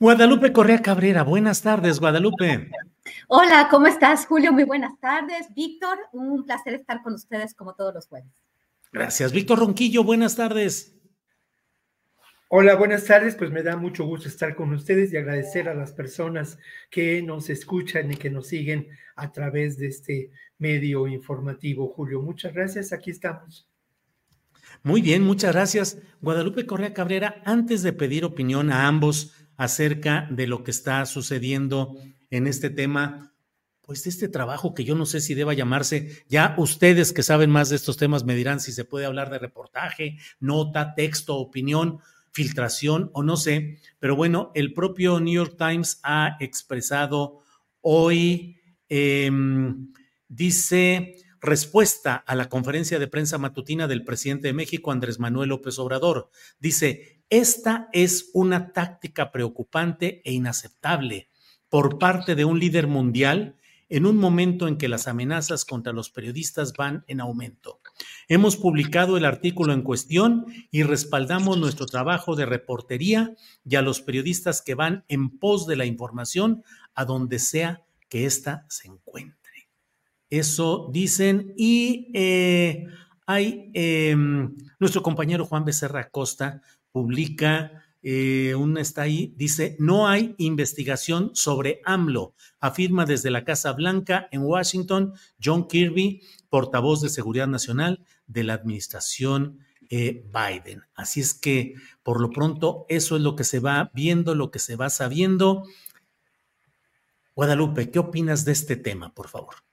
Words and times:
Guadalupe 0.00 0.52
Correa 0.52 0.82
Cabrera, 0.82 1.22
buenas 1.22 1.62
tardes, 1.62 2.00
Guadalupe. 2.00 2.70
Hola, 3.28 3.68
¿cómo 3.70 3.86
estás, 3.86 4.26
Julio? 4.26 4.52
Muy 4.52 4.64
buenas 4.64 4.98
tardes. 4.98 5.46
Víctor, 5.54 5.98
un 6.12 6.44
placer 6.44 6.74
estar 6.74 7.00
con 7.02 7.14
ustedes 7.14 7.54
como 7.54 7.74
todos 7.74 7.94
los 7.94 8.08
jueves. 8.08 8.28
Gracias. 8.92 9.32
Víctor 9.32 9.60
Ronquillo, 9.60 10.02
buenas 10.02 10.34
tardes. 10.34 10.96
Hola, 12.48 12.74
buenas 12.74 13.04
tardes. 13.04 13.36
Pues 13.36 13.52
me 13.52 13.62
da 13.62 13.76
mucho 13.76 14.04
gusto 14.04 14.26
estar 14.26 14.56
con 14.56 14.72
ustedes 14.72 15.12
y 15.12 15.16
agradecer 15.16 15.68
a 15.68 15.74
las 15.74 15.92
personas 15.92 16.58
que 16.90 17.22
nos 17.22 17.48
escuchan 17.48 18.12
y 18.12 18.16
que 18.16 18.30
nos 18.30 18.48
siguen 18.48 18.88
a 19.14 19.30
través 19.30 19.78
de 19.78 19.86
este 19.86 20.30
medio 20.58 21.06
informativo. 21.06 21.88
Julio, 21.88 22.20
muchas 22.20 22.52
gracias. 22.52 22.92
Aquí 22.92 23.10
estamos. 23.10 23.68
Muy 24.82 25.02
bien, 25.02 25.22
muchas 25.22 25.52
gracias. 25.52 25.98
Guadalupe 26.20 26.66
Correa 26.66 26.92
Cabrera, 26.92 27.42
antes 27.44 27.82
de 27.82 27.92
pedir 27.92 28.24
opinión 28.24 28.72
a 28.72 28.86
ambos 28.86 29.43
acerca 29.56 30.28
de 30.30 30.46
lo 30.46 30.64
que 30.64 30.70
está 30.70 31.04
sucediendo 31.06 31.96
en 32.30 32.46
este 32.46 32.70
tema, 32.70 33.32
pues 33.82 34.04
de 34.04 34.10
este 34.10 34.28
trabajo 34.28 34.74
que 34.74 34.84
yo 34.84 34.94
no 34.94 35.06
sé 35.06 35.20
si 35.20 35.34
deba 35.34 35.54
llamarse, 35.54 36.24
ya 36.28 36.54
ustedes 36.58 37.12
que 37.12 37.22
saben 37.22 37.50
más 37.50 37.68
de 37.68 37.76
estos 37.76 37.96
temas 37.96 38.24
me 38.24 38.34
dirán 38.34 38.60
si 38.60 38.72
se 38.72 38.84
puede 38.84 39.06
hablar 39.06 39.30
de 39.30 39.38
reportaje, 39.38 40.18
nota, 40.40 40.94
texto, 40.94 41.36
opinión, 41.36 41.98
filtración 42.32 43.10
o 43.12 43.22
no 43.22 43.36
sé, 43.36 43.78
pero 44.00 44.16
bueno, 44.16 44.50
el 44.54 44.72
propio 44.72 45.20
New 45.20 45.34
York 45.34 45.56
Times 45.56 46.00
ha 46.02 46.36
expresado 46.40 47.42
hoy, 47.80 48.58
eh, 48.88 49.30
dice, 50.28 51.16
respuesta 51.44 52.16
a 52.16 52.34
la 52.34 52.48
conferencia 52.48 52.98
de 52.98 53.06
prensa 53.06 53.38
matutina 53.38 53.86
del 53.86 54.04
presidente 54.04 54.48
de 54.48 54.54
México, 54.54 54.90
Andrés 54.90 55.18
Manuel 55.18 55.50
López 55.50 55.78
Obrador. 55.78 56.30
Dice, 56.58 57.22
esta 57.30 57.88
es 57.92 58.30
una 58.32 58.72
táctica 58.72 59.30
preocupante 59.30 60.22
e 60.24 60.32
inaceptable 60.32 61.28
por 61.68 61.98
parte 61.98 62.34
de 62.34 62.44
un 62.44 62.58
líder 62.58 62.86
mundial 62.86 63.56
en 63.88 64.06
un 64.06 64.16
momento 64.16 64.66
en 64.66 64.78
que 64.78 64.88
las 64.88 65.06
amenazas 65.06 65.64
contra 65.64 65.92
los 65.92 66.10
periodistas 66.10 66.72
van 66.72 67.04
en 67.06 67.20
aumento. 67.20 67.80
Hemos 68.28 68.56
publicado 68.56 69.16
el 69.16 69.24
artículo 69.24 69.72
en 69.72 69.82
cuestión 69.82 70.46
y 70.70 70.82
respaldamos 70.82 71.58
nuestro 71.58 71.86
trabajo 71.86 72.34
de 72.34 72.46
reportería 72.46 73.34
y 73.64 73.76
a 73.76 73.82
los 73.82 74.00
periodistas 74.00 74.62
que 74.62 74.74
van 74.74 75.04
en 75.08 75.38
pos 75.38 75.66
de 75.66 75.76
la 75.76 75.84
información 75.84 76.64
a 76.94 77.04
donde 77.04 77.38
sea 77.38 77.84
que 78.08 78.24
ésta 78.24 78.64
se 78.68 78.88
encuentre. 78.88 79.43
Eso 80.38 80.88
dicen 80.92 81.54
y 81.56 82.10
eh, 82.14 82.86
hay 83.26 83.70
eh, 83.74 84.16
nuestro 84.78 85.02
compañero 85.02 85.44
Juan 85.46 85.64
Becerra 85.64 86.10
Costa 86.10 86.60
publica 86.90 87.84
eh, 88.02 88.54
está 88.78 89.02
ahí, 89.02 89.32
dice, 89.36 89.76
no 89.78 90.06
hay 90.08 90.34
investigación 90.36 91.30
sobre 91.34 91.80
AMLO, 91.86 92.34
afirma 92.60 93.06
desde 93.06 93.30
la 93.30 93.44
Casa 93.44 93.72
Blanca 93.72 94.28
en 94.30 94.42
Washington 94.42 95.14
John 95.42 95.68
Kirby, 95.68 96.20
portavoz 96.50 97.00
de 97.00 97.08
Seguridad 97.08 97.46
Nacional 97.46 98.04
de 98.26 98.44
la 98.44 98.54
administración 98.54 99.60
eh, 99.88 100.26
Biden. 100.32 100.82
Así 100.94 101.20
es 101.20 101.32
que, 101.32 101.76
por 102.02 102.20
lo 102.20 102.30
pronto, 102.30 102.84
eso 102.90 103.16
es 103.16 103.22
lo 103.22 103.36
que 103.36 103.44
se 103.44 103.60
va 103.60 103.90
viendo, 103.94 104.34
lo 104.34 104.50
que 104.50 104.58
se 104.58 104.76
va 104.76 104.90
sabiendo. 104.90 105.64
Guadalupe, 107.34 107.90
¿qué 107.90 108.00
opinas 108.00 108.44
de 108.44 108.52
este 108.52 108.76
tema, 108.76 109.14
por 109.14 109.28
favor? 109.28 109.63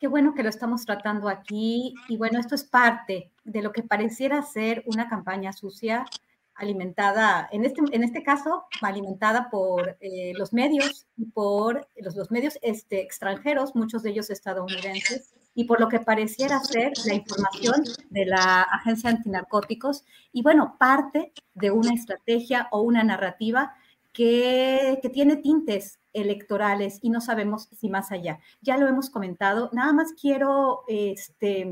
Qué 0.00 0.08
bueno 0.08 0.32
que 0.34 0.42
lo 0.42 0.48
estamos 0.48 0.86
tratando 0.86 1.28
aquí. 1.28 1.94
Y 2.08 2.16
bueno, 2.16 2.40
esto 2.40 2.54
es 2.54 2.64
parte 2.64 3.30
de 3.44 3.60
lo 3.60 3.70
que 3.70 3.82
pareciera 3.82 4.42
ser 4.42 4.82
una 4.86 5.10
campaña 5.10 5.52
sucia 5.52 6.06
alimentada, 6.54 7.48
en 7.52 7.66
este, 7.66 7.82
en 7.92 8.02
este 8.02 8.22
caso, 8.22 8.64
alimentada 8.80 9.50
por 9.50 9.98
eh, 10.00 10.32
los 10.36 10.54
medios 10.54 11.06
y 11.16 11.26
por 11.26 11.86
los, 11.96 12.30
medios 12.30 12.58
este, 12.62 13.02
extranjeros, 13.02 13.74
muchos 13.74 14.02
de 14.02 14.10
ellos 14.10 14.30
estadounidenses, 14.30 15.34
y 15.54 15.64
por 15.64 15.80
lo 15.80 15.88
que 15.88 16.00
pareciera 16.00 16.60
ser 16.60 16.92
la 17.06 17.14
información 17.14 17.82
de 18.10 18.26
la 18.26 18.62
Agencia 18.62 19.10
Antinarcóticos, 19.10 20.04
y 20.32 20.42
bueno, 20.42 20.76
parte 20.78 21.32
de 21.54 21.70
una 21.70 21.94
estrategia 21.94 22.68
o 22.72 22.82
una 22.82 23.04
narrativa 23.04 23.74
que, 24.12 24.98
que 25.00 25.08
tiene 25.08 25.36
tintes 25.36 25.99
electorales 26.12 26.98
y 27.02 27.10
no 27.10 27.20
sabemos 27.20 27.68
si 27.76 27.88
más 27.88 28.12
allá. 28.12 28.40
Ya 28.60 28.76
lo 28.76 28.88
hemos 28.88 29.10
comentado, 29.10 29.70
nada 29.72 29.92
más 29.92 30.12
quiero, 30.20 30.82
este, 30.88 31.70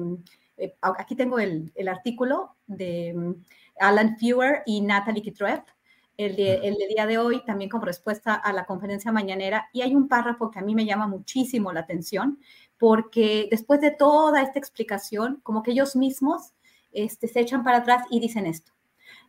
eh, 0.57 0.75
aquí 0.81 1.17
tengo 1.17 1.39
el, 1.39 1.73
el 1.75 1.89
artículo 1.89 2.57
de 2.67 3.35
Alan 3.81 4.17
Fewer 4.19 4.63
y 4.67 4.81
Natalie 4.81 5.23
Kitreff, 5.23 5.63
el 6.17 6.35
de, 6.35 6.55
el 6.55 6.75
de 6.75 6.89
día 6.89 7.07
de 7.07 7.17
hoy, 7.17 7.45
también 7.45 7.71
como 7.71 7.85
respuesta 7.85 8.35
a 8.35 8.53
la 8.53 8.67
conferencia 8.67 9.13
mañanera. 9.13 9.69
Y 9.73 9.83
hay 9.83 9.95
un 9.95 10.09
párrafo 10.09 10.51
que 10.51 10.59
a 10.59 10.63
mí 10.63 10.75
me 10.75 10.85
llama 10.85 11.07
muchísimo 11.07 11.73
la 11.73 11.81
atención, 11.81 12.41
porque 12.77 13.49
después 13.51 13.81
de 13.81 13.93
toda 13.93 14.43
esta 14.43 14.59
explicación, 14.59 15.41
como 15.43 15.63
que 15.63 15.71
ellos 15.71 15.95
mismos 15.95 16.53
este, 16.93 17.29
se 17.29 17.41
echan 17.41 17.63
para 17.63 17.79
atrás 17.79 18.03
y 18.11 18.19
dicen 18.19 18.47
esto. 18.47 18.73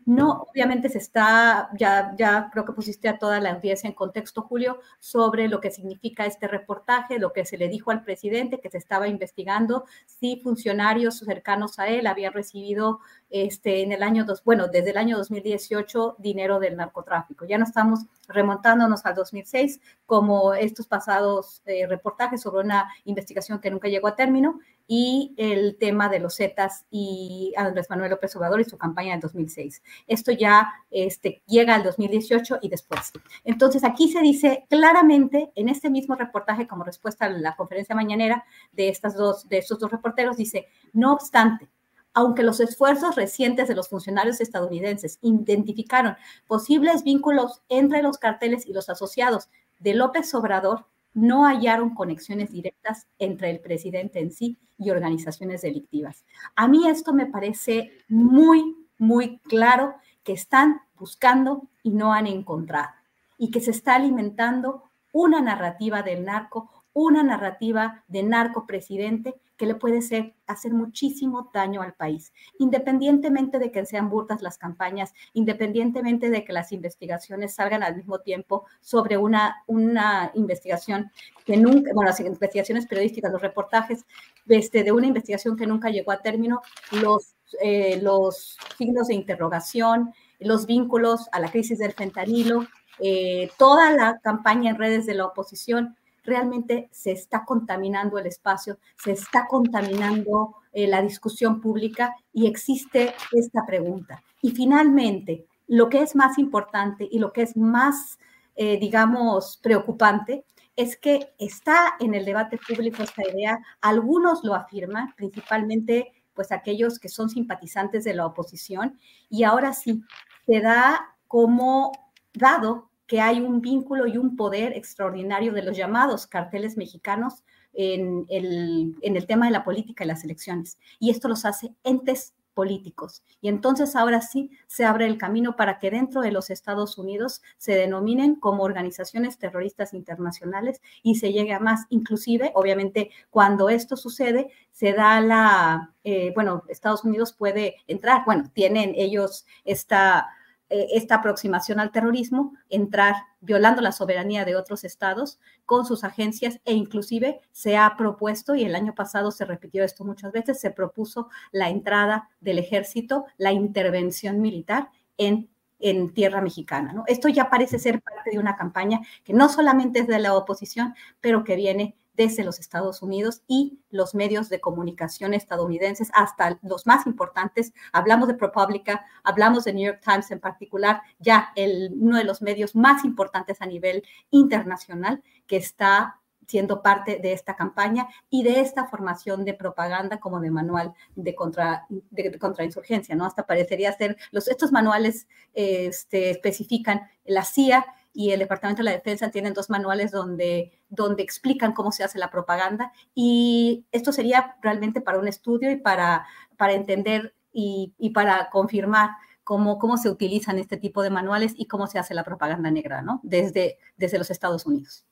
No, 0.09 0.47
obviamente 0.49 0.89
se 0.89 0.97
está, 0.97 1.69
ya, 1.77 2.15
ya 2.17 2.49
creo 2.51 2.65
que 2.65 2.73
pusiste 2.73 3.07
a 3.07 3.19
toda 3.19 3.39
la 3.39 3.51
audiencia 3.51 3.87
en 3.87 3.93
contexto, 3.93 4.41
Julio, 4.41 4.79
sobre 4.97 5.47
lo 5.47 5.61
que 5.61 5.69
significa 5.69 6.25
este 6.25 6.47
reportaje, 6.47 7.19
lo 7.19 7.31
que 7.31 7.45
se 7.45 7.59
le 7.59 7.67
dijo 7.67 7.91
al 7.91 8.03
presidente, 8.03 8.59
que 8.59 8.71
se 8.71 8.79
estaba 8.79 9.07
investigando 9.07 9.85
si 10.07 10.41
funcionarios 10.41 11.19
cercanos 11.19 11.77
a 11.77 11.89
él 11.89 12.07
habían 12.07 12.33
recibido 12.33 13.01
este, 13.29 13.83
en 13.83 13.91
el 13.91 14.03
año, 14.03 14.25
dos, 14.25 14.43
bueno, 14.43 14.67
desde 14.67 14.91
el 14.91 14.97
año 14.97 15.17
2018 15.17 16.15
dinero 16.19 16.59
del 16.59 16.75
narcotráfico. 16.77 17.45
Ya 17.45 17.57
no 17.57 17.63
estamos 17.63 18.05
remontándonos 18.27 19.05
al 19.05 19.15
2006 19.15 19.79
como 20.05 20.53
estos 20.53 20.87
pasados 20.87 21.61
eh, 21.65 21.87
reportajes 21.87 22.41
sobre 22.41 22.63
una 22.63 22.89
investigación 23.05 23.59
que 23.59 23.71
nunca 23.71 23.87
llegó 23.87 24.07
a 24.07 24.15
término 24.15 24.59
y 24.91 25.35
el 25.37 25.77
tema 25.77 26.09
de 26.09 26.19
los 26.19 26.35
Zetas 26.37 26.85
y 26.89 27.53
Andrés 27.55 27.91
Manuel 27.91 28.09
López 28.09 28.35
Obrador 28.35 28.59
y 28.59 28.63
su 28.63 28.77
campaña 28.77 29.11
del 29.11 29.21
2006. 29.21 29.83
Esto 30.07 30.31
ya 30.31 30.67
este, 30.89 31.43
llega 31.45 31.75
al 31.75 31.83
2018 31.83 32.57
y 32.63 32.69
después. 32.69 33.11
Entonces, 33.43 33.83
aquí 33.83 34.11
se 34.11 34.21
dice 34.21 34.65
claramente 34.67 35.51
en 35.53 35.69
este 35.69 35.91
mismo 35.91 36.15
reportaje, 36.15 36.67
como 36.67 36.83
respuesta 36.83 37.25
a 37.25 37.29
la 37.29 37.55
conferencia 37.55 37.95
mañanera 37.95 38.43
de, 38.71 38.89
estas 38.89 39.15
dos, 39.15 39.47
de 39.47 39.59
estos 39.59 39.77
dos 39.77 39.91
reporteros, 39.91 40.37
dice, 40.37 40.67
no 40.91 41.13
obstante, 41.13 41.69
aunque 42.13 42.43
los 42.43 42.59
esfuerzos 42.59 43.15
recientes 43.15 43.67
de 43.67 43.75
los 43.75 43.89
funcionarios 43.89 44.41
estadounidenses 44.41 45.19
identificaron 45.21 46.15
posibles 46.47 47.03
vínculos 47.03 47.61
entre 47.69 48.01
los 48.01 48.17
carteles 48.17 48.65
y 48.65 48.73
los 48.73 48.89
asociados 48.89 49.49
de 49.79 49.93
López 49.93 50.33
Obrador, 50.33 50.85
no 51.13 51.45
hallaron 51.45 51.95
conexiones 51.95 52.51
directas 52.51 53.07
entre 53.17 53.49
el 53.49 53.59
presidente 53.59 54.19
en 54.19 54.31
sí 54.31 54.57
y 54.77 54.89
organizaciones 54.89 55.61
delictivas. 55.61 56.23
A 56.55 56.67
mí 56.67 56.87
esto 56.87 57.13
me 57.13 57.25
parece 57.25 57.91
muy, 58.07 58.75
muy 58.97 59.39
claro 59.39 59.95
que 60.23 60.33
están 60.33 60.81
buscando 60.95 61.67
y 61.83 61.91
no 61.91 62.13
han 62.13 62.27
encontrado 62.27 62.89
y 63.37 63.51
que 63.51 63.61
se 63.61 63.71
está 63.71 63.95
alimentando 63.95 64.83
una 65.11 65.41
narrativa 65.41 66.03
del 66.03 66.25
narco, 66.25 66.83
una 66.93 67.23
narrativa 67.23 68.03
de 68.07 68.23
narco 68.23 68.67
presidente 68.67 69.35
que 69.59 69.65
le 69.65 69.75
puede 69.75 70.01
ser, 70.01 70.33
hacer 70.47 70.73
muchísimo 70.73 71.51
daño 71.53 71.81
al 71.81 71.93
país, 71.93 72.31
independientemente 72.59 73.59
de 73.59 73.71
que 73.71 73.85
sean 73.85 74.09
burdas 74.09 74.41
las 74.41 74.57
campañas, 74.57 75.13
independientemente 75.33 76.29
de 76.29 76.45
que 76.45 76.53
las 76.53 76.71
investigaciones 76.71 77.55
salgan 77.55 77.83
al 77.83 77.97
mismo 77.97 78.19
tiempo 78.19 78.65
sobre 78.79 79.17
una, 79.17 79.61
una 79.67 80.31
investigación 80.33 81.11
que 81.45 81.57
nunca, 81.57 81.91
bueno, 81.93 82.09
las 82.09 82.21
investigaciones 82.21 82.87
periodísticas, 82.87 83.33
los 83.33 83.41
reportajes 83.41 84.05
este, 84.47 84.83
de 84.83 84.93
una 84.93 85.07
investigación 85.07 85.57
que 85.57 85.67
nunca 85.67 85.89
llegó 85.89 86.13
a 86.13 86.21
término, 86.21 86.61
los, 86.93 87.35
eh, 87.61 87.99
los 88.01 88.57
signos 88.77 89.07
de 89.07 89.15
interrogación, 89.15 90.13
los 90.39 90.67
vínculos 90.67 91.27
a 91.33 91.41
la 91.41 91.51
crisis 91.51 91.79
del 91.79 91.91
fentanilo, 91.91 92.65
eh, 92.99 93.49
toda 93.57 93.91
la 93.91 94.19
campaña 94.19 94.71
en 94.71 94.77
redes 94.77 95.05
de 95.05 95.15
la 95.15 95.25
oposición 95.25 95.97
realmente 96.29 96.87
se 96.91 97.11
está 97.11 97.43
contaminando 97.43 98.17
el 98.17 98.27
espacio, 98.27 98.77
se 98.95 99.11
está 99.11 99.47
contaminando 99.47 100.55
eh, 100.71 100.87
la 100.87 101.01
discusión 101.01 101.59
pública 101.59 102.15
y 102.31 102.47
existe 102.47 103.13
esta 103.31 103.65
pregunta. 103.65 104.23
Y 104.41 104.51
finalmente, 104.51 105.45
lo 105.67 105.89
que 105.89 106.01
es 106.01 106.15
más 106.15 106.37
importante 106.37 107.07
y 107.09 107.19
lo 107.19 107.33
que 107.33 107.41
es 107.41 107.57
más, 107.57 108.19
eh, 108.55 108.79
digamos, 108.79 109.59
preocupante 109.61 110.45
es 110.75 110.95
que 110.95 111.33
está 111.37 111.95
en 111.99 112.13
el 112.13 112.23
debate 112.23 112.57
público 112.57 113.03
esta 113.03 113.23
idea, 113.29 113.59
algunos 113.81 114.43
lo 114.43 114.55
afirman, 114.55 115.13
principalmente 115.15 116.13
pues 116.33 116.53
aquellos 116.53 116.99
que 116.99 117.09
son 117.09 117.29
simpatizantes 117.29 118.05
de 118.05 118.13
la 118.13 118.25
oposición, 118.25 118.97
y 119.29 119.43
ahora 119.43 119.73
sí, 119.73 120.01
se 120.45 120.61
da 120.61 121.17
como 121.27 121.91
dado 122.33 122.88
que 123.09 123.19
hay 123.19 123.41
un 123.41 123.59
vínculo 123.59 124.05
y 124.05 124.17
un 124.17 124.35
poder 124.35 124.71
extraordinario 124.73 125.51
de 125.51 125.63
los 125.63 125.75
llamados 125.75 126.27
carteles 126.27 126.77
mexicanos 126.77 127.43
en 127.73 128.27
el, 128.29 128.95
en 129.01 129.17
el 129.17 129.25
tema 129.25 129.47
de 129.47 129.51
la 129.51 129.63
política 129.63 130.03
y 130.03 130.07
las 130.07 130.23
elecciones. 130.23 130.77
Y 130.99 131.09
esto 131.09 131.27
los 131.27 131.43
hace 131.43 131.73
entes 131.83 132.35
políticos. 132.53 133.23
Y 133.41 133.49
entonces 133.49 133.95
ahora 133.95 134.21
sí 134.21 134.51
se 134.67 134.85
abre 134.85 135.07
el 135.07 135.17
camino 135.17 135.55
para 135.55 135.79
que 135.79 135.89
dentro 135.89 136.21
de 136.21 136.31
los 136.31 136.51
Estados 136.51 136.99
Unidos 136.99 137.41
se 137.57 137.73
denominen 137.73 138.35
como 138.35 138.61
organizaciones 138.61 139.39
terroristas 139.39 139.95
internacionales 139.95 140.79
y 141.01 141.15
se 141.15 141.31
llegue 141.33 141.53
a 141.53 141.59
más. 141.59 141.87
Inclusive, 141.89 142.51
obviamente, 142.53 143.09
cuando 143.31 143.69
esto 143.69 143.97
sucede, 143.97 144.51
se 144.71 144.93
da 144.93 145.19
la, 145.19 145.95
eh, 146.03 146.31
bueno, 146.35 146.63
Estados 146.69 147.03
Unidos 147.03 147.33
puede 147.33 147.77
entrar, 147.87 148.23
bueno, 148.23 148.51
tienen 148.53 148.93
ellos 148.95 149.47
esta 149.65 150.29
esta 150.69 151.15
aproximación 151.15 151.79
al 151.79 151.91
terrorismo, 151.91 152.53
entrar 152.69 153.15
violando 153.41 153.81
la 153.81 153.91
soberanía 153.91 154.45
de 154.45 154.55
otros 154.55 154.83
estados 154.83 155.39
con 155.65 155.85
sus 155.85 156.03
agencias 156.03 156.59
e 156.65 156.73
inclusive 156.73 157.41
se 157.51 157.77
ha 157.77 157.95
propuesto, 157.97 158.55
y 158.55 158.63
el 158.63 158.75
año 158.75 158.93
pasado 158.95 159.31
se 159.31 159.45
repitió 159.45 159.83
esto 159.83 160.05
muchas 160.05 160.31
veces, 160.31 160.59
se 160.59 160.71
propuso 160.71 161.29
la 161.51 161.69
entrada 161.69 162.29
del 162.39 162.59
ejército, 162.59 163.25
la 163.37 163.51
intervención 163.51 164.41
militar 164.41 164.89
en 165.17 165.49
en 165.79 166.13
tierra 166.13 166.41
mexicana. 166.41 166.93
¿no? 166.93 167.03
Esto 167.07 167.29
ya 167.29 167.49
parece 167.49 167.79
ser 167.79 168.01
parte 168.01 168.31
de 168.31 168.39
una 168.39 168.55
campaña 168.55 168.99
que 169.23 169.33
no 169.33 169.49
solamente 169.49 169.99
es 169.99 170.07
de 170.07 170.19
la 170.19 170.35
oposición, 170.35 170.93
pero 171.21 171.43
que 171.43 171.55
viene 171.55 171.95
desde 172.19 172.43
los 172.43 172.59
Estados 172.59 173.01
Unidos 173.01 173.43
y 173.47 173.79
los 173.91 174.13
medios 174.13 174.49
de 174.49 174.59
comunicación 174.59 175.33
estadounidenses, 175.33 176.11
hasta 176.13 176.59
los 176.63 176.85
más 176.85 177.07
importantes. 177.07 177.71
Hablamos 177.93 178.27
de 178.27 178.33
ProPublica, 178.33 179.05
hablamos 179.23 179.63
de 179.63 179.71
New 179.71 179.85
York 179.85 180.01
Times 180.03 180.29
en 180.29 180.41
particular, 180.41 181.01
ya 181.19 181.53
uno 181.91 182.17
de 182.17 182.25
los 182.25 182.41
medios 182.41 182.75
más 182.75 183.05
importantes 183.05 183.61
a 183.61 183.67
nivel 183.67 184.03
internacional 184.31 185.23
que 185.47 185.55
está 185.55 186.19
siendo 186.45 186.81
parte 186.81 187.19
de 187.21 187.31
esta 187.31 187.55
campaña 187.55 188.09
y 188.29 188.43
de 188.43 188.59
esta 188.59 188.87
formación 188.87 189.45
de 189.45 189.53
propaganda 189.53 190.19
como 190.19 190.41
de 190.41 190.51
manual 190.51 190.93
de, 191.15 191.35
contra, 191.35 191.85
de, 191.89 192.37
contrainsurgencia, 192.37 193.15
¿no? 193.15 193.25
Hasta 193.25 193.45
parecería 193.45 193.93
ser, 193.93 194.17
los, 194.31 194.49
estos 194.49 194.73
manuales 194.73 195.27
este, 195.53 196.31
especifican 196.31 197.07
la 197.23 197.45
CIA 197.45 197.85
y 198.13 198.31
el 198.31 198.39
Departamento 198.39 198.79
de 198.79 198.85
la 198.85 198.91
Defensa 198.91 199.31
tienen 199.31 199.53
dos 199.53 199.69
manuales 199.69 200.11
donde, 200.11 200.71
donde 200.89 201.23
explican 201.23 201.73
cómo 201.73 201.91
se 201.91 202.03
hace 202.03 202.19
la 202.19 202.31
propaganda 202.31 202.91
y 203.13 203.85
esto 203.91 204.11
sería 204.11 204.55
realmente 204.61 205.01
para 205.01 205.19
un 205.19 205.27
estudio 205.27 205.71
y 205.71 205.77
para, 205.77 206.25
para 206.57 206.73
entender 206.73 207.33
y, 207.51 207.93
y 207.97 208.11
para 208.11 208.49
confirmar 208.49 209.11
cómo, 209.43 209.79
cómo 209.79 209.97
se 209.97 210.09
utilizan 210.09 210.59
este 210.59 210.77
tipo 210.77 211.01
de 211.01 211.09
manuales 211.09 211.53
y 211.57 211.65
cómo 211.65 211.87
se 211.87 211.97
hace 211.97 212.13
la 212.13 212.23
propaganda 212.23 212.69
negra, 212.69 213.01
¿no? 213.01 213.19
Desde, 213.23 213.79
desde 213.97 214.19
los 214.19 214.29
Estados 214.29 214.65
Unidos. 214.65 215.05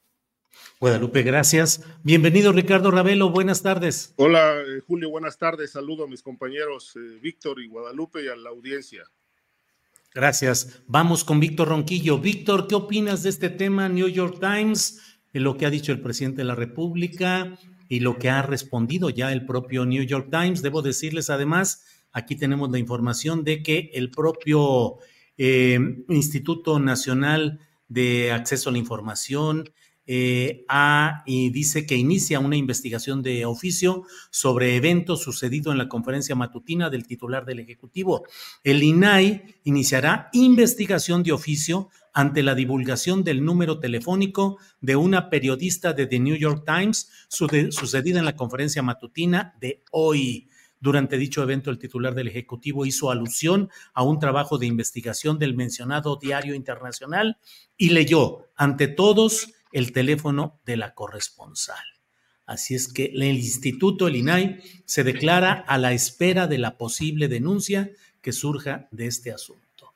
Guadalupe, 0.79 1.23
gracias. 1.23 1.83
Bienvenido 2.03 2.51
Ricardo 2.51 2.91
Ravelo, 2.91 3.31
buenas 3.31 3.63
tardes. 3.63 4.13
Hola 4.17 4.61
eh, 4.61 4.81
Julio, 4.85 5.09
buenas 5.09 5.37
tardes. 5.37 5.71
Saludo 5.71 6.03
a 6.03 6.07
mis 6.07 6.21
compañeros 6.21 6.95
eh, 6.95 7.19
Víctor 7.21 7.59
y 7.59 7.67
Guadalupe 7.67 8.23
y 8.23 8.27
a 8.27 8.35
la 8.35 8.49
audiencia. 8.49 9.03
Gracias. 10.13 10.81
Vamos 10.87 11.23
con 11.23 11.39
Víctor 11.39 11.69
Ronquillo. 11.69 12.17
Víctor, 12.17 12.67
¿qué 12.67 12.75
opinas 12.75 13.23
de 13.23 13.29
este 13.29 13.49
tema 13.49 13.89
New 13.89 14.07
York 14.07 14.39
Times, 14.39 14.99
lo 15.33 15.57
que 15.57 15.65
ha 15.65 15.69
dicho 15.69 15.91
el 15.91 16.01
presidente 16.01 16.37
de 16.37 16.45
la 16.45 16.55
República 16.55 17.57
y 17.87 17.99
lo 17.99 18.17
que 18.17 18.29
ha 18.29 18.41
respondido 18.41 19.09
ya 19.09 19.31
el 19.31 19.45
propio 19.45 19.85
New 19.85 20.03
York 20.03 20.29
Times? 20.31 20.61
Debo 20.61 20.81
decirles 20.81 21.29
además, 21.29 21.85
aquí 22.11 22.35
tenemos 22.35 22.71
la 22.71 22.79
información 22.79 23.43
de 23.43 23.61
que 23.61 23.91
el 23.93 24.09
propio 24.09 24.97
eh, 25.37 25.79
Instituto 26.09 26.79
Nacional 26.79 27.59
de 27.87 28.31
Acceso 28.31 28.69
a 28.69 28.73
la 28.73 28.79
Información, 28.79 29.69
eh, 30.07 30.65
y 31.25 31.49
dice 31.49 31.85
que 31.85 31.95
inicia 31.95 32.39
una 32.39 32.55
investigación 32.55 33.21
de 33.21 33.45
oficio 33.45 34.03
sobre 34.31 34.77
eventos 34.77 35.21
sucedidos 35.21 35.73
en 35.73 35.77
la 35.77 35.89
conferencia 35.89 36.33
matutina 36.33 36.89
del 36.89 37.05
titular 37.05 37.45
del 37.45 37.59
Ejecutivo. 37.59 38.25
El 38.63 38.81
INAI 38.81 39.59
iniciará 39.65 40.29
investigación 40.31 41.23
de 41.23 41.33
oficio 41.33 41.89
ante 42.13 42.41
la 42.41 42.55
divulgación 42.55 43.23
del 43.23 43.45
número 43.45 43.79
telefónico 43.79 44.57
de 44.81 44.95
una 44.95 45.29
periodista 45.29 45.93
de 45.93 46.07
The 46.07 46.19
New 46.19 46.35
York 46.35 46.63
Times 46.65 47.11
sucedida 47.27 48.17
en 48.17 48.25
la 48.25 48.35
conferencia 48.35 48.81
matutina 48.81 49.55
de 49.59 49.83
hoy. 49.91 50.47
Durante 50.79 51.17
dicho 51.17 51.43
evento, 51.43 51.69
el 51.69 51.79
titular 51.79 52.13
del 52.15 52.27
Ejecutivo 52.27 52.85
hizo 52.85 53.11
alusión 53.11 53.69
a 53.93 54.03
un 54.03 54.19
trabajo 54.19 54.57
de 54.57 54.67
investigación 54.67 55.39
del 55.39 55.55
mencionado 55.55 56.17
diario 56.17 56.53
internacional 56.53 57.37
y 57.77 57.89
leyó, 57.89 58.47
ante 58.55 58.87
todos, 58.87 59.53
el 59.71 59.91
teléfono 59.91 60.59
de 60.65 60.77
la 60.77 60.93
corresponsal. 60.93 61.83
Así 62.45 62.75
es 62.75 62.87
que 62.87 63.11
el 63.13 63.23
instituto, 63.23 64.07
el 64.07 64.15
INAI, 64.15 64.59
se 64.85 65.03
declara 65.03 65.51
a 65.51 65.77
la 65.77 65.91
espera 65.91 66.47
de 66.47 66.57
la 66.57 66.77
posible 66.77 67.27
denuncia 67.27 67.91
que 68.21 68.31
surja 68.31 68.87
de 68.91 69.07
este 69.07 69.31
asunto. 69.31 69.93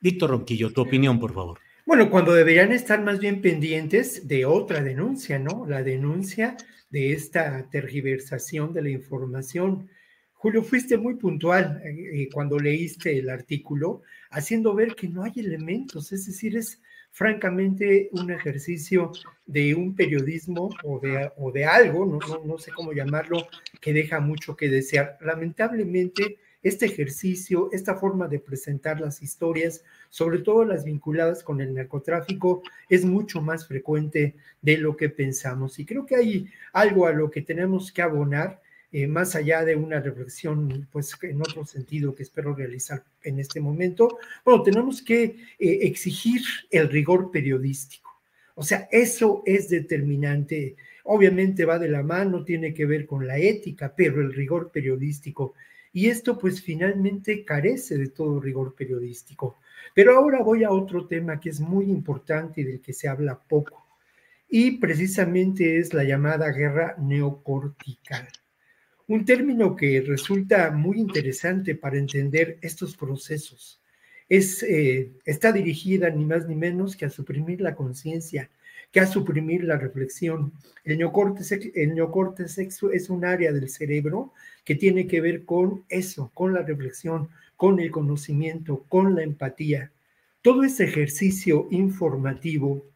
Víctor 0.00 0.30
Ronquillo, 0.30 0.72
tu 0.72 0.80
opinión, 0.80 1.20
por 1.20 1.32
favor. 1.32 1.60
Bueno, 1.86 2.10
cuando 2.10 2.32
deberían 2.32 2.72
estar 2.72 3.02
más 3.02 3.18
bien 3.18 3.40
pendientes 3.40 4.26
de 4.26 4.44
otra 4.46 4.82
denuncia, 4.82 5.38
¿no? 5.38 5.66
La 5.66 5.82
denuncia 5.82 6.56
de 6.90 7.12
esta 7.12 7.68
tergiversación 7.70 8.72
de 8.72 8.82
la 8.82 8.90
información. 8.90 9.88
Julio, 10.34 10.62
fuiste 10.62 10.96
muy 10.98 11.14
puntual 11.14 11.82
eh, 11.84 12.22
eh, 12.22 12.28
cuando 12.32 12.58
leíste 12.58 13.18
el 13.18 13.28
artículo, 13.28 14.02
haciendo 14.30 14.74
ver 14.74 14.94
que 14.94 15.08
no 15.08 15.22
hay 15.22 15.32
elementos, 15.36 16.12
es 16.12 16.26
decir, 16.26 16.56
es 16.56 16.80
francamente 17.10 18.08
un 18.12 18.30
ejercicio 18.30 19.12
de 19.46 19.74
un 19.74 19.94
periodismo 19.94 20.70
o 20.84 21.00
de, 21.00 21.30
o 21.36 21.50
de 21.50 21.64
algo, 21.64 22.06
no, 22.06 22.18
no, 22.44 22.58
sé 22.58 22.70
cómo 22.70 22.92
llamarlo, 22.92 23.46
que 23.80 23.92
deja 23.92 24.20
mucho 24.20 24.56
que 24.56 24.68
desear. 24.68 25.18
Lamentablemente, 25.20 26.38
este 26.62 26.86
ejercicio, 26.86 27.68
esta 27.72 27.96
forma 27.96 28.28
de 28.28 28.38
presentar 28.38 29.00
las 29.00 29.22
historias, 29.22 29.82
sobre 30.08 30.38
todo 30.38 30.64
las 30.64 30.84
vinculadas 30.84 31.42
con 31.42 31.60
el 31.60 31.74
narcotráfico, 31.74 32.62
es 32.88 33.04
mucho 33.04 33.40
más 33.40 33.66
frecuente 33.66 34.36
de 34.60 34.76
lo 34.78 34.96
que 34.96 35.08
pensamos. 35.08 35.78
Y 35.78 35.86
creo 35.86 36.06
que 36.06 36.16
hay 36.16 36.46
algo 36.72 37.06
a 37.06 37.12
lo 37.12 37.30
que 37.30 37.42
tenemos 37.42 37.92
que 37.92 38.02
abonar 38.02 38.60
eh, 38.92 39.06
más 39.06 39.36
allá 39.36 39.64
de 39.64 39.76
una 39.76 40.00
reflexión, 40.00 40.88
pues 40.90 41.16
en 41.22 41.40
otro 41.40 41.64
sentido 41.64 42.12
que 42.12 42.24
espero 42.24 42.54
realizar 42.56 43.04
en 43.22 43.38
este 43.38 43.60
momento, 43.60 44.18
bueno, 44.44 44.64
tenemos 44.64 45.00
que 45.00 45.22
eh, 45.58 45.78
exigir 45.82 46.42
el 46.70 46.88
rigor 46.88 47.30
periodístico. 47.30 48.10
O 48.56 48.64
sea, 48.64 48.88
eso 48.90 49.42
es 49.46 49.68
determinante. 49.68 50.74
Obviamente 51.04 51.64
va 51.64 51.78
de 51.78 51.88
la 51.88 52.02
mano, 52.02 52.44
tiene 52.44 52.74
que 52.74 52.84
ver 52.84 53.06
con 53.06 53.26
la 53.28 53.38
ética, 53.38 53.94
pero 53.96 54.20
el 54.20 54.34
rigor 54.34 54.72
periodístico. 54.72 55.54
Y 55.92 56.08
esto 56.08 56.36
pues 56.36 56.60
finalmente 56.60 57.44
carece 57.44 57.96
de 57.96 58.08
todo 58.08 58.40
rigor 58.40 58.74
periodístico. 58.74 59.60
Pero 59.94 60.16
ahora 60.16 60.42
voy 60.42 60.64
a 60.64 60.70
otro 60.72 61.06
tema 61.06 61.38
que 61.38 61.50
es 61.50 61.60
muy 61.60 61.84
importante 61.84 62.60
y 62.60 62.64
del 62.64 62.80
que 62.80 62.92
se 62.92 63.08
habla 63.08 63.38
poco. 63.38 63.86
Y 64.48 64.78
precisamente 64.78 65.78
es 65.78 65.94
la 65.94 66.02
llamada 66.02 66.50
guerra 66.50 66.96
neocortical 66.98 68.28
un 69.10 69.24
término 69.24 69.74
que 69.74 70.00
resulta 70.02 70.70
muy 70.70 71.00
interesante 71.00 71.74
para 71.74 71.98
entender 71.98 72.58
estos 72.62 72.96
procesos. 72.96 73.80
Es, 74.28 74.62
eh, 74.62 75.10
está 75.24 75.50
dirigida 75.50 76.10
ni 76.10 76.24
más 76.24 76.46
ni 76.46 76.54
menos 76.54 76.94
que 76.94 77.06
a 77.06 77.10
suprimir 77.10 77.60
la 77.60 77.74
conciencia, 77.74 78.48
que 78.92 79.00
a 79.00 79.08
suprimir 79.08 79.64
la 79.64 79.78
reflexión. 79.78 80.52
El 80.84 80.98
neocórtex, 80.98 81.50
el 81.74 82.92
es 82.92 83.10
un 83.10 83.24
área 83.24 83.50
del 83.50 83.68
cerebro 83.68 84.32
que 84.64 84.76
tiene 84.76 85.08
que 85.08 85.20
ver 85.20 85.44
con 85.44 85.82
eso, 85.88 86.30
con 86.32 86.54
la 86.54 86.62
reflexión, 86.62 87.30
con 87.56 87.80
el 87.80 87.90
conocimiento, 87.90 88.84
con 88.88 89.16
la 89.16 89.24
empatía. 89.24 89.90
Todo 90.40 90.62
ese 90.62 90.84
ejercicio 90.84 91.66
informativo 91.72 92.86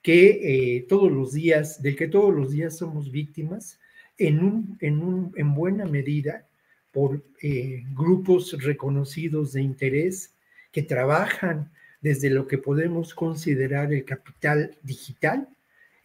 que 0.00 0.76
eh, 0.76 0.86
todos 0.88 1.10
los 1.10 1.32
días, 1.32 1.82
del 1.82 1.96
que 1.96 2.06
todos 2.06 2.32
los 2.32 2.52
días 2.52 2.76
somos 2.76 3.10
víctimas, 3.10 3.80
en, 4.18 4.42
un, 4.42 4.78
en, 4.80 5.02
un, 5.02 5.32
en 5.36 5.54
buena 5.54 5.84
medida 5.84 6.46
por 6.92 7.22
eh, 7.42 7.84
grupos 7.94 8.56
reconocidos 8.62 9.52
de 9.52 9.62
interés 9.62 10.34
que 10.72 10.82
trabajan 10.82 11.70
desde 12.00 12.30
lo 12.30 12.46
que 12.46 12.58
podemos 12.58 13.14
considerar 13.14 13.92
el 13.92 14.04
capital 14.04 14.76
digital, 14.82 15.48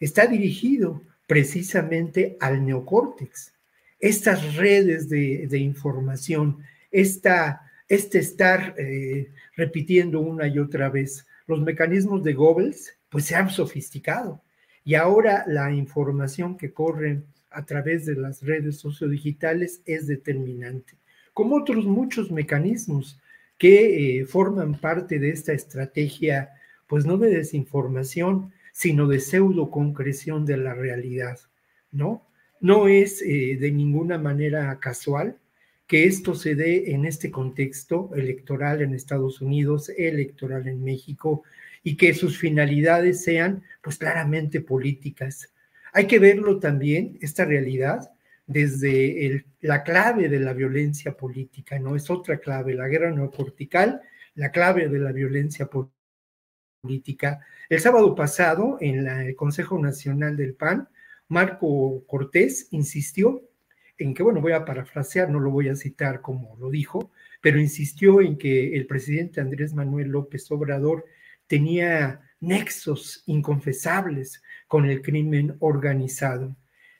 está 0.00 0.26
dirigido 0.26 1.02
precisamente 1.26 2.36
al 2.40 2.64
neocórtex. 2.64 3.54
Estas 4.00 4.56
redes 4.56 5.08
de, 5.08 5.58
información, 5.58 6.58
esta, 6.90 7.70
este 7.88 8.18
estar 8.18 8.74
eh, 8.76 9.30
repitiendo 9.56 10.20
una 10.20 10.48
y 10.48 10.58
otra 10.58 10.88
vez 10.88 11.26
los 11.46 11.60
mecanismos 11.60 12.24
de 12.24 12.34
Goebbels, 12.34 12.94
pues 13.08 13.26
se 13.26 13.36
han 13.36 13.48
sofisticado. 13.48 14.42
Y 14.84 14.94
ahora 14.96 15.44
la 15.46 15.70
información 15.72 16.56
que 16.56 16.72
corre 16.72 17.22
a 17.54 17.64
través 17.64 18.06
de 18.06 18.14
las 18.14 18.42
redes 18.42 18.78
sociodigitales 18.78 19.82
es 19.84 20.06
determinante, 20.06 20.94
como 21.32 21.56
otros 21.56 21.84
muchos 21.86 22.30
mecanismos 22.30 23.20
que 23.58 24.20
eh, 24.20 24.26
forman 24.26 24.74
parte 24.74 25.18
de 25.18 25.30
esta 25.30 25.52
estrategia, 25.52 26.50
pues 26.86 27.06
no 27.06 27.16
de 27.18 27.30
desinformación, 27.30 28.52
sino 28.72 29.06
de 29.06 29.20
pseudo 29.20 29.70
concreción 29.70 30.46
de 30.46 30.56
la 30.56 30.74
realidad, 30.74 31.38
¿no? 31.90 32.26
No 32.60 32.88
es 32.88 33.22
eh, 33.22 33.56
de 33.60 33.70
ninguna 33.70 34.18
manera 34.18 34.78
casual 34.80 35.38
que 35.86 36.06
esto 36.06 36.34
se 36.34 36.54
dé 36.54 36.92
en 36.92 37.04
este 37.04 37.30
contexto 37.30 38.10
electoral 38.14 38.80
en 38.80 38.94
Estados 38.94 39.40
Unidos, 39.40 39.90
electoral 39.90 40.66
en 40.66 40.82
México, 40.82 41.42
y 41.82 41.96
que 41.96 42.14
sus 42.14 42.38
finalidades 42.38 43.22
sean 43.22 43.62
pues 43.82 43.98
claramente 43.98 44.60
políticas. 44.60 45.52
Hay 45.92 46.06
que 46.06 46.18
verlo 46.18 46.58
también, 46.58 47.18
esta 47.20 47.44
realidad, 47.44 48.10
desde 48.46 49.44
la 49.60 49.82
clave 49.82 50.28
de 50.28 50.40
la 50.40 50.52
violencia 50.52 51.16
política, 51.16 51.78
¿no? 51.78 51.94
Es 51.94 52.10
otra 52.10 52.38
clave, 52.38 52.74
la 52.74 52.88
guerra 52.88 53.10
neocortical, 53.10 54.00
la 54.34 54.50
clave 54.50 54.88
de 54.88 54.98
la 54.98 55.12
violencia 55.12 55.68
política. 56.82 57.40
El 57.68 57.80
sábado 57.80 58.14
pasado, 58.14 58.78
en 58.80 59.06
el 59.06 59.36
Consejo 59.36 59.78
Nacional 59.78 60.36
del 60.36 60.54
PAN, 60.54 60.88
Marco 61.28 62.04
Cortés 62.06 62.68
insistió 62.70 63.42
en 63.98 64.14
que, 64.14 64.22
bueno, 64.22 64.40
voy 64.40 64.52
a 64.52 64.64
parafrasear, 64.64 65.30
no 65.30 65.40
lo 65.40 65.50
voy 65.50 65.68
a 65.68 65.76
citar 65.76 66.20
como 66.20 66.56
lo 66.58 66.70
dijo, 66.70 67.12
pero 67.40 67.60
insistió 67.60 68.20
en 68.20 68.36
que 68.36 68.74
el 68.74 68.86
presidente 68.86 69.40
Andrés 69.40 69.74
Manuel 69.74 70.08
López 70.08 70.50
Obrador 70.50 71.04
tenía 71.46 72.20
nexos 72.42 73.22
inconfesables 73.26 74.42
con 74.68 74.84
el 74.84 75.00
crimen 75.00 75.56
organizado. 75.60 76.54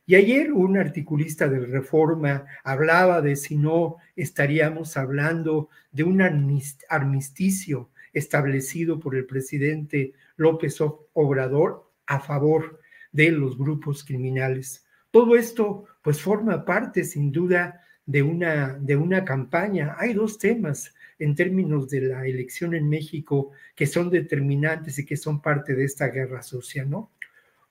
Y 0.06 0.14
ayer 0.14 0.52
un 0.52 0.78
articulista 0.78 1.48
de 1.48 1.60
Reforma 1.60 2.44
hablaba 2.64 3.20
de 3.20 3.36
si 3.36 3.56
no 3.56 3.96
estaríamos 4.16 4.96
hablando 4.96 5.68
de 5.90 6.04
un 6.04 6.22
armisticio 6.22 7.90
establecido 8.12 8.98
por 8.98 9.14
el 9.14 9.26
presidente 9.26 10.12
López 10.36 10.78
Obrador 11.12 11.90
a 12.06 12.20
favor 12.20 12.80
de 13.10 13.30
los 13.30 13.56
grupos 13.58 14.04
criminales. 14.04 14.84
Todo 15.10 15.36
esto 15.36 15.84
pues 16.02 16.20
forma 16.20 16.64
parte 16.64 17.04
sin 17.04 17.32
duda 17.32 17.80
de 18.06 18.22
una, 18.22 18.78
de 18.80 18.96
una 18.96 19.24
campaña. 19.24 19.96
Hay 19.98 20.14
dos 20.14 20.38
temas 20.38 20.94
en 21.22 21.34
términos 21.34 21.88
de 21.88 22.02
la 22.02 22.26
elección 22.26 22.74
en 22.74 22.88
México 22.88 23.50
que 23.74 23.86
son 23.86 24.10
determinantes 24.10 24.98
y 24.98 25.04
que 25.04 25.16
son 25.16 25.40
parte 25.40 25.74
de 25.74 25.84
esta 25.84 26.08
guerra 26.08 26.42
sucia, 26.42 26.84
¿no? 26.84 27.12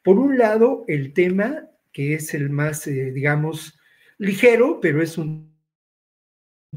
Por 0.03 0.17
un 0.17 0.37
lado, 0.37 0.85
el 0.87 1.13
tema 1.13 1.69
que 1.91 2.15
es 2.15 2.33
el 2.33 2.49
más, 2.49 2.87
eh, 2.87 3.11
digamos, 3.11 3.77
ligero, 4.17 4.79
pero 4.81 5.01
es 5.01 5.17
un 5.17 5.51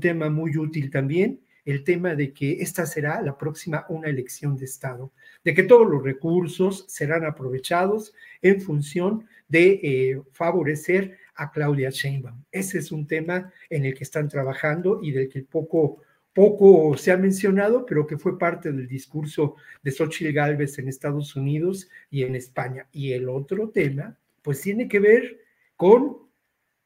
tema 0.01 0.29
muy 0.29 0.57
útil 0.57 0.91
también, 0.91 1.41
el 1.65 1.85
tema 1.85 2.15
de 2.15 2.33
que 2.33 2.61
esta 2.61 2.85
será 2.85 3.23
la 3.23 3.39
próxima 3.39 3.87
una 3.89 4.09
elección 4.09 4.57
de 4.57 4.65
Estado, 4.65 5.13
de 5.45 5.55
que 5.55 5.63
todos 5.63 5.89
los 5.89 6.03
recursos 6.03 6.85
serán 6.89 7.25
aprovechados 7.25 8.13
en 8.43 8.61
función 8.61 9.27
de 9.49 9.81
eh, 9.83 10.23
favorecer 10.33 11.19
a 11.37 11.51
Claudia 11.51 11.91
Sheinbaum. 11.91 12.45
Ese 12.51 12.79
es 12.79 12.93
un 12.93 13.07
tema 13.07 13.53
en 13.71 13.85
el 13.85 13.95
que 13.95 14.05
están 14.05 14.29
trabajando 14.29 15.01
y 15.03 15.13
del 15.13 15.29
que 15.29 15.43
poco, 15.43 16.03
poco 16.35 16.97
se 16.99 17.13
ha 17.13 17.17
mencionado, 17.17 17.87
pero 17.87 18.07
que 18.07 18.19
fue 18.19 18.39
parte 18.39 18.73
del 18.73 18.89
discurso 18.89 19.57
de 19.83 19.93
Xochitl 19.93 20.33
Gálvez 20.33 20.79
en 20.79 20.89
Estados 20.89 21.37
Unidos 21.37 21.89
y 22.11 22.25
en 22.25 22.35
España. 22.35 22.89
Y 22.93 23.13
el 23.13 23.29
otro 23.29 23.71
tema 23.71 24.19
pues 24.43 24.61
tiene 24.61 24.89
que 24.89 25.01
ver 25.01 25.41
con 25.77 26.19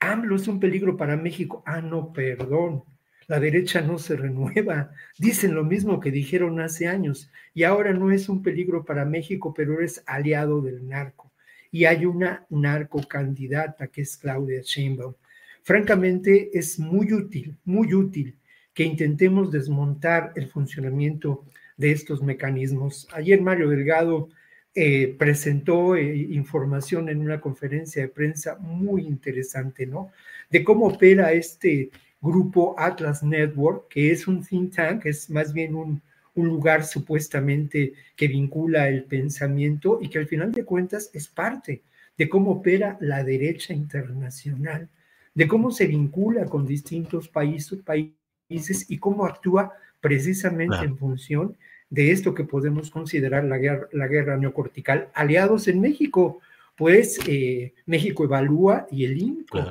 AMLO 0.01 0.37
es 0.37 0.47
un 0.47 0.61
peligro 0.61 0.97
para 0.97 1.17
México. 1.17 1.63
Ah, 1.67 1.81
no, 1.81 2.13
perdón. 2.13 2.85
La 3.27 3.41
derecha 3.41 3.81
no 3.81 3.99
se 3.99 4.17
renueva. 4.17 4.93
Dicen 5.19 5.55
lo 5.55 5.65
mismo 5.65 5.99
que 5.99 6.11
dijeron 6.11 6.61
hace 6.61 6.87
años. 6.87 7.31
Y 7.53 7.65
ahora 7.65 7.93
no 7.93 8.13
es 8.13 8.29
un 8.29 8.43
peligro 8.43 8.85
para 8.85 9.05
México, 9.05 9.53
pero 9.55 9.81
es 9.81 10.03
aliado 10.07 10.61
del 10.61 10.87
narco. 10.87 11.33
Y 11.71 11.85
hay 11.87 12.07
una 12.07 12.47
narco 12.49 13.03
candidata 13.07 13.89
que 13.89 14.03
es 14.03 14.17
Claudia 14.17 14.61
Sheinbaum. 14.63 15.15
Francamente, 15.63 16.51
es 16.57 16.79
muy 16.79 17.13
útil, 17.13 17.57
muy 17.65 17.93
útil 17.93 18.39
que 18.79 18.85
intentemos 18.85 19.51
desmontar 19.51 20.33
el 20.37 20.47
funcionamiento 20.47 21.45
de 21.77 21.91
estos 21.91 22.23
mecanismos. 22.23 23.09
Ayer 23.13 23.43
Mario 23.43 23.71
Delgado 23.71 24.29
eh, 24.73 25.17
presentó 25.19 25.97
eh, 25.97 26.17
información 26.31 27.09
en 27.09 27.21
una 27.21 27.41
conferencia 27.41 28.03
de 28.03 28.09
prensa 28.09 28.55
muy 28.61 29.05
interesante, 29.05 29.85
¿no? 29.85 30.13
De 30.49 30.63
cómo 30.63 30.87
opera 30.87 31.33
este 31.33 31.91
grupo 32.21 32.77
Atlas 32.79 33.25
Network, 33.25 33.89
que 33.89 34.13
es 34.13 34.29
un 34.29 34.45
think 34.47 34.77
tank, 34.77 35.07
es 35.07 35.29
más 35.29 35.53
bien 35.53 35.75
un, 35.75 36.01
un 36.37 36.47
lugar 36.47 36.85
supuestamente 36.85 37.95
que 38.15 38.29
vincula 38.29 38.89
el 38.89 39.03
pensamiento 39.03 39.99
y 40.01 40.09
que 40.09 40.21
al 40.21 40.29
final 40.29 40.53
de 40.53 40.65
cuentas 40.65 41.11
es 41.13 41.27
parte 41.27 41.83
de 42.17 42.29
cómo 42.29 42.53
opera 42.53 42.97
la 43.01 43.25
derecha 43.25 43.75
internacional, 43.75 44.89
de 45.35 45.49
cómo 45.49 45.73
se 45.73 45.89
vincula 45.89 46.45
con 46.45 46.65
distintos 46.65 47.29
países, 47.29 47.81
países 47.83 48.18
y 48.49 48.99
cómo 48.99 49.27
actúa 49.27 49.73
precisamente 50.01 50.79
en 50.79 50.97
función 50.97 51.57
de 51.91 52.13
esto 52.13 52.35
que 52.35 52.45
podemos 52.45 52.91
considerar 52.91 53.45
la 53.45 53.59
guerra, 53.59 53.89
la 53.93 54.07
guerra 54.07 54.37
neocortical. 54.37 55.09
Aliados 55.15 55.69
en 55.69 55.81
México, 55.81 56.41
pues 56.77 57.19
eh, 57.27 57.75
México 57.87 58.25
evalúa 58.25 58.87
y 58.91 59.05
el 59.05 59.19
INCO, 59.19 59.71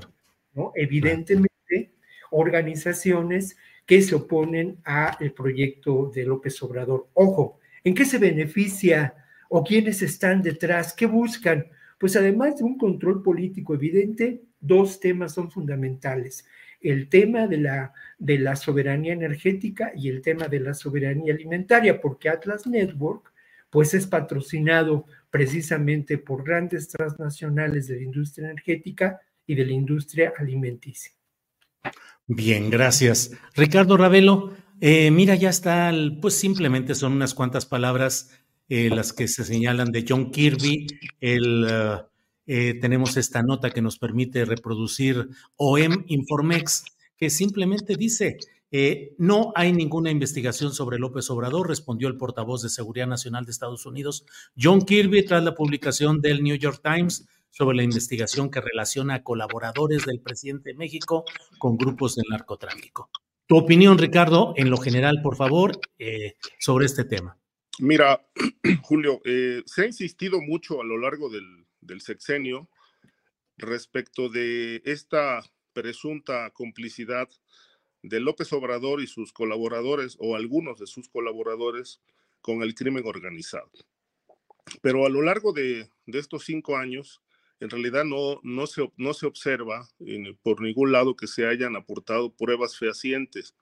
¿no? 0.54 0.72
Evidentemente, 0.76 1.92
organizaciones 2.32 3.58
que 3.86 4.02
se 4.02 4.16
oponen 4.16 4.78
al 4.84 5.32
proyecto 5.32 6.12
de 6.14 6.26
López 6.26 6.62
Obrador. 6.62 7.08
Ojo, 7.14 7.60
¿en 7.84 7.94
qué 7.94 8.04
se 8.04 8.18
beneficia 8.18 9.16
o 9.50 9.64
quiénes 9.64 10.02
están 10.02 10.42
detrás? 10.42 10.94
¿Qué 10.94 11.06
buscan? 11.06 11.68
Pues 11.98 12.16
además 12.16 12.58
de 12.58 12.66
un 12.66 12.78
control 12.78 13.24
político 13.24 13.74
evidente, 13.74 14.42
dos 14.60 15.00
temas 15.00 15.34
son 15.34 15.50
fundamentales 15.50 16.46
el 16.82 17.10
tema 17.10 17.48
de 17.48 17.58
la, 17.58 17.94
de 18.18 18.40
la 18.40 18.56
soberanía 18.56 19.14
energética 19.14 19.92
y 19.96 20.10
el 20.10 20.22
tema 20.22 20.48
de 20.48 20.60
la 20.60 20.74
soberanía 20.74 21.34
alimentaria, 21.34 22.00
porque 22.00 22.30
Atlas 22.30 22.68
Network 22.68 23.34
pues 23.70 23.94
es 23.94 24.08
patrocinado 24.08 25.06
precisamente 25.30 26.18
por 26.18 26.44
grandes 26.44 26.88
transnacionales 26.88 27.88
de 27.88 27.98
la 27.98 28.04
industria 28.04 28.50
energética 28.50 29.20
y 29.46 29.56
de 29.56 29.66
la 29.66 29.74
industria 29.74 30.34
alimenticia. 30.38 31.12
Bien, 32.28 32.70
gracias. 32.70 33.32
Ricardo 33.56 33.98
Ravelo, 33.98 34.54
eh, 34.82 35.12
mira, 35.12 35.36
ya 35.36 35.50
está, 35.50 35.92
pues 36.22 36.36
simplemente 36.36 36.96
son 36.96 37.14
unas 37.14 37.34
cuantas 37.34 37.66
palabras 37.66 38.38
eh, 38.70 38.90
las 38.90 39.14
que 39.14 39.28
se 39.28 39.44
señalan 39.44 39.92
de 39.92 40.06
John 40.08 40.32
Kirby, 40.32 40.88
el... 41.20 41.66
Uh, 41.66 42.17
eh, 42.48 42.74
tenemos 42.80 43.18
esta 43.18 43.44
nota 43.44 43.70
que 43.70 43.82
nos 43.82 44.00
permite 44.00 44.46
reproducir 44.46 45.30
OEM 45.58 46.06
Informex, 46.08 46.86
que 47.18 47.30
simplemente 47.30 47.96
dice, 47.96 48.38
eh, 48.72 49.16
no 49.18 49.54
hay 49.56 49.72
ninguna 49.72 50.12
investigación 50.12 50.74
sobre 50.74 51.00
López 51.00 51.30
Obrador, 51.30 51.68
respondió 51.68 52.08
el 52.08 52.18
portavoz 52.18 52.62
de 52.62 52.70
Seguridad 52.70 53.08
Nacional 53.08 53.46
de 53.46 53.52
Estados 53.52 53.86
Unidos, 53.86 54.26
John 54.58 54.82
Kirby, 54.82 55.26
tras 55.26 55.44
la 55.44 55.56
publicación 55.56 56.22
del 56.22 56.44
New 56.44 56.56
York 56.56 56.82
Times 56.84 57.28
sobre 57.50 57.78
la 57.78 57.84
investigación 57.84 58.52
que 58.52 58.62
relaciona 58.62 59.16
a 59.16 59.24
colaboradores 59.24 60.06
del 60.06 60.20
presidente 60.20 60.72
de 60.72 60.76
México 60.76 61.24
con 61.58 61.78
grupos 61.78 62.16
del 62.16 62.26
narcotráfico. 62.30 63.10
Tu 63.48 63.56
opinión, 63.58 63.98
Ricardo, 63.98 64.54
en 64.58 64.70
lo 64.70 64.78
general, 64.78 65.22
por 65.24 65.38
favor, 65.38 65.80
eh, 65.98 66.36
sobre 66.60 66.86
este 66.86 67.06
tema. 67.06 67.38
Mira, 67.80 68.28
Julio, 68.84 69.22
eh, 69.24 69.64
se 69.66 69.84
ha 69.84 69.86
insistido 69.86 70.42
mucho 70.42 70.82
a 70.82 70.84
lo 70.84 70.98
largo 70.98 71.30
del, 71.30 71.67
del 71.88 72.02
sexenio 72.02 72.70
respecto 73.58 74.30
de 74.30 74.82
esta 74.86 75.42
presunta 75.74 76.52
complicidad 76.52 77.28
de 78.04 78.20
López 78.20 78.54
Obrador 78.54 79.02
y 79.02 79.08
sus 79.08 79.34
colaboradores 79.34 80.16
o 80.20 80.36
algunos 80.36 80.80
de 80.80 80.88
sus 80.88 81.10
colaboradores 81.10 82.02
con 82.42 82.62
el 82.62 82.76
crimen 82.76 83.04
organizado. 83.06 83.72
Pero 84.82 85.06
a 85.06 85.10
lo 85.10 85.22
largo 85.22 85.54
de, 85.54 85.90
estos 86.06 86.46
cinco 86.46 86.78
años, 86.78 87.22
en 87.60 87.70
realidad 87.70 88.06
no, 88.06 88.40
no, 88.44 88.68
se, 88.68 88.92
no 88.98 89.14
se 89.14 89.26
observa 89.26 89.88
por 90.44 90.62
ningún 90.62 90.92
lado 90.92 91.16
que 91.16 91.28
se 91.28 91.48
hayan 91.48 91.76
aportado 91.76 92.36
pruebas 92.36 92.78
fehacientes. 92.78 93.56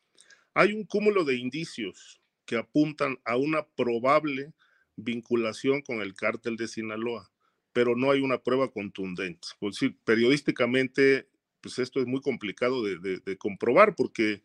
Hay 0.53 0.73
un 0.73 0.83
cúmulo 0.85 1.23
de 1.23 1.37
indicios 1.37 2.21
que 2.45 2.57
apuntan 2.57 3.19
a 3.23 3.37
una 3.37 3.65
probable 3.65 4.53
vinculación 4.95 5.81
con 5.81 6.01
el 6.01 6.13
cártel 6.13 6.55
de 6.55 6.67
Sinaloa, 6.67 7.31
pero 7.75 7.93
no 7.97 8.09
hay 8.09 8.21
una 8.21 8.37
prueba 8.37 8.71
contundente. 8.71 9.49
Por 9.59 9.73
decir, 9.73 9.97
periodísticamente, 10.05 11.27
pues 11.59 11.77
esto 11.77 11.99
es 11.99 12.07
muy 12.07 12.21
complicado 12.21 12.81
de, 12.81 13.37
comprobar 13.37 13.95
porque 13.97 14.43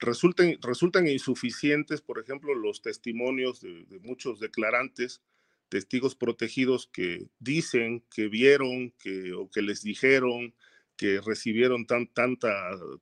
resultan, 0.00 0.58
resultan 0.60 1.06
insuficientes, 1.06 2.00
por 2.00 2.18
ejemplo, 2.18 2.56
los 2.56 2.82
testimonios 2.82 3.60
de, 3.60 3.84
de 3.84 4.00
muchos 4.00 4.40
declarantes 4.40 5.22
testigos 5.68 6.16
protegidos 6.16 6.88
que 6.88 7.28
dicen 7.38 8.04
que 8.12 8.26
vieron 8.26 8.90
que, 8.98 9.32
o 9.32 9.48
que 9.48 9.62
les 9.62 9.82
dijeron 9.82 10.52
que 10.96 11.20
recibieron 11.20 11.86
tan, 11.86 12.08
tanta 12.08 12.50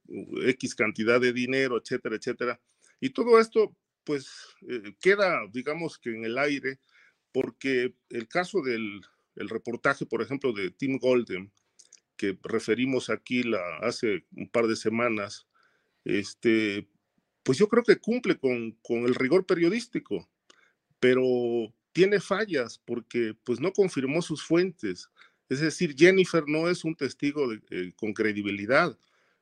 uh, 0.09 0.43
X 0.43 0.75
cantidad 0.75 1.19
de 1.23 1.33
dinero, 1.33 1.79
etcétera, 1.79 2.17
etcétera. 2.17 2.61
Y 3.01 3.11
todo 3.11 3.41
esto, 3.41 3.75
pues, 4.05 4.29
eh, 4.69 4.95
queda, 5.01 5.41
digamos 5.51 5.99
que 5.99 6.11
en 6.11 6.27
el 6.27 6.37
aire, 6.37 6.79
porque 7.33 7.95
el 8.11 8.29
caso 8.29 8.61
del 8.61 9.01
el 9.37 9.49
reportaje, 9.49 10.07
por 10.07 10.23
ejemplo, 10.23 10.53
de 10.53 10.71
Tim 10.71 10.99
Golden, 10.99 11.53
que 12.17 12.39
referimos 12.43 13.11
aquí 13.11 13.43
la, 13.43 13.79
hace 13.79 14.27
un 14.37 14.49
par 14.49 14.67
de 14.67 14.77
semanas, 14.77 15.47
este, 16.05 16.89
pues 17.43 17.59
yo 17.59 17.69
creo 17.69 17.83
que 17.83 17.97
cumple 17.97 18.37
con, 18.39 18.73
con 18.83 19.05
el 19.05 19.15
rigor 19.15 19.47
periodístico, 19.47 20.29
pero 20.99 21.73
tiene 21.93 22.21
fallas 22.21 22.81
porque 22.85 23.35
pues 23.45 23.61
no 23.61 23.73
confirmó 23.73 24.23
sus 24.23 24.45
fuentes. 24.45 25.09
Es 25.49 25.61
decir, 25.61 25.95
Jennifer 25.97 26.45
no 26.47 26.69
es 26.69 26.85
un 26.85 26.95
testigo 26.95 27.53
eh, 27.53 27.93
con 27.97 28.13
credibilidad. 28.13 28.97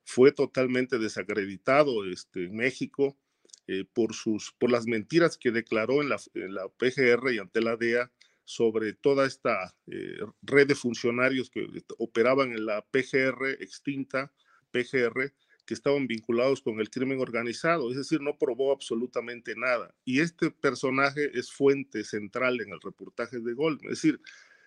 Fue 0.04 0.32
totalmente 0.32 0.98
desacreditado 0.98 2.06
este, 2.06 2.44
en 2.44 2.56
México 2.56 3.18
eh, 3.66 3.84
por, 3.92 4.14
sus, 4.14 4.52
por 4.58 4.70
las 4.70 4.86
mentiras 4.86 5.36
que 5.36 5.50
declaró 5.50 6.00
en 6.00 6.08
la, 6.08 6.18
la, 6.32 6.68
PGR 6.68 7.34
y 7.34 7.38
ante 7.38 7.60
la 7.60 7.76
DEA 7.76 8.10
sobre 8.48 8.94
toda 8.94 9.26
esta 9.26 9.76
eh, 9.88 10.16
red 10.40 10.68
de 10.68 10.74
funcionarios 10.74 11.50
que 11.50 11.66
operaban 11.98 12.52
en 12.52 12.64
la 12.64 12.80
PGR 12.80 13.46
extinta, 13.60 14.32
PGR, 14.70 15.34
que 15.66 15.74
estaban 15.74 16.06
vinculados 16.06 16.62
con 16.62 16.80
el 16.80 16.88
crimen 16.88 17.20
organizado, 17.20 17.90
es 17.90 17.98
decir, 17.98 18.22
no 18.22 18.38
probó 18.38 18.72
absolutamente 18.72 19.54
nada. 19.54 19.94
Y 20.02 20.20
este 20.20 20.50
personaje 20.50 21.30
es 21.38 21.52
fuente 21.52 22.04
central 22.04 22.62
en 22.62 22.72
el 22.72 22.80
reportaje 22.80 23.38
de 23.38 23.52
Goldman, 23.52 23.92
es 23.92 24.02
decir, 24.02 24.18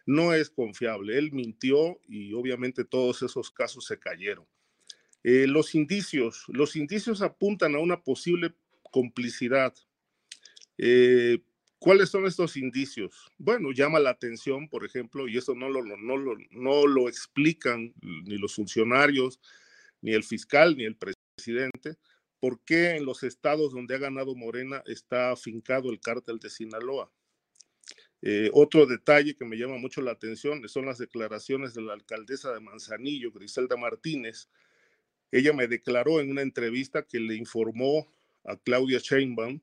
no 0.06 0.32
es 0.32 0.52
confiable. 0.52 1.18
Él 1.18 1.32
mintió 1.32 2.00
y 2.08 2.34
obviamente 2.34 2.86
todos 2.86 3.24
esos 3.24 3.50
casos 3.50 3.88
se 3.88 3.98
cayeron. 3.98 4.46
Eh, 5.24 5.48
los 5.48 5.74
indicios, 5.74 6.46
los 6.50 6.76
indicios 6.76 7.24
apuntan 7.24 7.74
a 7.74 7.80
una 7.80 8.04
posible 8.04 8.54
complicidad. 8.92 9.74
Eh, 10.78 11.40
¿Cuáles 11.82 12.10
son 12.10 12.28
estos 12.28 12.58
indicios? 12.58 13.26
Bueno, 13.40 13.72
llama 13.72 14.00
la 14.00 14.12
atención, 14.12 14.70
por 14.70 14.86
ejemplo, 14.86 15.28
y 15.28 15.40
eso 15.40 15.56
no 15.56 15.68
lo, 15.68 15.84
no 15.84 16.16
lo, 16.16 16.36
no 16.52 16.86
lo 16.86 17.10
explican 17.10 17.92
ni 18.04 18.38
los 18.38 18.54
funcionarios, 18.54 19.40
ni 20.00 20.14
el 20.14 20.24
fiscal 20.24 20.78
ni 20.78 20.84
el 20.84 20.96
presidente, 20.96 21.98
por 22.40 22.64
qué 22.66 22.98
en 22.98 23.06
los 23.06 23.24
estados 23.24 23.74
donde 23.74 23.96
ha 23.96 23.98
ganado 23.98 24.36
Morena 24.36 24.84
está 24.86 25.32
afincado 25.32 25.90
el 25.90 26.00
cártel 26.00 26.38
de 26.38 26.52
Sinaloa. 26.52 27.12
Eh, 28.22 28.52
otro 28.54 28.86
detalle 28.86 29.36
que 29.36 29.46
me 29.46 29.58
llama 29.58 29.80
mucho 29.80 30.04
la 30.04 30.12
atención 30.12 30.70
son 30.70 30.86
las 30.86 31.00
declaraciones 31.00 31.74
de 31.74 31.82
la 31.82 31.94
alcaldesa 31.94 32.54
de 32.54 32.60
Manzanillo, 32.60 33.32
Griselda 33.32 33.76
Martínez. 33.76 34.50
Ella 35.32 35.52
me 35.52 35.68
declaró 35.68 36.20
en 36.20 36.30
una 36.30 36.44
entrevista 36.44 37.08
que 37.08 37.20
le 37.20 37.34
informó 37.38 38.14
a 38.44 38.56
Claudia 38.56 39.00
Sheinbaum 39.00 39.62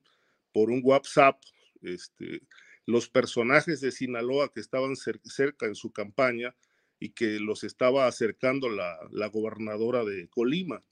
por 0.51 0.69
un 0.69 0.81
WhatsApp 0.83 1.41
este, 1.81 2.41
los 2.85 3.09
personajes 3.09 3.81
de 3.81 3.91
Sinaloa 3.91 4.51
que 4.51 4.59
estaban 4.59 4.95
cerca 4.95 5.65
en 5.65 5.75
su 5.75 5.91
campaña 5.91 6.55
y 6.99 7.11
que 7.11 7.39
los 7.39 7.63
estaba 7.63 8.07
acercando 8.07 8.69
la, 8.69 9.27
gobernadora 9.27 10.03
de 10.03 10.27
Colima. 10.27 10.83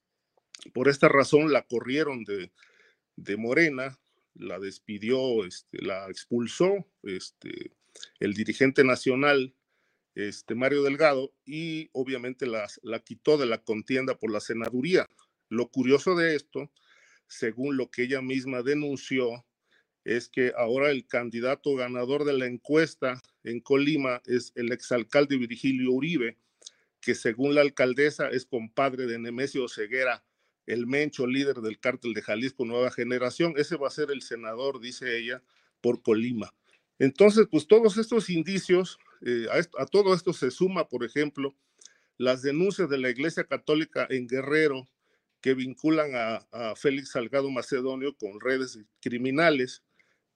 Por 0.74 0.88
esta 0.88 1.10
razón 1.10 1.52
la 1.52 1.64
corrieron 1.64 2.24
de, 2.24 3.38
Morena, 3.38 4.00
la 4.36 4.60
despidió, 4.60 5.46
este, 5.46 5.82
la 5.84 6.08
expulsó 6.10 6.88
este, 7.04 7.72
el 8.20 8.34
dirigente 8.34 8.84
nacional, 8.84 9.56
este, 10.16 10.56
Mario 10.56 10.84
Delgado, 10.84 11.34
y 11.46 11.90
obviamente 11.94 12.46
la, 12.46 12.68
la 12.84 13.00
quitó 13.00 13.38
de 13.38 13.48
la 13.48 13.64
contienda 13.64 14.18
por 14.18 14.32
la 14.32 14.40
senaduría. 14.40 15.08
Lo 15.50 15.70
curioso 15.70 16.16
de 16.16 16.36
esto, 16.36 16.72
según 17.28 17.76
lo 17.76 17.90
que 17.90 18.04
ella 18.04 18.22
misma 18.22 18.62
denunció, 18.62 19.47
es 20.08 20.30
que 20.30 20.54
ahora 20.56 20.90
el 20.90 21.06
candidato 21.06 21.76
ganador 21.76 22.24
de 22.24 22.32
la 22.32 22.46
encuesta 22.46 23.22
en 23.44 23.60
Colima 23.60 24.22
es 24.26 24.54
el 24.56 24.72
exalcalde 24.72 25.36
Virgilio 25.36 25.92
Uribe, 25.92 26.38
que 27.02 27.14
según 27.14 27.56
la 27.56 27.60
alcaldesa 27.62 28.30
es 28.30 28.46
compadre 28.46 29.06
de 29.06 29.20
Nemesio 29.20 29.68
Ceguera, 29.68 30.24
el 30.66 30.88
mencho 30.88 31.28
líder 31.28 31.58
del 31.58 31.80
cártel 31.80 32.14
de 32.14 32.22
Jalisco 32.22 32.64
Nueva 32.64 32.90
Generación. 32.90 33.56
Ese 33.58 33.76
va 33.76 33.90
a 33.90 33.92
ser 33.92 34.10
el 34.12 34.22
senador, 34.22 34.80
dice 34.80 35.18
ella, 35.18 35.44
por 35.82 36.02
Colima. 36.02 36.54
Entonces, 37.00 37.46
pues 37.52 37.68
todos 37.68 37.98
estos 37.98 38.30
indicios, 38.30 39.00
eh, 39.26 39.48
a, 39.78 39.86
todo 39.88 40.14
esto 40.14 40.32
se 40.32 40.52
suma, 40.52 40.88
por 40.88 41.04
ejemplo, 41.04 41.54
las 42.18 42.42
denuncias 42.42 42.90
de 42.90 42.98
la 42.98 43.10
Iglesia 43.10 43.44
Católica 43.44 44.08
en 44.10 44.26
Guerrero 44.26 44.88
que 45.42 45.54
vinculan 45.54 46.16
a, 46.16 46.36
a 46.52 46.76
Félix 46.78 47.12
Salgado 47.12 47.52
Macedonio 47.52 48.16
con 48.16 48.40
redes 48.40 48.80
criminales 49.02 49.84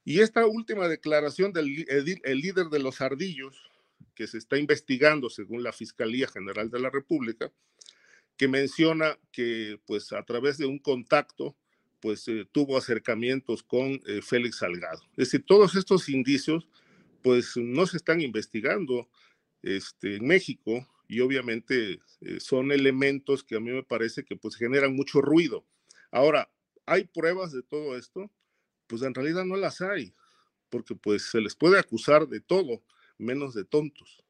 y 0.03 0.21
esta 0.21 0.45
última 0.45 0.87
declaración 0.87 1.53
del 1.53 1.85
el 1.87 2.39
líder 2.39 2.67
de 2.67 2.79
los 2.79 3.01
ardillos, 3.01 3.71
que 4.15 4.27
se 4.27 4.37
está 4.37 4.57
investigando 4.57 5.29
según 5.29 5.63
la 5.63 5.71
Fiscalía 5.71 6.27
General 6.27 6.69
de 6.69 6.79
la 6.79 6.89
República, 6.89 7.51
que 8.37 8.47
menciona 8.47 9.19
que 9.31 9.79
pues 9.85 10.11
a 10.13 10.23
través 10.23 10.57
de 10.57 10.65
un 10.65 10.79
contacto 10.79 11.55
pues 11.99 12.27
eh, 12.27 12.47
tuvo 12.51 12.77
acercamientos 12.77 13.61
con 13.61 14.01
eh, 14.07 14.21
Félix 14.23 14.57
Salgado. 14.57 15.01
Es 15.11 15.29
decir, 15.29 15.45
todos 15.45 15.75
estos 15.75 16.09
indicios 16.09 16.67
pues 17.21 17.55
no 17.55 17.85
se 17.85 17.97
están 17.97 18.21
investigando 18.21 19.07
este, 19.61 20.15
en 20.15 20.25
México 20.25 20.87
y 21.07 21.19
obviamente 21.19 21.99
eh, 22.21 22.39
son 22.39 22.71
elementos 22.71 23.43
que 23.43 23.55
a 23.55 23.59
mí 23.59 23.71
me 23.71 23.83
parece 23.83 24.23
que 24.23 24.35
pues 24.35 24.55
generan 24.55 24.95
mucho 24.95 25.21
ruido. 25.21 25.65
Ahora, 26.09 26.51
¿hay 26.85 27.03
pruebas 27.03 27.51
de 27.51 27.61
todo 27.61 27.95
esto? 27.95 28.31
Pues 28.91 29.03
en 29.03 29.13
realidad 29.13 29.45
no 29.45 29.55
las 29.55 29.79
hay, 29.79 30.13
porque 30.69 30.95
pues 30.95 31.29
se 31.31 31.39
les 31.39 31.55
puede 31.55 31.79
acusar 31.79 32.27
de 32.27 32.41
todo, 32.41 32.83
menos 33.17 33.53
de 33.53 33.63
tontos. 33.63 34.21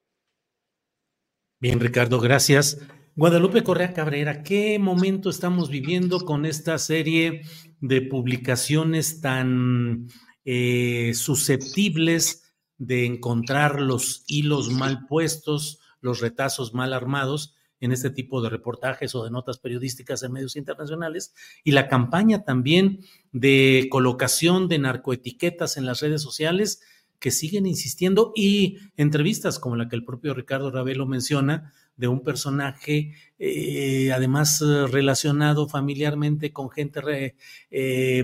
Bien, 1.60 1.80
Ricardo, 1.80 2.20
gracias. 2.20 2.78
Guadalupe 3.16 3.64
Correa 3.64 3.92
Cabrera, 3.92 4.44
¿qué 4.44 4.78
momento 4.78 5.32
estamos 5.32 5.72
viviendo 5.72 6.20
con 6.20 6.46
esta 6.46 6.78
serie 6.78 7.42
de 7.80 8.04
publicaciones 8.04 9.20
tan 9.20 10.08
eh, 10.46 11.14
susceptibles 11.16 12.54
de 12.78 13.08
encontrar 13.08 13.82
los 13.82 14.24
hilos 14.28 14.70
mal 14.70 15.08
puestos, 15.08 15.80
los 16.02 16.22
retazos 16.22 16.76
mal 16.76 16.94
armados 16.94 17.56
en 17.82 17.92
este 17.92 18.10
tipo 18.10 18.42
de 18.42 18.50
reportajes 18.50 19.14
o 19.16 19.26
de 19.26 19.32
notas 19.32 19.58
periodísticas 19.58 20.24
en 20.24 20.32
medios 20.32 20.56
internacionales 20.56 21.34
y 21.66 21.72
la 21.72 21.90
campaña 21.90 22.44
también 22.44 23.02
de 23.34 23.88
colocación 23.92 24.70
de 24.70 24.80
narcoetiquetas 24.80 25.76
en 25.76 25.86
las 25.86 26.00
redes 26.00 26.22
sociales 26.22 26.82
que 27.20 27.32
siguen 27.32 27.66
insistiendo 27.66 28.32
y 28.36 28.78
entrevistas 28.98 29.60
como 29.60 29.76
la 29.76 29.90
que 29.90 29.96
el 29.96 30.06
propio 30.06 30.34
Ricardo 30.34 30.72
Ravelo 30.72 31.06
menciona 31.06 31.74
de 31.96 32.08
un 32.08 32.24
personaje 32.24 33.14
eh, 33.38 34.12
además 34.12 34.60
relacionado 34.90 35.68
familiarmente 35.68 36.52
con 36.52 36.72
gente, 36.72 37.36
eh, 37.70 38.24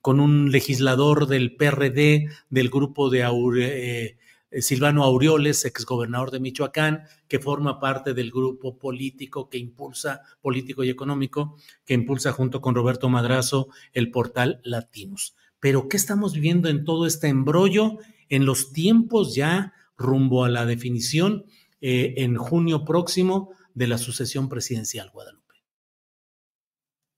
con 0.00 0.20
un 0.20 0.52
legislador 0.52 1.26
del 1.26 1.56
PRD, 1.56 2.28
del 2.50 2.70
grupo 2.70 3.10
de 3.10 3.22
eh, 3.22 3.26
eh, 3.60 4.16
Silvano 4.52 5.02
Aureoles, 5.02 5.64
exgobernador 5.64 6.30
de 6.30 6.40
Michoacán, 6.40 7.02
que 7.28 7.38
forma 7.38 7.80
parte 7.80 8.14
del 8.14 8.30
grupo 8.30 8.78
político 8.78 9.48
que 9.48 9.58
impulsa, 9.58 10.22
político 10.40 10.84
y 10.84 10.90
económico, 10.90 11.56
que 11.84 11.94
impulsa 11.94 12.32
junto 12.32 12.60
con 12.60 12.74
Roberto 12.74 13.08
Madrazo 13.08 13.68
el 13.92 14.10
portal 14.10 14.60
Latinos. 14.62 15.34
pero 15.58 15.88
¿qué 15.88 15.96
estamos 15.96 16.34
viviendo 16.34 16.68
en 16.68 16.84
todo 16.84 17.06
este 17.06 17.28
embrollo 17.28 17.98
en 18.28 18.46
los 18.46 18.72
tiempos 18.72 19.34
ya 19.34 19.72
rumbo 19.96 20.44
a 20.44 20.48
la 20.48 20.64
definición 20.64 21.46
eh, 21.80 22.14
en 22.18 22.36
junio 22.36 22.84
próximo 22.84 23.50
de 23.74 23.88
la 23.88 23.98
sucesión 23.98 24.48
presidencial, 24.48 25.10
Guadalupe? 25.10 25.46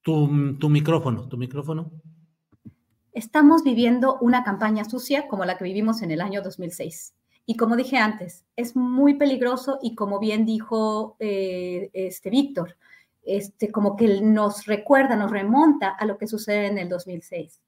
Tu 0.02 0.70
micrófono, 0.70 1.28
tu 1.28 1.36
micrófono. 1.36 1.92
Estamos 3.12 3.62
viviendo 3.64 4.16
una 4.20 4.44
campaña 4.44 4.84
sucia 4.84 5.28
como 5.28 5.44
la 5.44 5.58
que 5.58 5.64
vivimos 5.64 6.02
en 6.02 6.12
el 6.12 6.20
año 6.20 6.40
2006. 6.40 7.17
Y 7.50 7.56
como 7.56 7.76
dije 7.76 7.96
antes, 7.96 8.44
es 8.56 8.76
muy 8.76 9.14
peligroso 9.14 9.78
y 9.80 9.94
como 9.94 10.18
bien 10.18 10.44
dijo 10.44 11.16
eh, 11.18 11.88
este 11.94 12.28
Víctor, 12.28 12.76
este, 13.22 13.72
como 13.72 13.96
que 13.96 14.20
nos 14.20 14.66
recuerda, 14.66 15.16
nos 15.16 15.30
remonta 15.30 15.88
a 15.88 16.04
lo 16.04 16.18
que 16.18 16.26
sucede 16.26 16.66
en 16.66 16.76
el 16.76 16.90
2006. 16.90 17.62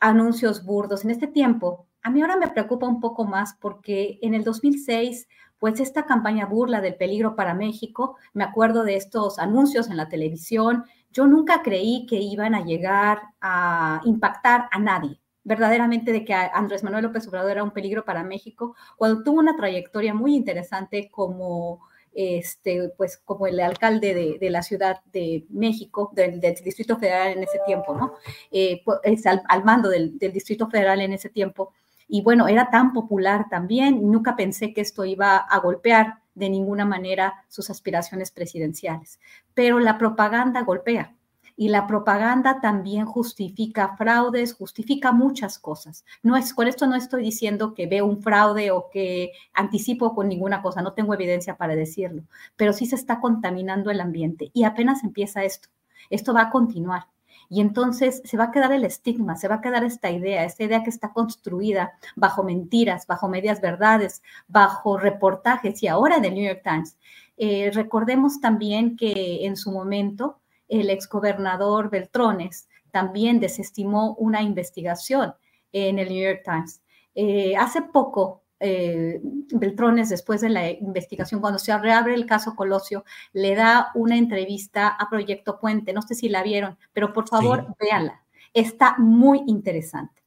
Anuncios 0.00 0.64
burdos. 0.64 1.04
En 1.04 1.12
este 1.12 1.28
tiempo, 1.28 1.86
a 2.02 2.10
mí 2.10 2.22
ahora 2.22 2.36
me 2.36 2.48
preocupa 2.48 2.88
un 2.88 2.98
poco 2.98 3.24
más 3.24 3.54
porque 3.60 4.18
en 4.20 4.34
el 4.34 4.42
2006, 4.42 5.28
pues 5.60 5.78
esta 5.78 6.06
campaña 6.06 6.46
burla 6.46 6.80
del 6.80 6.96
peligro 6.96 7.36
para 7.36 7.54
México, 7.54 8.16
me 8.32 8.42
acuerdo 8.42 8.82
de 8.82 8.96
estos 8.96 9.38
anuncios 9.38 9.90
en 9.90 9.96
la 9.96 10.08
televisión, 10.08 10.86
yo 11.12 11.28
nunca 11.28 11.62
creí 11.62 12.04
que 12.06 12.16
iban 12.16 12.56
a 12.56 12.64
llegar 12.64 13.22
a 13.40 14.00
impactar 14.04 14.66
a 14.72 14.80
nadie 14.80 15.20
verdaderamente 15.44 16.12
de 16.12 16.24
que 16.24 16.34
Andrés 16.34 16.82
Manuel 16.82 17.04
López 17.04 17.28
Obrador 17.28 17.52
era 17.52 17.64
un 17.64 17.70
peligro 17.70 18.04
para 18.04 18.24
México, 18.24 18.74
cuando 18.96 19.22
tuvo 19.22 19.38
una 19.38 19.56
trayectoria 19.56 20.14
muy 20.14 20.34
interesante 20.34 21.08
como 21.10 21.80
este, 22.14 22.90
pues 22.96 23.18
como 23.18 23.46
el 23.46 23.58
alcalde 23.60 24.38
de, 24.40 24.50
la 24.50 24.62
Ciudad 24.62 25.00
de 25.12 25.44
México, 25.50 26.12
del, 26.14 26.40
Distrito 26.40 26.96
Federal 26.96 27.32
en 27.32 27.42
ese 27.42 27.58
tiempo, 27.66 27.94
¿no? 27.94 28.14
Eh, 28.50 28.82
pues, 28.84 29.26
al, 29.26 29.64
mando 29.64 29.88
del, 29.88 30.16
Distrito 30.18 30.68
Federal 30.68 31.00
en 31.00 31.12
ese 31.12 31.28
tiempo. 31.28 31.72
Y 32.06 32.22
bueno, 32.22 32.46
era 32.48 32.70
tan 32.70 32.92
popular 32.92 33.46
también, 33.50 34.10
nunca 34.10 34.36
pensé 34.36 34.72
que 34.72 34.80
esto 34.80 35.04
iba 35.04 35.36
a 35.36 35.58
golpear 35.58 36.18
de 36.34 36.50
ninguna 36.50 36.84
manera 36.84 37.44
sus 37.48 37.70
aspiraciones 37.70 38.30
presidenciales. 38.30 39.18
Pero 39.54 39.80
la 39.80 39.98
propaganda 39.98 40.62
golpea 40.62 41.14
y 41.56 41.68
la 41.68 41.86
propaganda 41.86 42.60
también 42.60 43.06
justifica 43.06 43.96
fraudes, 43.96 44.54
justifica 44.54 45.12
muchas 45.12 45.58
cosas. 45.58 46.04
No 46.22 46.36
es, 46.36 46.52
con 46.52 46.66
esto 46.66 46.86
no 46.86 46.96
estoy 46.96 47.22
diciendo 47.22 47.74
que 47.74 47.86
veo 47.86 48.06
un 48.06 48.22
fraude 48.22 48.70
o 48.70 48.90
que 48.90 49.32
anticipo 49.52 50.14
con 50.14 50.28
ninguna 50.28 50.62
cosa, 50.62 50.82
no 50.82 50.94
tengo 50.94 51.14
evidencia 51.14 51.56
para 51.56 51.76
decirlo, 51.76 52.24
pero 52.56 52.72
sí 52.72 52.86
se 52.86 52.96
está 52.96 53.20
contaminando 53.20 53.90
el 53.90 54.00
ambiente 54.00 54.50
y 54.52 54.64
apenas 54.64 55.04
empieza 55.04 55.44
esto. 55.44 55.68
Esto 56.10 56.34
va 56.34 56.42
a 56.42 56.50
continuar. 56.50 57.06
Y 57.48 57.60
entonces 57.60 58.22
se 58.24 58.36
va 58.36 58.44
a 58.44 58.50
quedar 58.50 58.72
el 58.72 58.84
estigma, 58.84 59.36
se 59.36 59.48
va 59.48 59.56
a 59.56 59.60
quedar 59.60 59.84
esta 59.84 60.10
idea, 60.10 60.44
esta 60.44 60.64
idea 60.64 60.82
que 60.82 60.90
está 60.90 61.12
construida 61.12 61.92
bajo 62.16 62.42
mentiras, 62.42 63.06
bajo 63.06 63.28
medias 63.28 63.60
verdades, 63.60 64.22
bajo 64.48 64.98
reportajes 64.98 65.82
y 65.82 65.88
ahora 65.88 66.20
del 66.20 66.34
New 66.34 66.46
York 66.46 66.62
Times. 66.64 66.96
Eh, 67.36 67.70
recordemos 67.72 68.40
también 68.40 68.96
que 68.96 69.44
en 69.44 69.56
su 69.56 69.72
momento 69.72 70.40
el 70.68 70.90
exgobernador 70.90 71.90
Beltrones 71.90 72.68
también 72.90 73.40
desestimó 73.40 74.14
una 74.14 74.42
investigación 74.42 75.34
en 75.72 75.98
el 75.98 76.08
New 76.08 76.22
York 76.22 76.42
Times. 76.44 76.80
Eh, 77.14 77.56
hace 77.56 77.82
poco, 77.82 78.42
eh, 78.60 79.20
Beltrones, 79.22 80.08
después 80.08 80.40
de 80.40 80.48
la 80.48 80.70
investigación, 80.70 81.40
cuando 81.40 81.58
se 81.58 81.76
reabre 81.76 82.14
el 82.14 82.26
caso 82.26 82.54
Colosio, 82.54 83.04
le 83.32 83.54
da 83.54 83.90
una 83.94 84.16
entrevista 84.16 84.88
a 84.88 85.08
Proyecto 85.10 85.58
Puente. 85.58 85.92
No 85.92 86.02
sé 86.02 86.14
si 86.14 86.28
la 86.28 86.42
vieron, 86.42 86.78
pero 86.92 87.12
por 87.12 87.28
favor, 87.28 87.74
véanla. 87.78 88.22
Está 88.52 88.96
muy 88.98 89.42
interesante. 89.46 90.23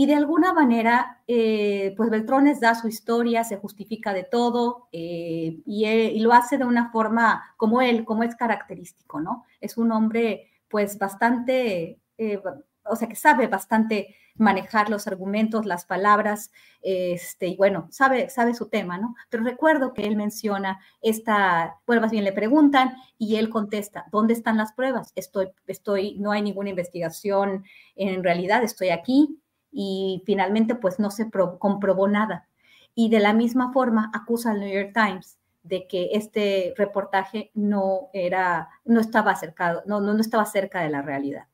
Y 0.00 0.06
de 0.06 0.14
alguna 0.14 0.54
manera, 0.54 1.20
eh, 1.26 1.92
pues 1.94 2.08
Beltrones 2.08 2.58
da 2.58 2.74
su 2.74 2.88
historia, 2.88 3.44
se 3.44 3.58
justifica 3.58 4.14
de 4.14 4.24
todo 4.24 4.88
eh, 4.92 5.60
y, 5.66 6.20
lo 6.20 6.32
hace 6.32 6.56
de 6.56 6.64
una 6.64 6.90
forma 6.90 7.52
como 7.58 7.82
él, 7.82 8.06
como 8.06 8.22
es 8.22 8.34
característico, 8.34 9.20
¿no? 9.20 9.44
Es 9.60 9.76
un 9.76 9.92
hombre 9.92 10.52
pues 10.68 10.96
bastante, 10.96 12.00
eh, 12.16 12.40
o 12.82 12.96
sea, 12.96 13.08
que 13.08 13.14
sabe 13.14 13.46
bastante 13.46 14.16
manejar 14.36 14.88
los 14.88 15.06
argumentos, 15.06 15.66
las 15.66 15.84
palabras, 15.84 16.50
este, 16.80 17.48
y 17.48 17.56
bueno, 17.58 17.86
sabe, 17.90 18.30
sabe 18.30 18.54
su 18.54 18.70
tema, 18.70 18.96
¿no? 18.96 19.14
Pero 19.28 19.44
recuerdo 19.44 19.92
que 19.92 20.06
él 20.06 20.16
menciona 20.16 20.80
esta, 21.02 21.76
bueno, 21.86 22.00
más 22.00 22.10
bien 22.10 22.24
le 22.24 22.32
preguntan 22.32 22.94
y 23.18 23.36
él 23.36 23.50
contesta, 23.50 24.06
¿dónde 24.10 24.32
están 24.32 24.56
las 24.56 24.72
pruebas? 24.72 25.12
Estoy, 25.14 25.50
estoy, 25.66 26.16
no 26.18 26.32
hay 26.32 26.40
ninguna 26.40 26.70
investigación 26.70 27.64
en 27.96 28.24
realidad, 28.24 28.62
estoy 28.62 28.88
aquí, 28.88 29.42
y 29.72 30.22
finalmente 30.26 30.74
pues 30.74 30.98
no 30.98 31.10
se 31.10 31.30
comprobó 31.30 32.08
nada. 32.08 32.48
Y 32.94 33.08
de 33.08 33.20
la 33.20 33.32
misma 33.32 33.72
forma 33.72 34.10
acusa 34.14 34.50
al 34.50 34.60
New 34.60 34.72
York 34.72 34.92
Times 34.94 35.38
de 35.62 35.86
que 35.86 36.10
este 36.12 36.74
reportaje 36.76 37.50
no 37.54 38.08
era, 38.12 38.68
no 38.84 39.00
estaba 39.00 39.32
acercado, 39.32 39.82
no, 39.86 40.00
no, 40.00 40.18
estaba 40.20 40.46
cerca 40.46 40.82
de 40.82 40.90
la 40.90 41.02
realidad. 41.02 41.46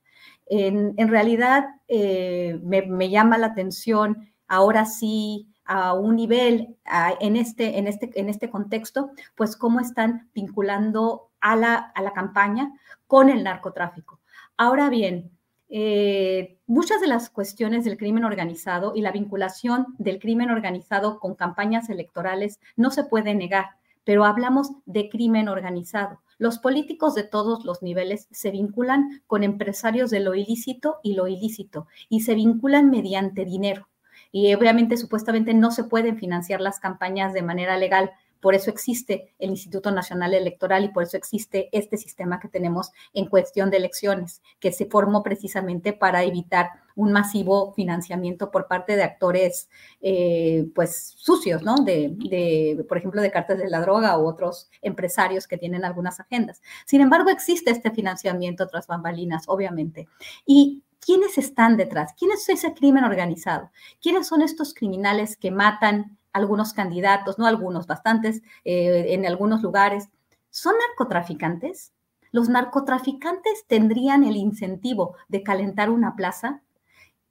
En, 0.49 0.95
realidad 1.09 1.65
eh, 1.89 2.57
me, 2.63 3.09
llama 3.09 3.37
la 3.37 3.47
atención 3.47 4.31
ahora 4.47 4.85
sí 4.85 5.49
a 5.65 5.93
un 5.93 6.15
nivel 6.15 6.77
en, 7.19 7.35
este, 7.35 7.77
en, 7.77 7.87
este, 7.87 8.09
en 8.17 8.29
este 8.29 8.49
contexto, 8.49 9.11
pues 9.35 9.57
cómo 9.57 9.81
están 9.81 10.29
vinculando 10.33 11.29
a 11.41 11.57
la, 11.57 11.75
a 11.75 12.01
la 12.01 12.13
campaña 12.13 12.71
con 13.07 13.29
el 13.29 13.43
narcotráfico. 13.43 14.21
Ahora 14.55 14.89
bien, 14.89 15.36
eh, 15.69 16.57
muchas 16.65 17.01
de 17.01 17.07
las 17.07 17.29
cuestiones 17.29 17.83
del 17.83 17.97
crimen 17.97 18.23
organizado 18.23 18.93
y 18.95 19.01
la 19.01 19.11
vinculación 19.11 19.87
del 19.97 20.19
crimen 20.19 20.49
organizado 20.49 21.19
con 21.19 21.35
campañas 21.35 21.89
electorales 21.89 22.59
no 22.75 22.89
se 22.89 23.03
puede 23.03 23.35
negar, 23.35 23.71
pero 24.03 24.23
hablamos 24.23 24.71
de 24.85 25.09
crimen 25.09 25.49
organizado. 25.49 26.21
Los 26.37 26.59
políticos 26.59 27.15
de 27.15 27.23
todos 27.23 27.65
los 27.65 27.81
niveles 27.81 28.27
se 28.31 28.51
vinculan 28.51 29.21
con 29.27 29.43
empresarios 29.43 30.09
de 30.11 30.19
lo 30.21 30.35
ilícito 30.35 30.97
y 31.03 31.15
lo 31.15 31.27
ilícito 31.27 31.87
y 32.07 32.21
se 32.21 32.35
vinculan 32.35 32.89
mediante 32.89 33.43
dinero. 33.43 33.89
Y 34.31 34.53
obviamente, 34.53 34.97
supuestamente, 34.97 35.53
no 35.53 35.71
se 35.71 35.83
pueden 35.83 36.17
financiar 36.17 36.61
las 36.61 36.79
campañas 36.79 37.33
de 37.33 37.41
manera 37.41 37.77
legal, 37.77 38.11
por 38.39 38.55
eso 38.55 38.69
existe 38.69 39.33
el 39.39 39.49
Instituto 39.49 39.91
Nacional 39.91 40.33
Electoral 40.33 40.85
y 40.85 40.89
por 40.89 41.03
eso 41.03 41.17
existe 41.17 41.69
este 41.71 41.97
sistema 41.97 42.39
que 42.39 42.47
tenemos 42.47 42.91
en 43.13 43.27
cuestión 43.27 43.69
de 43.69 43.77
elecciones, 43.77 44.41
que 44.59 44.71
se 44.71 44.85
formó 44.85 45.23
precisamente 45.23 45.93
para 45.93 46.23
evitar 46.23 46.69
un 46.97 47.11
masivo 47.11 47.73
financiamiento 47.73 48.49
por 48.49 48.67
parte 48.67 48.95
de 48.95 49.03
actores, 49.03 49.69
eh, 50.01 50.67
pues, 50.73 51.13
sucios, 51.15 51.61
¿no? 51.61 51.75
De, 51.75 52.83
por 52.89 52.97
ejemplo, 52.97 53.21
de 53.21 53.29
cartas 53.29 53.59
de 53.59 53.69
la 53.69 53.81
droga 53.81 54.17
u 54.17 54.25
otros 54.25 54.69
empresarios 54.81 55.47
que 55.47 55.59
tienen 55.59 55.85
algunas 55.85 56.19
agendas. 56.19 56.61
Sin 56.85 57.01
embargo, 57.01 57.29
existe 57.29 57.69
este 57.69 57.91
financiamiento 57.91 58.67
tras 58.67 58.87
bambalinas, 58.87 59.43
obviamente. 59.47 60.07
Y 60.43 60.81
¿quiénes 60.99 61.37
están 61.37 61.77
detrás? 61.77 62.15
¿Quién 62.17 62.31
es 62.31 62.49
ese 62.49 62.73
crimen 62.73 63.03
organizado? 63.03 63.71
¿Quiénes 64.01 64.27
son 64.27 64.41
estos 64.41 64.73
criminales 64.73 65.37
que 65.37 65.51
matan 65.51 66.16
algunos 66.37 66.73
candidatos, 66.73 67.37
no 67.37 67.45
algunos, 67.45 67.87
bastantes, 67.87 68.41
eh, 68.63 69.07
en 69.09 69.25
algunos 69.25 69.61
lugares, 69.61 70.09
son 70.49 70.75
narcotraficantes. 70.89 71.93
Los 72.31 72.49
narcotraficantes 72.49 73.65
tendrían 73.67 74.23
el 74.23 74.35
incentivo 74.35 75.15
de 75.27 75.43
calentar 75.43 75.89
una 75.89 76.15
plaza. 76.15 76.61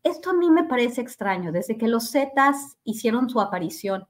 Esto 0.03 0.31
a 0.31 0.35
mí 0.35 0.51
me 0.51 0.65
parece 0.65 1.01
extraño, 1.01 1.53
desde 1.53 1.77
que 1.79 1.89
los 1.89 2.11
Zetas 2.11 2.77
hicieron 2.85 3.29
su 3.29 3.41
aparición 3.41 4.07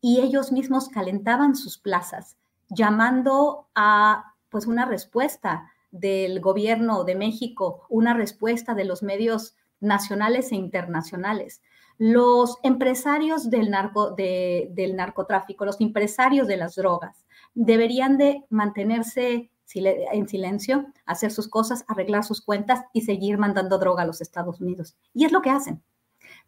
y 0.00 0.20
ellos 0.20 0.52
mismos 0.52 0.88
calentaban 0.88 1.54
sus 1.54 1.78
plazas, 1.78 2.36
llamando 2.68 3.68
a 3.74 4.34
pues 4.50 4.66
una 4.66 4.84
respuesta 4.84 5.70
del 5.90 6.40
gobierno 6.40 7.04
de 7.04 7.14
México, 7.14 7.86
una 7.88 8.14
respuesta 8.14 8.74
de 8.74 8.84
los 8.84 9.02
medios 9.02 9.56
nacionales 9.80 10.52
e 10.52 10.56
internacionales 10.56 11.62
los 11.98 12.58
empresarios 12.62 13.50
del, 13.50 13.70
narco, 13.70 14.12
del 14.12 14.96
narcotráfico, 14.96 15.64
los 15.64 15.80
empresarios 15.80 16.46
de 16.46 16.56
las 16.56 16.74
drogas, 16.74 17.24
deberían 17.54 18.18
de 18.18 18.44
mantenerse 18.50 19.50
en 19.74 20.28
silencio, 20.28 20.86
hacer 21.06 21.32
sus 21.32 21.48
cosas, 21.48 21.84
arreglar 21.88 22.24
sus 22.24 22.40
cuentas 22.40 22.84
y 22.92 23.02
seguir 23.02 23.38
mandando 23.38 23.78
droga 23.78 24.02
a 24.02 24.06
los 24.06 24.20
Estados 24.20 24.60
Unidos. 24.60 24.96
Y 25.12 25.24
es 25.24 25.32
lo 25.32 25.42
que 25.42 25.50
hacen. 25.50 25.82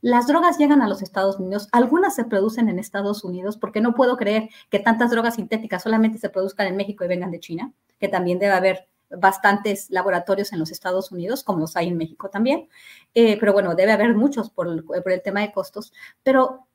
Las 0.00 0.28
drogas 0.28 0.58
llegan 0.58 0.82
a 0.82 0.88
los 0.88 1.02
Estados 1.02 1.40
Unidos, 1.40 1.68
algunas 1.72 2.14
se 2.14 2.24
producen 2.24 2.68
en 2.68 2.78
Estados 2.78 3.24
Unidos, 3.24 3.56
porque 3.56 3.80
no 3.80 3.94
puedo 3.94 4.16
creer 4.16 4.48
que 4.70 4.78
tantas 4.78 5.10
drogas 5.10 5.34
sintéticas 5.34 5.82
solamente 5.82 6.18
se 6.18 6.30
produzcan 6.30 6.68
en 6.68 6.76
México 6.76 7.04
y 7.04 7.08
vengan 7.08 7.32
de 7.32 7.40
China, 7.40 7.72
que 7.98 8.08
también 8.08 8.38
debe 8.38 8.52
haber 8.52 8.88
bastantes 9.10 9.90
laboratorios 9.90 10.52
en 10.52 10.58
los 10.58 10.70
Estados 10.70 11.10
Unidos, 11.12 11.42
como 11.42 11.60
los 11.60 11.76
hay 11.76 11.88
en 11.88 11.96
México 11.96 12.28
también, 12.28 12.68
eh, 13.14 13.38
pero 13.38 13.52
bueno, 13.52 13.74
debe 13.74 13.92
haber 13.92 14.14
muchos 14.14 14.50
por 14.50 14.68
el, 14.68 14.84
por 14.84 15.10
el, 15.10 15.22
tema 15.22 15.40
de 15.40 15.52
costos, 15.52 15.92
pero 16.22 16.66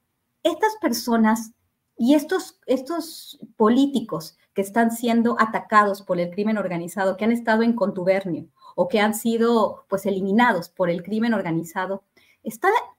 estas 0.41 0.75
personas 0.81 1.51
y 1.97 2.15
estos, 2.15 2.59
estos 2.65 3.39
políticos 3.55 4.37
que 4.53 4.61
están 4.61 4.91
siendo 4.91 5.35
atacados 5.39 6.01
por 6.01 6.19
el 6.19 6.29
crimen 6.29 6.57
organizado, 6.57 7.17
que 7.17 7.25
han 7.25 7.31
estado 7.31 7.63
en 7.63 7.73
contubernio 7.73 8.47
o 8.75 8.87
que 8.87 8.99
han 8.99 9.13
sido 9.13 9.85
pues 9.87 10.05
eliminados 10.05 10.69
por 10.69 10.89
el 10.89 11.03
crimen 11.03 11.33
organizado, 11.33 12.03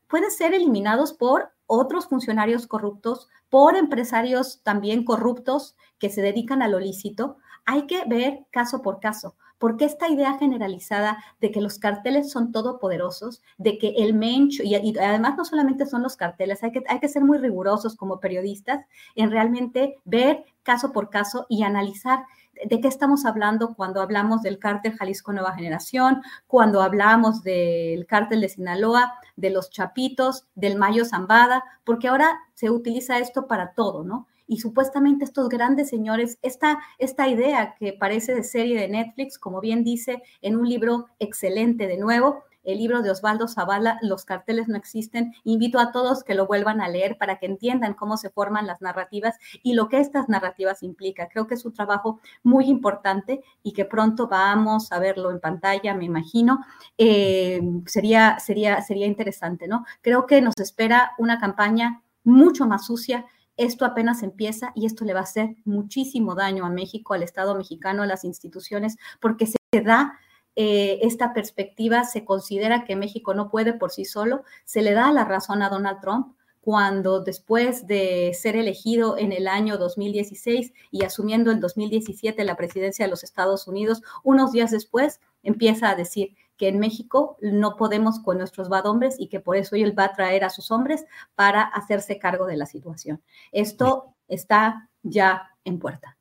pueden 0.08 0.30
ser 0.30 0.54
eliminados 0.54 1.12
por 1.12 1.52
otros 1.66 2.06
funcionarios 2.06 2.66
corruptos, 2.66 3.28
por 3.48 3.76
empresarios 3.76 4.60
también 4.62 5.04
corruptos 5.04 5.76
que 5.98 6.10
se 6.10 6.22
dedican 6.22 6.62
a 6.62 6.68
lo 6.68 6.78
lícito. 6.78 7.38
Hay 7.64 7.86
que 7.86 8.04
ver 8.06 8.44
caso 8.50 8.82
por 8.82 9.00
caso, 9.00 9.34
porque 9.58 9.84
esta 9.84 10.08
idea 10.08 10.36
generalizada 10.38 11.18
de 11.40 11.50
que 11.50 11.60
los 11.60 11.78
carteles 11.78 12.30
son 12.30 12.52
todopoderosos, 12.52 13.42
de 13.56 13.78
que 13.78 13.94
el 13.98 14.14
mencho, 14.14 14.62
y, 14.62 14.74
además 14.74 15.36
no 15.36 15.44
solamente 15.44 15.86
son 15.86 16.02
los 16.02 16.16
carteles, 16.16 16.62
hay 16.62 16.72
que, 16.72 16.84
hay 16.88 17.00
que 17.00 17.08
ser 17.08 17.24
muy 17.24 17.38
rigurosos 17.38 17.96
como 17.96 18.20
periodistas 18.20 18.84
en 19.14 19.30
realmente 19.30 19.96
ver 20.04 20.44
caso 20.62 20.92
por 20.92 21.10
caso 21.10 21.46
y 21.48 21.62
analizar 21.62 22.24
de 22.64 22.80
qué 22.80 22.88
estamos 22.88 23.24
hablando 23.24 23.74
cuando 23.74 24.00
hablamos 24.00 24.42
del 24.42 24.58
cártel 24.58 24.96
Jalisco 24.96 25.32
Nueva 25.32 25.54
Generación, 25.54 26.22
cuando 26.46 26.82
hablamos 26.82 27.42
del 27.42 28.06
cártel 28.06 28.40
de 28.40 28.48
Sinaloa, 28.48 29.14
de 29.36 29.50
los 29.50 29.70
Chapitos, 29.70 30.46
del 30.54 30.76
Mayo 30.76 31.04
Zambada, 31.04 31.64
porque 31.84 32.08
ahora 32.08 32.38
se 32.54 32.70
utiliza 32.70 33.18
esto 33.18 33.46
para 33.46 33.72
todo, 33.72 34.04
¿no? 34.04 34.26
Y 34.46 34.58
supuestamente 34.58 35.24
estos 35.24 35.48
grandes 35.48 35.88
señores, 35.88 36.38
esta, 36.42 36.78
esta 36.98 37.28
idea 37.28 37.74
que 37.78 37.92
parece 37.92 38.34
de 38.34 38.42
serie 38.42 38.78
de 38.78 38.88
Netflix, 38.88 39.38
como 39.38 39.60
bien 39.60 39.84
dice 39.84 40.22
en 40.42 40.56
un 40.56 40.68
libro 40.68 41.06
excelente 41.18 41.86
de 41.86 41.96
nuevo, 41.96 42.44
el 42.64 42.78
libro 42.78 43.02
de 43.02 43.10
Osvaldo 43.10 43.46
Zavala, 43.46 43.98
Los 44.02 44.24
carteles 44.24 44.68
no 44.68 44.76
existen. 44.76 45.34
Invito 45.44 45.78
a 45.78 45.92
todos 45.92 46.24
que 46.24 46.34
lo 46.34 46.46
vuelvan 46.46 46.80
a 46.80 46.88
leer 46.88 47.16
para 47.18 47.38
que 47.38 47.46
entiendan 47.46 47.94
cómo 47.94 48.16
se 48.16 48.30
forman 48.30 48.66
las 48.66 48.80
narrativas 48.80 49.36
y 49.62 49.74
lo 49.74 49.88
que 49.88 50.00
estas 50.00 50.28
narrativas 50.28 50.82
implica. 50.82 51.28
Creo 51.28 51.46
que 51.46 51.54
es 51.54 51.64
un 51.64 51.74
trabajo 51.74 52.20
muy 52.42 52.66
importante 52.66 53.42
y 53.62 53.72
que 53.72 53.84
pronto 53.84 54.28
vamos 54.28 54.90
a 54.92 54.98
verlo 54.98 55.30
en 55.30 55.40
pantalla, 55.40 55.94
me 55.94 56.06
imagino. 56.06 56.64
Eh, 56.96 57.60
sería, 57.86 58.38
sería, 58.38 58.80
sería 58.82 59.06
interesante, 59.06 59.68
¿no? 59.68 59.84
Creo 60.00 60.26
que 60.26 60.40
nos 60.40 60.54
espera 60.58 61.12
una 61.18 61.38
campaña 61.38 62.02
mucho 62.24 62.66
más 62.66 62.86
sucia, 62.86 63.26
esto 63.56 63.84
apenas 63.84 64.22
empieza 64.22 64.72
y 64.74 64.86
esto 64.86 65.04
le 65.04 65.14
va 65.14 65.20
a 65.20 65.24
hacer 65.24 65.56
muchísimo 65.64 66.34
daño 66.34 66.64
a 66.64 66.70
México, 66.70 67.14
al 67.14 67.22
Estado 67.22 67.54
mexicano, 67.54 68.02
a 68.02 68.06
las 68.06 68.24
instituciones, 68.24 68.96
porque 69.20 69.46
se 69.46 69.58
da 69.82 70.18
eh, 70.56 71.00
esta 71.02 71.32
perspectiva, 71.32 72.04
se 72.04 72.24
considera 72.24 72.84
que 72.84 72.96
México 72.96 73.34
no 73.34 73.50
puede 73.50 73.72
por 73.72 73.90
sí 73.90 74.04
solo, 74.04 74.44
se 74.64 74.82
le 74.82 74.92
da 74.92 75.10
la 75.12 75.24
razón 75.24 75.62
a 75.62 75.68
Donald 75.68 76.00
Trump 76.00 76.36
cuando 76.60 77.20
después 77.20 77.86
de 77.86 78.32
ser 78.32 78.56
elegido 78.56 79.18
en 79.18 79.32
el 79.32 79.48
año 79.48 79.76
2016 79.76 80.72
y 80.90 81.04
asumiendo 81.04 81.50
en 81.50 81.60
2017 81.60 82.42
la 82.42 82.56
presidencia 82.56 83.04
de 83.04 83.10
los 83.10 83.22
Estados 83.22 83.68
Unidos, 83.68 84.02
unos 84.22 84.52
días 84.52 84.70
después 84.70 85.20
empieza 85.42 85.90
a 85.90 85.94
decir 85.94 86.34
que 86.56 86.68
en 86.68 86.78
México 86.78 87.36
no 87.40 87.76
podemos 87.76 88.20
con 88.20 88.38
nuestros 88.38 88.68
bad 88.68 88.86
hombres 88.86 89.16
y 89.18 89.28
que 89.28 89.40
por 89.40 89.56
eso 89.56 89.76
él 89.76 89.98
va 89.98 90.04
a 90.04 90.12
traer 90.12 90.44
a 90.44 90.50
sus 90.50 90.70
hombres 90.70 91.04
para 91.34 91.62
hacerse 91.62 92.18
cargo 92.18 92.46
de 92.46 92.56
la 92.56 92.66
situación. 92.66 93.22
Esto 93.52 94.14
está 94.28 94.90
ya 95.02 95.50
en 95.64 95.78
puerta. 95.78 96.16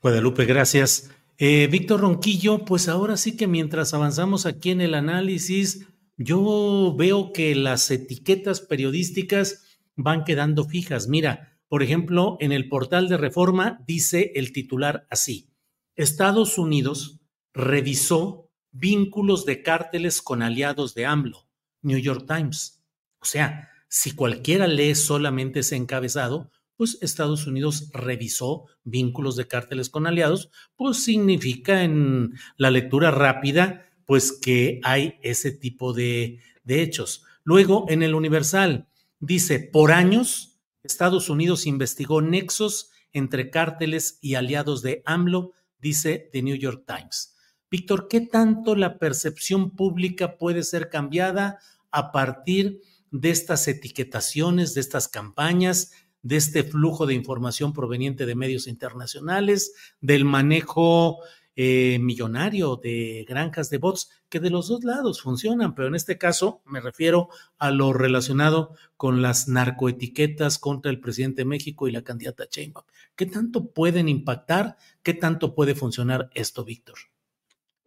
Guadalupe, 0.00 0.44
gracias. 0.44 1.10
Eh, 1.38 1.68
Víctor 1.70 2.00
Ronquillo, 2.00 2.64
pues 2.64 2.88
ahora 2.88 3.16
sí 3.16 3.36
que 3.36 3.46
mientras 3.46 3.92
avanzamos 3.92 4.46
aquí 4.46 4.70
en 4.70 4.80
el 4.80 4.94
análisis, 4.94 5.86
yo 6.16 6.94
veo 6.96 7.32
que 7.32 7.54
las 7.54 7.90
etiquetas 7.90 8.60
periodísticas 8.60 9.64
van 9.96 10.24
quedando 10.24 10.64
fijas. 10.64 11.08
Mira, 11.08 11.58
por 11.68 11.82
ejemplo, 11.82 12.36
en 12.40 12.52
el 12.52 12.68
portal 12.68 13.08
de 13.08 13.16
Reforma 13.16 13.82
dice 13.86 14.32
el 14.36 14.52
titular 14.52 15.06
así, 15.10 15.50
Estados 15.96 16.56
Unidos 16.58 17.20
revisó 17.52 18.43
vínculos 18.74 19.46
de 19.46 19.62
cárteles 19.62 20.20
con 20.20 20.42
aliados 20.42 20.94
de 20.94 21.06
AMLO, 21.06 21.46
New 21.82 21.98
York 21.98 22.26
Times. 22.26 22.82
O 23.20 23.24
sea, 23.24 23.70
si 23.88 24.10
cualquiera 24.10 24.66
lee 24.66 24.96
solamente 24.96 25.60
ese 25.60 25.76
encabezado, 25.76 26.50
pues 26.76 26.98
Estados 27.00 27.46
Unidos 27.46 27.90
revisó 27.92 28.66
vínculos 28.82 29.36
de 29.36 29.46
cárteles 29.46 29.88
con 29.88 30.08
aliados, 30.08 30.50
pues 30.74 31.04
significa 31.04 31.84
en 31.84 32.34
la 32.56 32.72
lectura 32.72 33.12
rápida, 33.12 33.86
pues 34.06 34.32
que 34.32 34.80
hay 34.82 35.14
ese 35.22 35.52
tipo 35.52 35.92
de, 35.92 36.40
hechos. 36.66 37.22
Luego, 37.44 37.86
en 37.88 38.02
el 38.02 38.14
Universal, 38.14 38.88
dice, 39.20 39.60
por 39.60 39.92
años, 39.92 40.58
Estados 40.82 41.30
Unidos 41.30 41.66
investigó 41.66 42.20
nexos 42.20 42.90
entre 43.12 43.50
cárteles 43.50 44.18
y 44.20 44.34
aliados 44.34 44.82
de 44.82 45.02
AMLO, 45.06 45.52
dice 45.78 46.28
The 46.32 46.42
New 46.42 46.56
York 46.56 46.84
Times. 46.86 47.33
Víctor, 47.70 48.08
¿qué 48.08 48.20
tanto 48.20 48.76
la 48.76 48.98
percepción 48.98 49.70
pública 49.70 50.36
puede 50.38 50.62
ser 50.62 50.88
cambiada 50.88 51.58
a 51.90 52.12
partir 52.12 52.80
de 53.10 53.30
estas 53.30 53.68
etiquetaciones, 53.68 54.74
de 54.74 54.80
estas 54.80 55.08
campañas, 55.08 55.92
de 56.22 56.36
este 56.36 56.64
flujo 56.64 57.06
de 57.06 57.14
información 57.14 57.72
proveniente 57.72 58.26
de 58.26 58.34
medios 58.34 58.66
internacionales, 58.66 59.74
del 60.00 60.24
manejo 60.24 61.18
eh, 61.54 61.98
millonario 62.00 62.74
de 62.82 63.24
granjas 63.28 63.70
de 63.70 63.78
bots, 63.78 64.10
que 64.28 64.40
de 64.40 64.50
los 64.50 64.66
dos 64.66 64.82
lados 64.82 65.22
funcionan, 65.22 65.76
pero 65.76 65.86
en 65.86 65.94
este 65.94 66.18
caso 66.18 66.62
me 66.64 66.80
refiero 66.80 67.28
a 67.58 67.70
lo 67.70 67.92
relacionado 67.92 68.74
con 68.96 69.22
las 69.22 69.46
narcoetiquetas 69.46 70.58
contra 70.58 70.90
el 70.90 70.98
presidente 70.98 71.42
de 71.42 71.46
México 71.46 71.86
y 71.86 71.92
la 71.92 72.02
candidata 72.02 72.46
Sheinbaum. 72.50 72.86
¿Qué 73.14 73.26
tanto 73.26 73.70
pueden 73.70 74.08
impactar? 74.08 74.76
¿Qué 75.04 75.14
tanto 75.14 75.54
puede 75.54 75.76
funcionar 75.76 76.30
esto, 76.34 76.64
Víctor? 76.64 77.13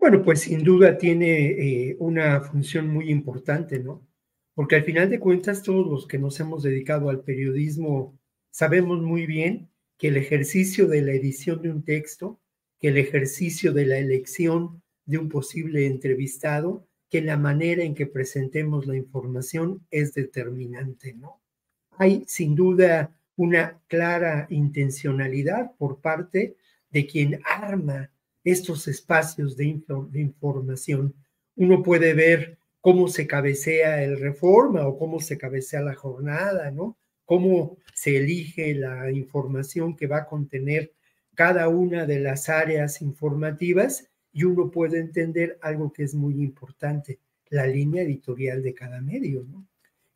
Bueno, 0.10 0.24
pues 0.24 0.40
sin 0.40 0.64
duda 0.64 0.98
tiene 0.98 1.48
eh, 1.50 1.98
una 2.00 2.40
función 2.40 2.88
muy 2.88 3.10
importante, 3.10 3.80
¿no? 3.80 4.08
Porque 4.54 4.78
al 4.78 4.84
final 4.86 5.10
de 5.10 5.20
cuentas, 5.20 5.64
todos 5.64 5.86
los 5.86 6.08
que 6.08 6.18
nos 6.18 6.40
hemos 6.40 6.64
dedicado 6.64 7.10
al 7.10 7.26
periodismo 7.26 8.18
sabemos 8.50 9.02
muy 9.02 9.26
bien 9.26 9.70
que 9.98 10.08
el 10.08 10.16
ejercicio 10.16 10.88
de 10.88 11.02
la 11.02 11.12
edición 11.12 11.62
de 11.62 11.72
un 11.72 11.84
texto, 11.84 12.40
que 12.80 12.88
el 12.88 12.98
ejercicio 12.98 13.74
de 13.74 13.86
la 13.86 13.98
elección 13.98 14.82
de 15.04 15.18
un 15.18 15.28
posible 15.28 15.88
entrevistado, 15.88 16.88
que 17.10 17.22
la 17.22 17.36
manera 17.36 17.84
en 17.84 17.94
que 17.94 18.08
presentemos 18.08 18.88
la 18.88 18.96
información 18.96 19.86
es 19.92 20.14
determinante, 20.14 21.16
¿no? 21.16 21.42
Hay 21.98 22.24
sin 22.28 22.56
duda 22.56 23.20
una 23.36 23.82
clara 23.88 24.48
intencionalidad 24.52 25.76
por 25.76 26.00
parte 26.00 26.56
de 26.92 27.06
quien 27.08 27.42
arma 27.44 28.10
estos 28.52 28.88
espacios 28.88 29.58
de, 29.58 29.66
información. 30.14 31.14
Uno 31.56 31.84
puede 31.84 32.14
ver 32.14 32.58
cómo 32.82 33.08
se 33.08 33.28
cabecea 33.28 34.04
el 34.04 34.20
reforma 34.20 34.88
o 34.88 34.98
cómo 34.98 35.20
se 35.20 35.38
cabecea 35.38 35.82
la 35.82 35.96
jornada, 35.96 36.72
¿no? 36.72 36.98
cómo 37.26 37.78
se 37.94 38.16
elige 38.18 38.74
la 38.74 39.12
información 39.12 39.98
que 39.98 40.08
va 40.08 40.20
a 40.20 40.26
contener 40.28 40.94
cada 41.36 41.68
una 41.68 42.06
de 42.06 42.22
las 42.22 42.48
áreas 42.48 43.02
informativas 43.02 44.10
y 44.32 44.46
uno 44.46 44.72
puede 44.72 45.00
entender 45.00 45.60
algo 45.62 45.92
que 45.92 46.04
es 46.04 46.16
muy 46.16 46.42
importante, 46.42 47.20
la 47.50 47.68
línea 47.68 48.04
editorial 48.04 48.64
de 48.64 48.74
cada 48.74 49.02
medio, 49.02 49.44
¿no? 49.44 49.68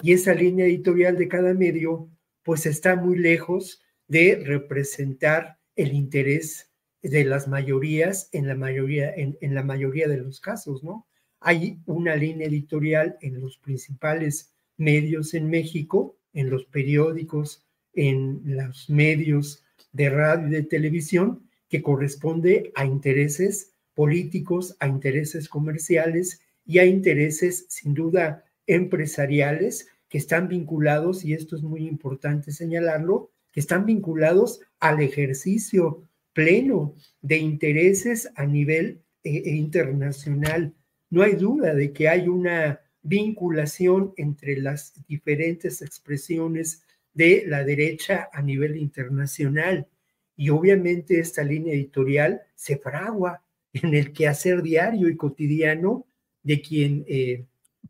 Y 0.01 0.13
esa 0.13 0.33
línea 0.33 0.65
editorial 0.65 1.17
de 1.17 1.27
cada 1.27 1.53
medio, 1.53 2.09
pues 2.43 2.65
está 2.65 2.95
muy 2.95 3.17
lejos 3.17 3.81
de 4.07 4.41
representar 4.45 5.59
el 5.75 5.93
interés 5.93 6.70
de 7.01 7.23
las 7.25 7.47
mayorías 7.47 8.29
en 8.31 8.47
la 8.47 8.55
mayoría, 8.55 9.13
en, 9.13 9.37
en 9.41 9.55
la 9.55 9.63
mayoría 9.63 10.07
de 10.07 10.17
los 10.17 10.39
casos, 10.39 10.83
¿no? 10.83 11.07
Hay 11.39 11.79
una 11.85 12.15
línea 12.15 12.47
editorial 12.47 13.17
en 13.21 13.41
los 13.41 13.57
principales 13.57 14.53
medios 14.77 15.33
en 15.33 15.49
México 15.49 16.17
en 16.33 16.49
los 16.49 16.65
periódicos, 16.65 17.65
en 17.93 18.41
los 18.45 18.89
medios 18.89 19.63
de 19.91 20.09
radio 20.09 20.47
y 20.47 20.51
de 20.51 20.63
televisión, 20.63 21.49
que 21.69 21.81
corresponde 21.81 22.71
a 22.75 22.85
intereses 22.85 23.73
políticos, 23.93 24.75
a 24.79 24.87
intereses 24.87 25.49
comerciales 25.49 26.41
y 26.65 26.79
a 26.79 26.85
intereses 26.85 27.65
sin 27.69 27.93
duda 27.93 28.45
empresariales 28.67 29.87
que 30.07 30.17
están 30.17 30.47
vinculados, 30.47 31.23
y 31.23 31.33
esto 31.33 31.55
es 31.55 31.63
muy 31.63 31.87
importante 31.87 32.51
señalarlo, 32.51 33.31
que 33.51 33.59
están 33.59 33.85
vinculados 33.85 34.61
al 34.79 35.01
ejercicio 35.01 36.07
pleno 36.33 36.95
de 37.21 37.37
intereses 37.37 38.29
a 38.35 38.45
nivel 38.45 39.01
eh, 39.23 39.43
internacional. 39.45 40.73
No 41.09 41.23
hay 41.23 41.33
duda 41.33 41.73
de 41.75 41.91
que 41.91 42.07
hay 42.07 42.27
una 42.27 42.79
vinculación 43.03 44.13
entre 44.17 44.57
las 44.57 44.93
diferentes 45.07 45.81
expresiones 45.81 46.83
de 47.13 47.43
la 47.47 47.63
derecha 47.63 48.29
a 48.31 48.41
nivel 48.41 48.77
internacional. 48.77 49.87
Y 50.37 50.49
obviamente 50.49 51.19
esta 51.19 51.43
línea 51.43 51.73
editorial 51.73 52.41
se 52.55 52.77
fragua 52.77 53.43
en 53.73 53.93
el 53.93 54.13
quehacer 54.13 54.61
diario 54.61 55.09
y 55.09 55.15
cotidiano 55.15 56.05
de 56.43 56.61
quien 56.61 57.05
eh, 57.07 57.45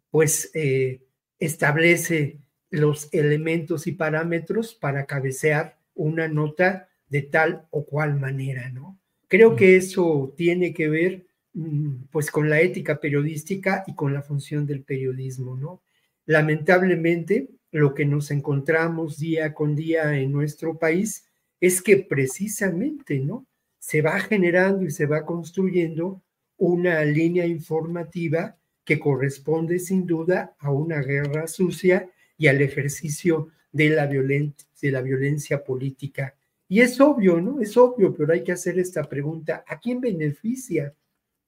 pues 0.09 0.51
eh, 0.53 1.01
establece 1.39 2.39
los 2.69 3.09
elementos 3.13 3.87
y 3.87 3.93
parámetros 3.93 4.73
para 4.73 5.05
cabecear 5.05 5.77
una 5.93 6.27
nota 6.27 6.89
de 7.11 7.21
tal 7.21 7.67
o 7.69 7.85
cual 7.85 8.19
manera, 8.19 8.71
¿no? 8.71 8.97
Creo 9.27 9.55
que 9.55 9.75
eso 9.75 10.33
tiene 10.35 10.73
que 10.73 10.89
ver 10.89 11.25
Mm, 11.53 12.05
pues 12.11 12.31
con 12.31 12.49
la 12.49 12.61
ética 12.61 12.99
periodística 12.99 13.83
y 13.85 13.93
con 13.93 14.13
la 14.13 14.21
función 14.21 14.65
del 14.65 14.83
periodismo, 14.83 15.57
¿no? 15.57 15.81
Lamentablemente, 16.25 17.49
lo 17.71 17.93
que 17.93 18.05
nos 18.05 18.31
encontramos 18.31 19.17
día 19.17 19.53
con 19.53 19.75
día 19.75 20.17
en 20.17 20.31
nuestro 20.31 20.77
país 20.79 21.25
es 21.59 21.81
que 21.81 21.97
precisamente, 21.97 23.19
¿no? 23.19 23.45
Se 23.79 24.01
va 24.01 24.19
generando 24.19 24.85
y 24.85 24.91
se 24.91 25.05
va 25.07 25.25
construyendo 25.25 26.21
una 26.57 27.03
línea 27.03 27.45
informativa 27.45 28.57
que 28.85 28.99
corresponde 28.99 29.79
sin 29.79 30.05
duda 30.05 30.55
a 30.59 30.71
una 30.71 31.01
guerra 31.01 31.47
sucia 31.47 32.09
y 32.37 32.47
al 32.47 32.61
ejercicio 32.61 33.49
de 33.71 33.89
la, 33.89 34.07
de 34.07 34.91
la 34.91 35.01
violencia 35.01 35.63
política. 35.63 36.35
Y 36.71 36.79
es 36.79 37.01
obvio, 37.01 37.41
¿no? 37.41 37.59
Es 37.59 37.75
obvio, 37.75 38.15
pero 38.15 38.31
hay 38.31 38.45
que 38.45 38.53
hacer 38.53 38.79
esta 38.79 39.03
pregunta, 39.03 39.65
¿a 39.67 39.77
quién 39.77 39.99
beneficia 39.99 40.95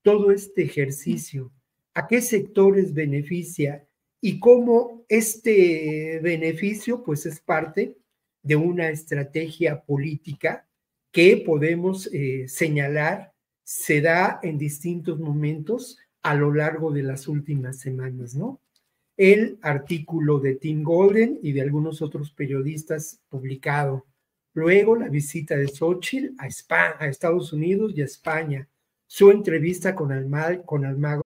todo 0.01 0.31
este 0.31 0.63
ejercicio? 0.63 1.49
¿A 1.93 2.07
qué 2.07 2.21
sectores 2.21 2.93
beneficia? 2.93 3.87
Y 4.19 4.37
cómo 4.41 5.05
este 5.07 6.19
beneficio, 6.21 7.05
pues 7.05 7.25
es 7.25 7.39
parte 7.39 7.95
de 8.41 8.57
una 8.57 8.89
estrategia 8.89 9.81
política 9.85 10.67
que 11.13 11.37
podemos 11.37 12.09
eh, 12.11 12.49
señalar 12.49 13.31
se 13.63 14.01
da 14.01 14.41
en 14.43 14.57
distintos 14.57 15.21
momentos 15.21 15.99
a 16.21 16.35
lo 16.35 16.53
largo 16.53 16.91
de 16.91 17.03
las 17.03 17.29
últimas 17.29 17.79
semanas, 17.79 18.35
¿no? 18.35 18.59
El 19.15 19.57
artículo 19.61 20.39
de 20.39 20.55
Tim 20.55 20.83
Golden 20.83 21.39
y 21.41 21.53
de 21.53 21.61
algunos 21.61 22.01
otros 22.01 22.33
periodistas 22.33 23.21
publicado. 23.29 24.05
Luego 24.55 24.95
la 24.95 25.09
visita 25.09 25.55
de 25.55 25.67
Xochitl 25.67 26.35
a, 26.37 26.45
España, 26.45 26.95
a 26.99 27.07
Estados 27.07 27.53
Unidos 27.53 27.93
y 27.95 28.01
a 28.01 28.05
España. 28.05 28.67
Su 29.07 29.31
entrevista 29.31 29.95
con, 29.95 30.09
con. 30.65 31.21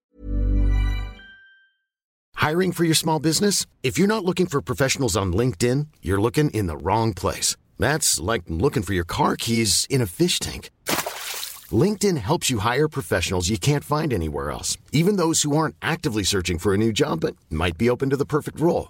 Hiring 2.35 2.71
for 2.71 2.85
your 2.85 2.95
small 2.95 3.19
business? 3.19 3.65
If 3.83 3.97
you're 3.97 4.07
not 4.07 4.23
looking 4.23 4.45
for 4.45 4.61
professionals 4.61 5.17
on 5.17 5.33
LinkedIn, 5.33 5.87
you're 6.01 6.21
looking 6.21 6.49
in 6.51 6.67
the 6.67 6.77
wrong 6.77 7.13
place. 7.13 7.57
That's 7.77 8.19
like 8.19 8.43
looking 8.47 8.83
for 8.83 8.93
your 8.93 9.05
car 9.05 9.35
keys 9.35 9.85
in 9.89 10.01
a 10.01 10.05
fish 10.05 10.39
tank. 10.39 10.69
LinkedIn 11.69 12.17
helps 12.17 12.49
you 12.49 12.59
hire 12.59 12.87
professionals 12.87 13.49
you 13.49 13.57
can't 13.57 13.83
find 13.83 14.13
anywhere 14.13 14.51
else, 14.51 14.77
even 14.93 15.17
those 15.17 15.41
who 15.41 15.55
aren't 15.57 15.75
actively 15.81 16.23
searching 16.23 16.57
for 16.57 16.73
a 16.73 16.77
new 16.77 16.93
job 16.93 17.19
but 17.19 17.35
might 17.49 17.77
be 17.77 17.89
open 17.89 18.09
to 18.09 18.17
the 18.17 18.25
perfect 18.25 18.59
role. 18.59 18.89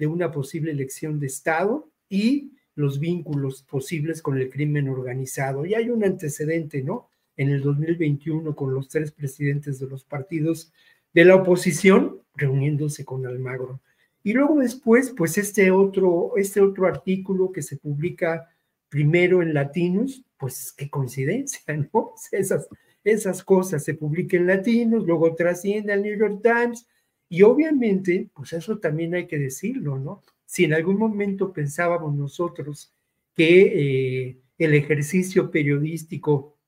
de 0.00 0.06
una 0.06 0.32
posible 0.32 0.72
elección 0.72 1.20
de 1.20 1.26
Estado 1.26 1.86
y 2.08 2.52
los 2.74 2.98
vínculos 2.98 3.62
posibles 3.62 4.22
con 4.22 4.38
el 4.38 4.48
crimen 4.48 4.88
organizado. 4.88 5.66
Y 5.66 5.74
hay 5.74 5.90
un 5.90 6.02
antecedente, 6.02 6.82
¿no? 6.82 7.10
En 7.36 7.50
el 7.50 7.60
2021 7.60 8.56
con 8.56 8.72
los 8.72 8.88
tres 8.88 9.12
presidentes 9.12 9.78
de 9.78 9.86
los 9.86 10.02
partidos 10.02 10.72
de 11.12 11.26
la 11.26 11.36
oposición 11.36 12.22
reuniéndose 12.34 13.04
con 13.04 13.26
Almagro. 13.26 13.82
Y 14.22 14.32
luego 14.32 14.60
después, 14.60 15.12
pues 15.14 15.36
este 15.36 15.70
otro, 15.70 16.32
este 16.38 16.62
otro 16.62 16.86
artículo 16.86 17.52
que 17.52 17.60
se 17.60 17.76
publica 17.76 18.48
primero 18.88 19.42
en 19.42 19.52
Latinos, 19.52 20.24
pues 20.38 20.72
qué 20.72 20.88
coincidencia, 20.88 21.60
¿no? 21.92 22.14
Esas, 22.32 22.68
esas 23.04 23.44
cosas 23.44 23.84
se 23.84 23.92
publican 23.92 24.40
en 24.40 24.46
Latinos, 24.46 25.04
luego 25.06 25.34
trasciende 25.34 25.92
al 25.92 26.02
New 26.02 26.18
York 26.18 26.40
Times, 26.42 26.86
y 27.32 27.42
obviamente, 27.42 28.28
pues 28.34 28.52
eso 28.52 28.78
también 28.78 29.14
hay 29.14 29.28
que 29.28 29.38
decirlo, 29.38 30.00
¿no? 30.00 30.20
Si 30.44 30.64
en 30.64 30.74
algún 30.74 30.98
momento 30.98 31.52
pensábamos 31.52 32.12
nosotros 32.12 32.92
que 33.36 34.26
eh, 34.26 34.38
el 34.58 34.74
ejercicio 34.74 35.48
periodístico 35.48 36.58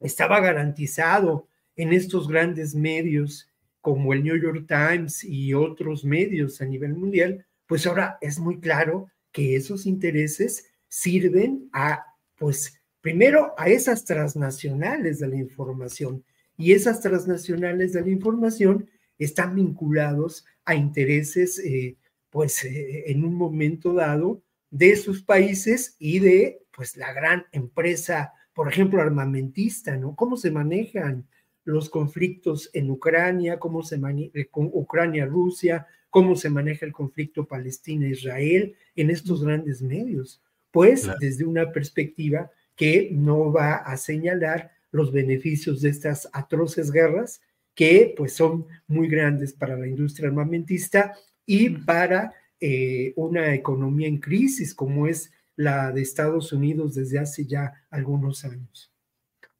estaba 0.00 0.40
garantizado 0.40 1.48
en 1.76 1.92
estos 1.92 2.28
grandes 2.28 2.74
medios 2.74 3.52
como 3.82 4.14
el 4.14 4.24
New 4.24 4.40
York 4.40 4.64
Times 4.66 5.22
y 5.22 5.52
otros 5.52 6.02
medios 6.02 6.62
a 6.62 6.64
nivel 6.64 6.94
mundial, 6.94 7.44
pues 7.66 7.86
ahora 7.86 8.16
es 8.22 8.38
muy 8.38 8.58
claro 8.58 9.08
que 9.32 9.54
esos 9.54 9.84
intereses 9.84 10.70
sirven 10.88 11.68
a, 11.74 12.06
pues, 12.36 12.80
primero 13.02 13.54
a 13.58 13.68
esas 13.68 14.06
transnacionales 14.06 15.18
de 15.18 15.28
la 15.28 15.36
información 15.36 16.24
y 16.56 16.72
esas 16.72 17.02
transnacionales 17.02 17.92
de 17.92 18.00
la 18.00 18.08
información 18.08 18.88
están 19.18 19.54
vinculados 19.54 20.44
a 20.64 20.74
intereses, 20.74 21.58
eh, 21.58 21.96
pues, 22.30 22.64
eh, 22.64 23.10
en 23.10 23.24
un 23.24 23.34
momento 23.34 23.94
dado 23.94 24.42
de 24.70 24.96
sus 24.96 25.22
países 25.22 25.96
y 25.98 26.18
de, 26.18 26.62
pues, 26.74 26.96
la 26.96 27.12
gran 27.12 27.46
empresa, 27.52 28.32
por 28.52 28.68
ejemplo, 28.68 29.00
armamentista, 29.00 29.96
¿no? 29.96 30.14
¿Cómo 30.14 30.36
se 30.36 30.50
manejan 30.50 31.26
los 31.64 31.88
conflictos 31.90 32.70
en 32.74 32.90
Ucrania, 32.90 33.58
cómo 33.58 33.82
se 33.82 33.98
maneja 33.98 34.30
eh, 34.34 34.48
Ucrania-Rusia, 34.52 35.86
cómo 36.10 36.36
se 36.36 36.50
maneja 36.50 36.86
el 36.86 36.92
conflicto 36.92 37.46
Palestina-Israel 37.46 38.74
en 38.94 39.10
estos 39.10 39.44
grandes 39.44 39.82
medios? 39.82 40.42
Pues, 40.70 41.08
desde 41.20 41.44
una 41.44 41.72
perspectiva 41.72 42.50
que 42.74 43.08
no 43.12 43.50
va 43.50 43.76
a 43.76 43.96
señalar 43.96 44.70
los 44.90 45.10
beneficios 45.10 45.80
de 45.80 45.88
estas 45.88 46.28
atroces 46.32 46.90
guerras, 46.90 47.40
que 47.76 48.14
pues 48.16 48.32
son 48.32 48.66
muy 48.88 49.06
grandes 49.06 49.52
para 49.52 49.76
la 49.76 49.86
industria 49.86 50.28
armamentista 50.28 51.14
y 51.44 51.68
para 51.68 52.32
eh, 52.58 53.12
una 53.14 53.54
economía 53.54 54.08
en 54.08 54.18
crisis 54.18 54.74
como 54.74 55.06
es 55.06 55.30
la 55.54 55.92
de 55.92 56.02
Estados 56.02 56.52
Unidos 56.52 56.94
desde 56.94 57.18
hace 57.18 57.46
ya 57.46 57.84
algunos 57.90 58.44
años. 58.44 58.90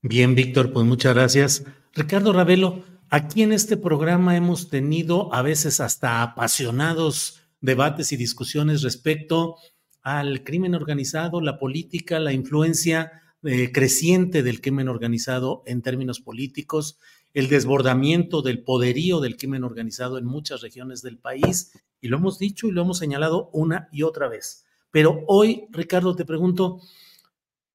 Bien, 0.03 0.35
Víctor, 0.35 0.73
pues 0.73 0.87
muchas 0.87 1.15
gracias. 1.15 1.65
Ricardo 1.95 2.33
Ravelo, 2.33 2.85
aquí 3.11 3.43
en 3.43 3.53
este 3.53 3.77
programa 3.77 4.37
hemos 4.37 4.71
tenido 4.71 5.33
a 5.33 5.43
veces 5.43 5.81
hasta 5.81 6.23
apasionados 6.23 7.43
debates 7.61 8.13
y 8.13 8.17
discusiones 8.17 8.83
respecto 8.83 9.57
al 10.03 10.43
crimen 10.43 10.75
organizado, 10.75 11.41
la 11.41 11.59
política, 11.59 12.19
la 12.19 12.33
influencia 12.33 13.23
eh, 13.43 13.73
creciente 13.73 14.43
del 14.43 14.61
crimen 14.61 14.89
organizado 14.89 15.63
en 15.67 15.83
términos 15.83 16.21
políticos 16.21 16.99
el 17.37 17.49
desbordamiento 17.49 18.41
del 18.41 18.63
poderío 18.63 19.21
del 19.21 19.37
crimen 19.37 19.63
organizado 19.63 20.17
en 20.17 20.25
muchas 20.25 20.63
regiones 20.63 21.03
del 21.03 21.19
país, 21.19 21.71
y 22.01 22.09
lo 22.09 22.17
hemos 22.17 22.39
dicho 22.39 22.67
y 22.67 22.73
lo 22.73 22.81
hemos 22.81 22.97
señalado 22.97 23.51
una 23.53 23.91
y 23.93 24.05
otra 24.05 24.27
vez. 24.27 24.65
Pero 24.91 25.23
hoy, 25.29 25.67
Ricardo, 25.71 26.17
te 26.17 26.25
pregunto, 26.25 26.81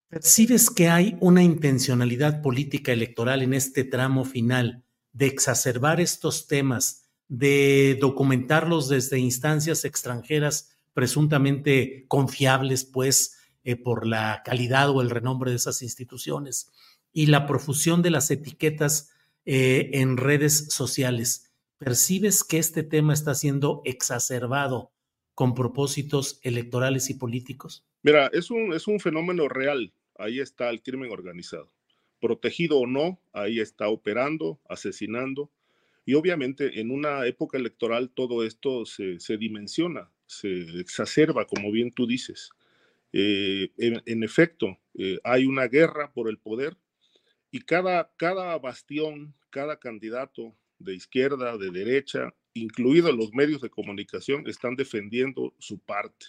¿percibes 0.07 0.71
que 0.71 0.89
hay 0.89 1.15
una 1.19 1.43
intencionalidad 1.43 2.41
política 2.41 2.91
electoral 2.91 3.43
en 3.43 3.53
este 3.53 3.83
tramo 3.83 4.25
final 4.25 4.83
de 5.13 5.27
exacerbar 5.27 6.01
estos 6.01 6.47
temas, 6.47 7.11
de 7.27 7.99
documentarlos 8.01 8.89
desde 8.89 9.19
instancias 9.19 9.85
extranjeras 9.85 10.71
presuntamente 10.93 12.05
confiables, 12.07 12.83
pues, 12.83 13.37
eh, 13.63 13.75
por 13.75 14.07
la 14.07 14.41
calidad 14.43 14.89
o 14.89 15.01
el 15.01 15.11
renombre 15.11 15.51
de 15.51 15.57
esas 15.57 15.83
instituciones, 15.83 16.71
y 17.13 17.27
la 17.27 17.45
profusión 17.45 18.01
de 18.01 18.09
las 18.09 18.31
etiquetas 18.31 19.11
eh, 19.45 19.89
en 19.93 20.17
redes 20.17 20.67
sociales. 20.73 21.51
¿Percibes 21.77 22.43
que 22.43 22.59
este 22.59 22.83
tema 22.83 23.13
está 23.13 23.33
siendo 23.33 23.81
exacerbado 23.85 24.91
con 25.33 25.55
propósitos 25.55 26.39
electorales 26.43 27.09
y 27.09 27.15
políticos? 27.15 27.83
Mira, 28.03 28.27
es 28.33 28.51
un, 28.51 28.73
es 28.73 28.87
un 28.87 28.99
fenómeno 28.99 29.47
real. 29.47 29.93
Ahí 30.15 30.39
está 30.39 30.69
el 30.69 30.83
crimen 30.83 31.11
organizado. 31.11 31.73
Protegido 32.19 32.77
o 32.77 32.85
no, 32.85 33.19
ahí 33.33 33.59
está 33.59 33.89
operando, 33.89 34.59
asesinando. 34.69 35.51
Y 36.05 36.13
obviamente 36.13 36.79
en 36.79 36.91
una 36.91 37.25
época 37.25 37.57
electoral 37.57 38.11
todo 38.11 38.43
esto 38.43 38.85
se, 38.85 39.37
dimensiona, 39.37 40.11
se 40.27 40.79
exacerba, 40.79 41.45
como 41.45 41.71
bien 41.71 41.91
tú 41.91 42.05
dices. 42.05 42.51
Eh, 43.13 43.71
en, 43.77 44.23
efecto, 44.23 44.77
eh, 44.93 45.19
hay 45.23 45.45
una 45.45 45.67
guerra 45.67 46.11
por 46.13 46.29
el 46.29 46.37
poder 46.37 46.77
y 47.51 47.59
cada, 47.61 48.11
cada 48.17 48.57
bastión, 48.57 49.35
cada 49.49 49.77
candidato 49.77 50.55
de 50.79 50.95
izquierda, 50.95 51.57
de 51.57 51.69
derecha, 51.69 52.33
incluidos 52.53 53.15
los 53.15 53.33
medios 53.33 53.61
de 53.61 53.69
comunicación, 53.69 54.47
están 54.47 54.75
defendiendo 54.75 55.53
su 55.59 55.79
parte, 55.79 56.25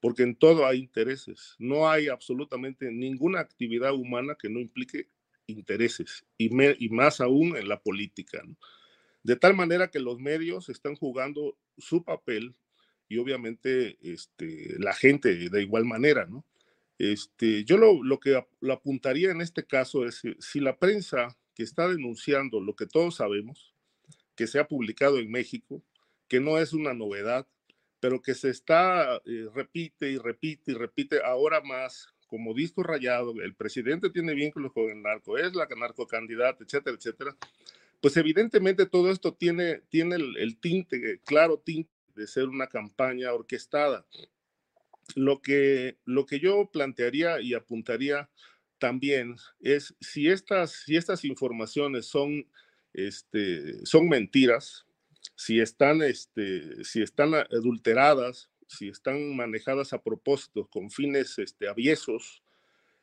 porque 0.00 0.24
en 0.24 0.34
todo 0.34 0.66
hay 0.66 0.80
intereses. 0.80 1.54
No 1.58 1.88
hay 1.88 2.08
absolutamente 2.08 2.90
ninguna 2.90 3.40
actividad 3.40 3.94
humana 3.94 4.36
que 4.38 4.48
no 4.48 4.60
implique 4.60 5.08
intereses, 5.46 6.24
y, 6.38 6.50
más 6.90 7.20
aún 7.20 7.56
en 7.56 7.68
la 7.68 7.80
política. 7.80 8.42
De 9.22 9.36
tal 9.36 9.54
manera 9.54 9.90
que 9.90 10.00
los 10.00 10.18
medios 10.18 10.68
están 10.68 10.96
jugando 10.96 11.56
su 11.78 12.04
papel 12.04 12.54
y 13.08 13.18
obviamente 13.18 13.98
este, 14.02 14.76
la 14.78 14.94
gente 14.94 15.50
de 15.50 15.62
igual 15.62 15.84
manera, 15.84 16.26
¿no? 16.26 16.44
Este, 17.00 17.64
yo 17.64 17.78
lo, 17.78 18.20
que 18.20 18.44
lo 18.60 18.72
apuntaría 18.74 19.30
en 19.30 19.40
este 19.40 19.64
caso 19.64 20.04
es 20.04 20.20
si 20.38 20.60
la 20.60 20.76
prensa 20.76 21.34
que 21.54 21.62
está 21.62 21.88
denunciando 21.88 22.60
lo 22.60 22.76
que 22.76 22.84
todos 22.84 23.14
sabemos, 23.14 23.74
que 24.34 24.46
se 24.46 24.58
ha 24.58 24.68
publicado 24.68 25.18
en 25.18 25.30
México, 25.30 25.82
que 26.28 26.40
no 26.40 26.58
es 26.58 26.74
una 26.74 26.92
novedad, 26.92 27.48
pero 28.00 28.20
que 28.20 28.34
se 28.34 28.50
está, 28.50 29.16
eh, 29.24 29.48
repite 29.54 30.10
y 30.10 30.18
repite 30.18 30.72
y 30.72 30.74
repite 30.74 31.22
ahora 31.24 31.62
más 31.62 32.14
como 32.26 32.52
disco 32.52 32.82
rayado, 32.82 33.32
el 33.40 33.54
presidente 33.54 34.10
tiene 34.10 34.34
vínculos 34.34 34.70
con 34.74 34.90
el 34.90 35.00
narco, 35.00 35.38
es 35.38 35.54
la 35.54 35.66
narcocandidata, 35.74 36.62
etcétera, 36.62 36.98
etcétera, 36.98 37.36
pues 38.02 38.14
evidentemente 38.18 38.84
todo 38.84 39.10
esto 39.10 39.32
tiene, 39.32 39.80
el, 39.90 40.36
el 40.36 40.58
tinte, 40.58 41.18
claro 41.24 41.60
tinte 41.60 41.90
de 42.14 42.26
ser 42.26 42.44
una 42.44 42.66
campaña 42.66 43.32
orquestada 43.32 44.04
lo 45.16 45.40
que, 45.42 45.98
lo 46.04 46.26
que 46.26 46.40
yo 46.40 46.70
plantearía 46.72 47.40
y 47.40 47.54
apuntaría 47.54 48.30
también 48.78 49.36
es 49.60 49.94
si 50.00 50.28
estas, 50.28 50.72
si 50.84 50.96
estas 50.96 51.24
informaciones 51.24 52.06
son, 52.06 52.46
este, 52.92 53.84
son 53.86 54.08
mentiras, 54.08 54.86
si 55.36 55.60
están, 55.60 56.02
este, 56.02 56.84
si 56.84 57.02
están 57.02 57.34
adulteradas, 57.34 58.50
si 58.66 58.88
están 58.88 59.36
manejadas 59.36 59.92
a 59.92 60.02
propósito 60.02 60.68
con 60.68 60.90
fines 60.90 61.38
este, 61.38 61.68
aviesos 61.68 62.42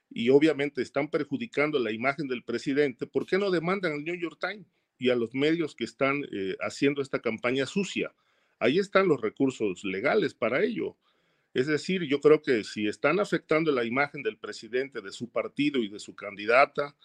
y 0.09 0.29
obviamente 0.29 0.81
están 0.81 1.09
perjudicando 1.09 1.79
la 1.79 1.91
imagen 1.91 2.27
del 2.27 2.43
presidente, 2.43 3.07
¿por 3.07 3.25
qué 3.25 3.37
no 3.37 3.51
demandan 3.51 3.93
al 3.93 4.03
New 4.03 4.15
York 4.15 4.37
Times 4.39 4.67
y 4.97 5.09
a 5.09 5.15
los 5.15 5.33
medios 5.33 5.75
que 5.75 5.83
están 5.83 6.23
eh, 6.31 6.55
haciendo 6.61 7.01
esta 7.01 7.19
campaña 7.19 7.65
sucia? 7.65 8.13
Ahí 8.59 8.79
están 8.79 9.07
los 9.07 9.21
recursos 9.21 9.83
legales 9.83 10.33
para 10.33 10.63
ello. 10.63 10.97
Es 11.53 11.67
decir, 11.67 12.03
yo 12.03 12.19
creo 12.21 12.41
que 12.41 12.63
si 12.63 12.87
están 12.87 13.19
afectando 13.19 13.71
la 13.71 13.83
imagen 13.83 14.23
del 14.23 14.37
presidente, 14.37 15.01
de 15.01 15.11
su 15.11 15.29
partido 15.29 15.81
y 15.81 15.89
de 15.89 15.99
su 15.99 16.15
candidata, 16.15 16.95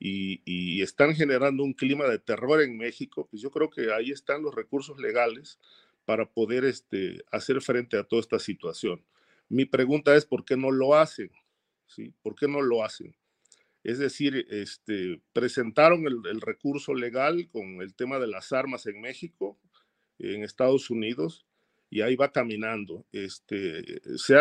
y, 0.00 0.80
están 0.82 1.14
generando 1.14 1.62
un 1.62 1.74
clima 1.74 2.06
de 2.06 2.18
terror 2.18 2.62
en 2.62 2.76
México, 2.78 3.28
pues 3.30 3.42
yo 3.42 3.50
creo 3.50 3.68
que 3.68 3.92
ahí 3.92 4.10
están 4.10 4.42
los 4.42 4.54
recursos 4.54 4.98
legales 4.98 5.58
para 6.06 6.26
poder 6.26 6.64
este, 6.64 7.22
hacer 7.30 7.60
frente 7.60 7.98
a 7.98 8.04
toda 8.04 8.20
esta 8.20 8.38
situación. 8.38 9.04
Mi 9.48 9.66
pregunta 9.66 10.16
es, 10.16 10.24
¿por 10.24 10.44
qué 10.44 10.56
no 10.56 10.70
lo 10.70 10.94
hacen? 10.94 11.30
¿Sí? 11.86 12.14
¿Por 12.22 12.34
qué 12.34 12.48
no 12.48 12.62
lo 12.62 12.82
hacen? 12.82 13.14
Es 13.84 13.98
decir, 13.98 14.46
este, 14.50 15.20
presentaron 15.32 16.06
el, 16.06 16.20
el 16.30 16.40
recurso 16.40 16.94
legal 16.94 17.48
con 17.50 17.82
el 17.82 17.94
tema 17.94 18.18
de 18.18 18.26
las 18.26 18.52
armas 18.52 18.86
en 18.86 19.00
México, 19.00 19.58
en 20.18 20.42
Estados 20.44 20.90
Unidos, 20.90 21.46
y 21.90 22.02
ahí 22.02 22.14
va 22.14 22.30
caminando. 22.30 23.04
Este, 23.12 24.00
se 24.16 24.36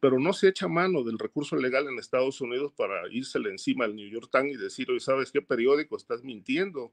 pero 0.00 0.18
no 0.18 0.32
se 0.32 0.48
echa 0.48 0.66
mano 0.66 1.04
del 1.04 1.18
recurso 1.18 1.56
legal 1.56 1.86
en 1.86 1.98
Estados 1.98 2.40
Unidos 2.40 2.72
para 2.76 3.08
írsele 3.10 3.50
encima 3.50 3.84
al 3.84 3.94
New 3.94 4.08
York 4.08 4.28
Times 4.30 4.54
y 4.54 4.58
decir, 4.58 4.88
¿sabes 4.98 5.30
qué 5.30 5.40
periódico 5.40 5.96
estás 5.96 6.24
mintiendo 6.24 6.92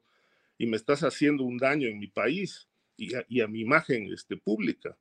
y 0.58 0.68
me 0.68 0.78
estás 0.78 1.04
haciendo 1.04 1.44
un 1.44 1.58
daño 1.58 1.88
en 1.88 1.98
mi 1.98 2.08
país 2.08 2.68
y 2.96 3.42
a, 3.42 3.48
mi 3.48 3.62
imagen 3.62 4.14
este, 4.14 4.38
pública? 4.38 4.96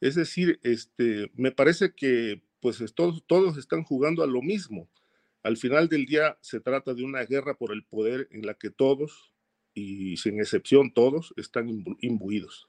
Es 0.00 0.14
decir, 0.14 0.60
este, 0.62 1.30
me 1.34 1.50
parece 1.50 1.92
que 1.92 2.40
pues 2.60 2.82
todos, 2.94 3.24
todos 3.26 3.58
están 3.58 3.82
jugando 3.82 4.22
a 4.22 4.26
lo 4.26 4.42
mismo. 4.42 4.88
Al 5.42 5.56
final 5.56 5.88
del 5.88 6.06
día 6.06 6.38
se 6.40 6.60
trata 6.60 6.94
de 6.94 7.04
una 7.04 7.24
guerra 7.24 7.54
por 7.54 7.72
el 7.72 7.84
poder 7.84 8.28
en 8.30 8.46
la 8.46 8.54
que 8.54 8.70
todos, 8.70 9.32
y 9.74 10.16
sin 10.16 10.40
excepción 10.40 10.92
todos, 10.92 11.34
están 11.36 11.68
imbuidos. 12.00 12.68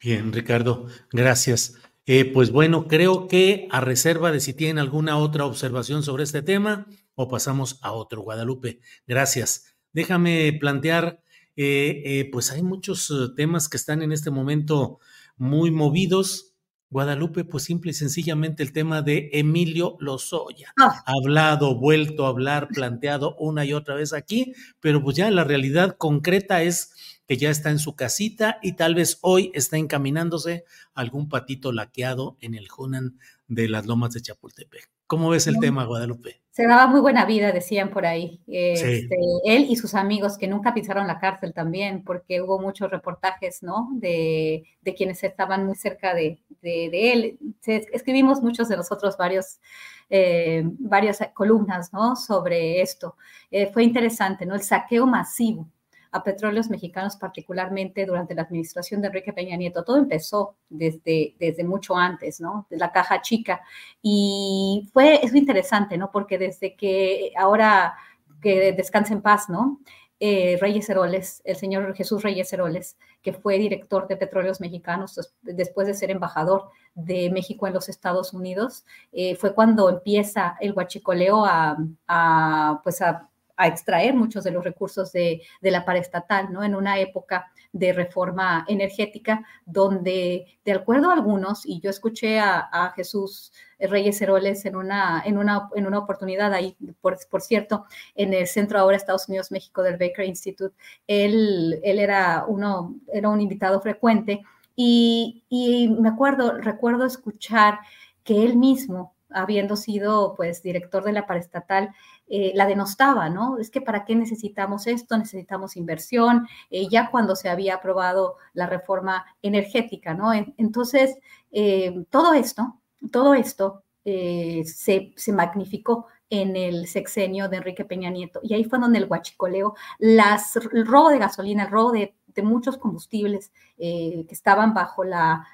Bien, 0.00 0.32
Ricardo, 0.32 0.86
gracias. 1.12 1.74
Eh, 2.06 2.24
pues 2.24 2.50
bueno, 2.50 2.88
creo 2.88 3.28
que 3.28 3.68
a 3.70 3.82
reserva 3.82 4.32
de 4.32 4.40
si 4.40 4.54
tienen 4.54 4.78
alguna 4.78 5.18
otra 5.18 5.44
observación 5.44 6.02
sobre 6.02 6.24
este 6.24 6.40
tema 6.40 6.86
o 7.14 7.28
pasamos 7.28 7.78
a 7.82 7.92
otro, 7.92 8.22
Guadalupe. 8.22 8.80
Gracias. 9.06 9.74
Déjame 9.92 10.56
plantear, 10.58 11.22
eh, 11.54 12.02
eh, 12.06 12.30
pues 12.32 12.50
hay 12.50 12.62
muchos 12.62 13.12
temas 13.36 13.68
que 13.68 13.76
están 13.76 14.00
en 14.00 14.12
este 14.12 14.30
momento 14.30 15.00
muy 15.36 15.70
movidos. 15.70 16.54
Guadalupe, 16.88 17.44
pues 17.44 17.64
simple 17.64 17.90
y 17.90 17.94
sencillamente 17.94 18.62
el 18.62 18.72
tema 18.72 19.02
de 19.02 19.28
Emilio 19.34 19.96
Lozoya. 20.00 20.72
Ah. 20.80 21.04
Hablado, 21.04 21.78
vuelto 21.78 22.24
a 22.24 22.30
hablar, 22.30 22.68
planteado 22.68 23.36
una 23.36 23.66
y 23.66 23.74
otra 23.74 23.96
vez 23.96 24.14
aquí, 24.14 24.54
pero 24.80 25.02
pues 25.02 25.16
ya 25.16 25.30
la 25.30 25.44
realidad 25.44 25.96
concreta 25.98 26.62
es 26.62 27.19
que 27.30 27.36
ya 27.36 27.50
está 27.50 27.70
en 27.70 27.78
su 27.78 27.94
casita 27.94 28.58
y 28.60 28.72
tal 28.72 28.96
vez 28.96 29.20
hoy 29.22 29.52
está 29.54 29.76
encaminándose 29.76 30.64
algún 30.94 31.28
patito 31.28 31.70
laqueado 31.70 32.36
en 32.40 32.56
el 32.56 32.66
Hunan 32.76 33.20
de 33.46 33.68
las 33.68 33.86
Lomas 33.86 34.14
de 34.14 34.20
Chapultepec. 34.20 34.90
¿Cómo 35.06 35.30
ves 35.30 35.46
el 35.46 35.60
tema, 35.60 35.84
Guadalupe? 35.84 36.42
Se 36.50 36.66
daba 36.66 36.88
muy 36.88 37.00
buena 37.00 37.24
vida, 37.26 37.52
decían 37.52 37.90
por 37.90 38.04
ahí. 38.04 38.42
Este, 38.48 39.16
él 39.44 39.66
y 39.68 39.76
sus 39.76 39.94
amigos 39.94 40.38
que 40.38 40.48
nunca 40.48 40.74
pisaron 40.74 41.06
la 41.06 41.20
cárcel 41.20 41.54
también, 41.54 42.02
porque 42.02 42.42
hubo 42.42 42.58
muchos 42.58 42.90
reportajes, 42.90 43.62
¿no? 43.62 43.90
De, 43.92 44.64
quienes 44.96 45.22
estaban 45.22 45.66
muy 45.66 45.76
cerca 45.76 46.14
de, 46.14 46.40
él. 46.64 47.38
escribimos 47.64 48.42
muchos 48.42 48.68
de 48.68 48.76
nosotros 48.76 49.16
varios, 49.16 49.60
eh, 50.08 50.64
varias 50.80 51.20
columnas, 51.32 51.92
¿no? 51.92 52.16
Sobre 52.16 52.80
esto. 52.80 53.14
Eh, 53.52 53.70
fue 53.72 53.84
interesante, 53.84 54.46
¿no? 54.46 54.56
El 54.56 54.62
saqueo 54.62 55.06
masivo 55.06 55.70
a 56.12 56.22
petróleos 56.22 56.70
mexicanos, 56.70 57.16
particularmente 57.16 58.04
durante 58.06 58.34
la 58.34 58.42
administración 58.42 59.00
de 59.00 59.08
Enrique 59.08 59.32
Peña 59.32 59.56
Nieto. 59.56 59.84
Todo 59.84 59.98
empezó 59.98 60.56
desde, 60.68 61.34
desde 61.38 61.64
mucho 61.64 61.96
antes, 61.96 62.40
¿no? 62.40 62.66
De 62.70 62.76
la 62.76 62.92
caja 62.92 63.20
chica. 63.22 63.60
Y 64.02 64.88
fue, 64.92 65.24
es 65.24 65.34
interesante, 65.34 65.96
¿no? 65.96 66.10
Porque 66.10 66.38
desde 66.38 66.74
que 66.74 67.32
ahora 67.36 67.94
que 68.40 68.72
descanse 68.72 69.12
en 69.12 69.22
paz, 69.22 69.48
¿no? 69.48 69.80
Eh, 70.22 70.58
Reyes 70.60 70.88
Heroles, 70.90 71.40
el 71.46 71.56
señor 71.56 71.94
Jesús 71.94 72.22
Reyes 72.22 72.52
Heroles, 72.52 72.98
que 73.22 73.32
fue 73.32 73.56
director 73.56 74.06
de 74.06 74.18
Petróleos 74.18 74.60
Mexicanos 74.60 75.32
después 75.40 75.86
de 75.86 75.94
ser 75.94 76.10
embajador 76.10 76.68
de 76.94 77.30
México 77.30 77.66
en 77.66 77.72
los 77.72 77.88
Estados 77.88 78.34
Unidos, 78.34 78.84
eh, 79.12 79.34
fue 79.36 79.54
cuando 79.54 79.88
empieza 79.88 80.58
el 80.60 80.74
huachicoleo 80.74 81.46
a, 81.46 81.78
a, 82.06 82.80
pues 82.84 83.00
a 83.00 83.29
a 83.60 83.66
extraer 83.66 84.14
muchos 84.14 84.42
de 84.42 84.50
los 84.50 84.64
recursos 84.64 85.12
de, 85.12 85.42
la 85.60 85.84
paraestatal, 85.84 86.50
¿no? 86.50 86.64
En 86.64 86.74
una 86.74 86.98
época 86.98 87.52
de 87.72 87.92
reforma 87.92 88.64
energética 88.66 89.44
donde, 89.66 90.46
de 90.64 90.72
acuerdo 90.72 91.10
a 91.10 91.12
algunos, 91.12 91.66
y 91.66 91.78
yo 91.80 91.90
escuché 91.90 92.40
a, 92.40 92.92
Jesús 92.96 93.52
Reyes 93.78 94.20
Heroles 94.20 94.64
en 94.64 94.76
una, 94.76 95.22
en 95.24 95.36
una, 95.38 95.68
en 95.74 95.86
una 95.86 95.98
oportunidad 95.98 96.52
ahí, 96.52 96.76
por, 97.00 97.18
por, 97.28 97.42
cierto, 97.42 97.84
en 98.14 98.32
el 98.32 98.46
centro 98.46 98.78
ahora 98.78 98.96
Estados 98.96 99.28
Unidos, 99.28 99.52
México 99.52 99.82
del 99.82 99.98
Baker 99.98 100.24
Institute, 100.24 100.74
él, 101.06 101.80
él 101.82 101.98
era, 101.98 102.44
uno, 102.48 102.96
era 103.12 103.28
un 103.28 103.40
invitado 103.40 103.80
frecuente 103.80 104.40
y, 104.74 105.44
y 105.48 105.88
me 105.88 106.08
acuerdo, 106.08 106.58
recuerdo 106.58 107.04
escuchar 107.04 107.78
que 108.24 108.42
él 108.42 108.56
mismo 108.56 109.14
habiendo 109.32 109.76
sido 109.76 110.34
pues 110.36 110.62
director 110.62 111.04
de 111.04 111.12
la 111.12 111.26
paraestatal, 111.26 111.90
eh, 112.28 112.52
la 112.54 112.66
denostaba, 112.66 113.28
¿no? 113.28 113.58
Es 113.58 113.70
que 113.70 113.80
para 113.80 114.04
qué 114.04 114.14
necesitamos 114.14 114.86
esto, 114.86 115.18
necesitamos 115.18 115.76
inversión, 115.76 116.46
eh, 116.70 116.88
ya 116.88 117.10
cuando 117.10 117.34
se 117.34 117.48
había 117.48 117.74
aprobado 117.74 118.36
la 118.52 118.66
reforma 118.66 119.26
energética, 119.42 120.14
¿no? 120.14 120.32
entonces, 120.32 121.16
eh, 121.50 122.04
todo 122.10 122.32
esto, 122.34 122.80
todo 123.10 123.34
esto 123.34 123.82
se, 124.04 125.32
magnificó 125.32 126.06
en 126.28 126.56
el 126.56 126.86
sexenio 126.86 127.48
de 127.48 127.58
Enrique 127.58 127.84
Peña 127.84 128.10
Nieto. 128.10 128.40
Y 128.42 128.54
ahí 128.54 128.64
fue 128.64 128.78
donde 128.78 128.98
el 128.98 129.06
huachicoleo, 129.06 129.74
las, 129.98 130.56
el 130.56 130.86
robo 130.86 131.10
de 131.10 131.18
gasolina, 131.18 131.64
el 131.64 131.70
robo 131.70 131.92
de, 131.92 132.14
de 132.28 132.42
muchos 132.42 132.78
combustibles 132.78 133.52
que 133.76 134.26
estaban 134.30 134.72
bajo 134.74 135.04
la, 135.04 135.46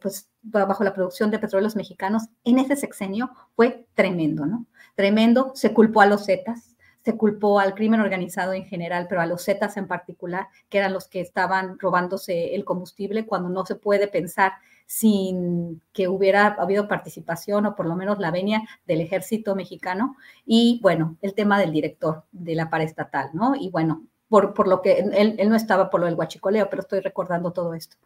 pues, 0.00 0.30
bajo 0.42 0.84
la 0.84 0.94
producción 0.94 1.30
de 1.30 1.38
petróleos 1.38 1.76
mexicanos 1.76 2.24
en 2.44 2.58
ese 2.58 2.76
sexenio 2.76 3.30
fue 3.54 3.86
tremendo, 3.94 4.46
¿no? 4.46 4.66
tremendo. 4.96 5.52
Se 5.54 5.72
culpó 5.72 6.00
a 6.00 6.06
los 6.06 6.26
Zetas, 6.26 6.74
se 7.04 7.16
culpó 7.16 7.60
al 7.60 7.74
crimen 7.74 8.00
organizado 8.00 8.52
en 8.52 8.64
general, 8.64 9.06
pero 9.08 9.20
a 9.20 9.26
los 9.26 9.44
Zetas 9.44 9.76
en 9.76 9.86
particular, 9.86 10.48
que 10.68 10.78
eran 10.78 10.92
los 10.92 11.06
que 11.06 11.20
estaban 11.20 11.78
robándose 11.78 12.56
el 12.56 12.64
combustible 12.64 13.26
cuando 13.26 13.48
no 13.48 13.64
se 13.64 13.76
puede 13.76 14.08
pensar 14.08 14.54
sin 14.86 15.82
que 15.92 16.08
hubiera 16.08 16.46
habido 16.58 16.88
participación 16.88 17.66
o 17.66 17.76
por 17.76 17.86
lo 17.86 17.94
menos 17.94 18.18
la 18.18 18.32
venia 18.32 18.62
del 18.86 19.00
ejército 19.00 19.54
mexicano. 19.54 20.16
Y 20.44 20.80
bueno, 20.82 21.16
el 21.22 21.34
tema 21.34 21.60
del 21.60 21.70
director 21.70 22.24
de 22.32 22.56
la 22.56 22.70
paraestatal, 22.70 23.30
¿no? 23.34 23.54
Y 23.54 23.70
bueno, 23.70 24.04
por, 24.28 24.54
por 24.54 24.66
lo 24.66 24.82
que 24.82 24.98
él, 24.98 25.36
él, 25.38 25.48
no 25.48 25.54
estaba 25.54 25.90
por 25.90 26.00
lo 26.00 26.06
del 26.06 26.16
guachicoleo, 26.16 26.68
pero 26.68 26.82
estoy 26.82 27.00
recordando 27.00 27.52
todo 27.52 27.74
esto. 27.74 27.96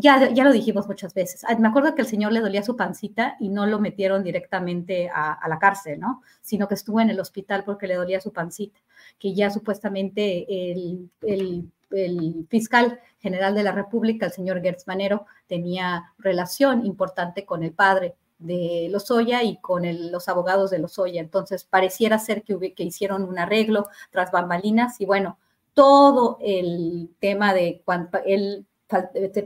Ya, 0.00 0.30
ya 0.30 0.44
lo 0.44 0.52
dijimos 0.52 0.86
muchas 0.86 1.12
veces. 1.12 1.44
Me 1.58 1.66
acuerdo 1.66 1.94
que 1.96 2.02
el 2.02 2.06
señor 2.06 2.30
le 2.30 2.40
dolía 2.40 2.62
su 2.62 2.76
pancita 2.76 3.36
y 3.40 3.48
no 3.48 3.66
lo 3.66 3.80
metieron 3.80 4.22
directamente 4.22 5.10
a, 5.12 5.46
la 5.48 5.58
cárcel, 5.58 5.98
¿no? 5.98 6.22
Sino 6.40 6.68
que 6.68 6.74
estuvo 6.74 7.00
en 7.00 7.10
el 7.10 7.18
hospital 7.18 7.64
porque 7.64 7.88
le 7.88 7.96
dolía 7.96 8.20
su 8.20 8.32
pancita, 8.32 8.78
que 9.18 9.34
ya 9.34 9.50
supuestamente 9.50 10.70
el, 10.70 11.10
el 11.22 11.68
el 11.90 12.46
fiscal 12.48 13.00
general 13.18 13.54
de 13.54 13.62
la 13.62 13.72
República, 13.72 14.26
el 14.26 14.32
señor 14.32 14.60
Gertz 14.60 14.86
Manero, 14.86 15.26
tenía 15.46 16.12
relación 16.18 16.84
importante 16.84 17.44
con 17.44 17.62
el 17.62 17.72
padre 17.72 18.14
de 18.38 18.88
Lozoya 18.90 19.42
y 19.42 19.58
con 19.60 19.82
los 20.12 20.28
abogados 20.28 20.70
de 20.70 20.78
Lozoya. 20.78 21.20
Entonces, 21.20 21.64
pareciera 21.64 22.18
ser 22.18 22.42
que, 22.42 22.74
que 22.74 22.84
hicieron 22.84 23.24
un 23.24 23.38
arreglo 23.38 23.88
tras 24.10 24.30
bambalinas 24.30 25.00
y 25.00 25.06
bueno, 25.06 25.38
todo 25.74 26.38
el 26.40 27.10
tema 27.20 27.54
de 27.54 27.82
cuando 27.84 28.18
él 28.24 28.66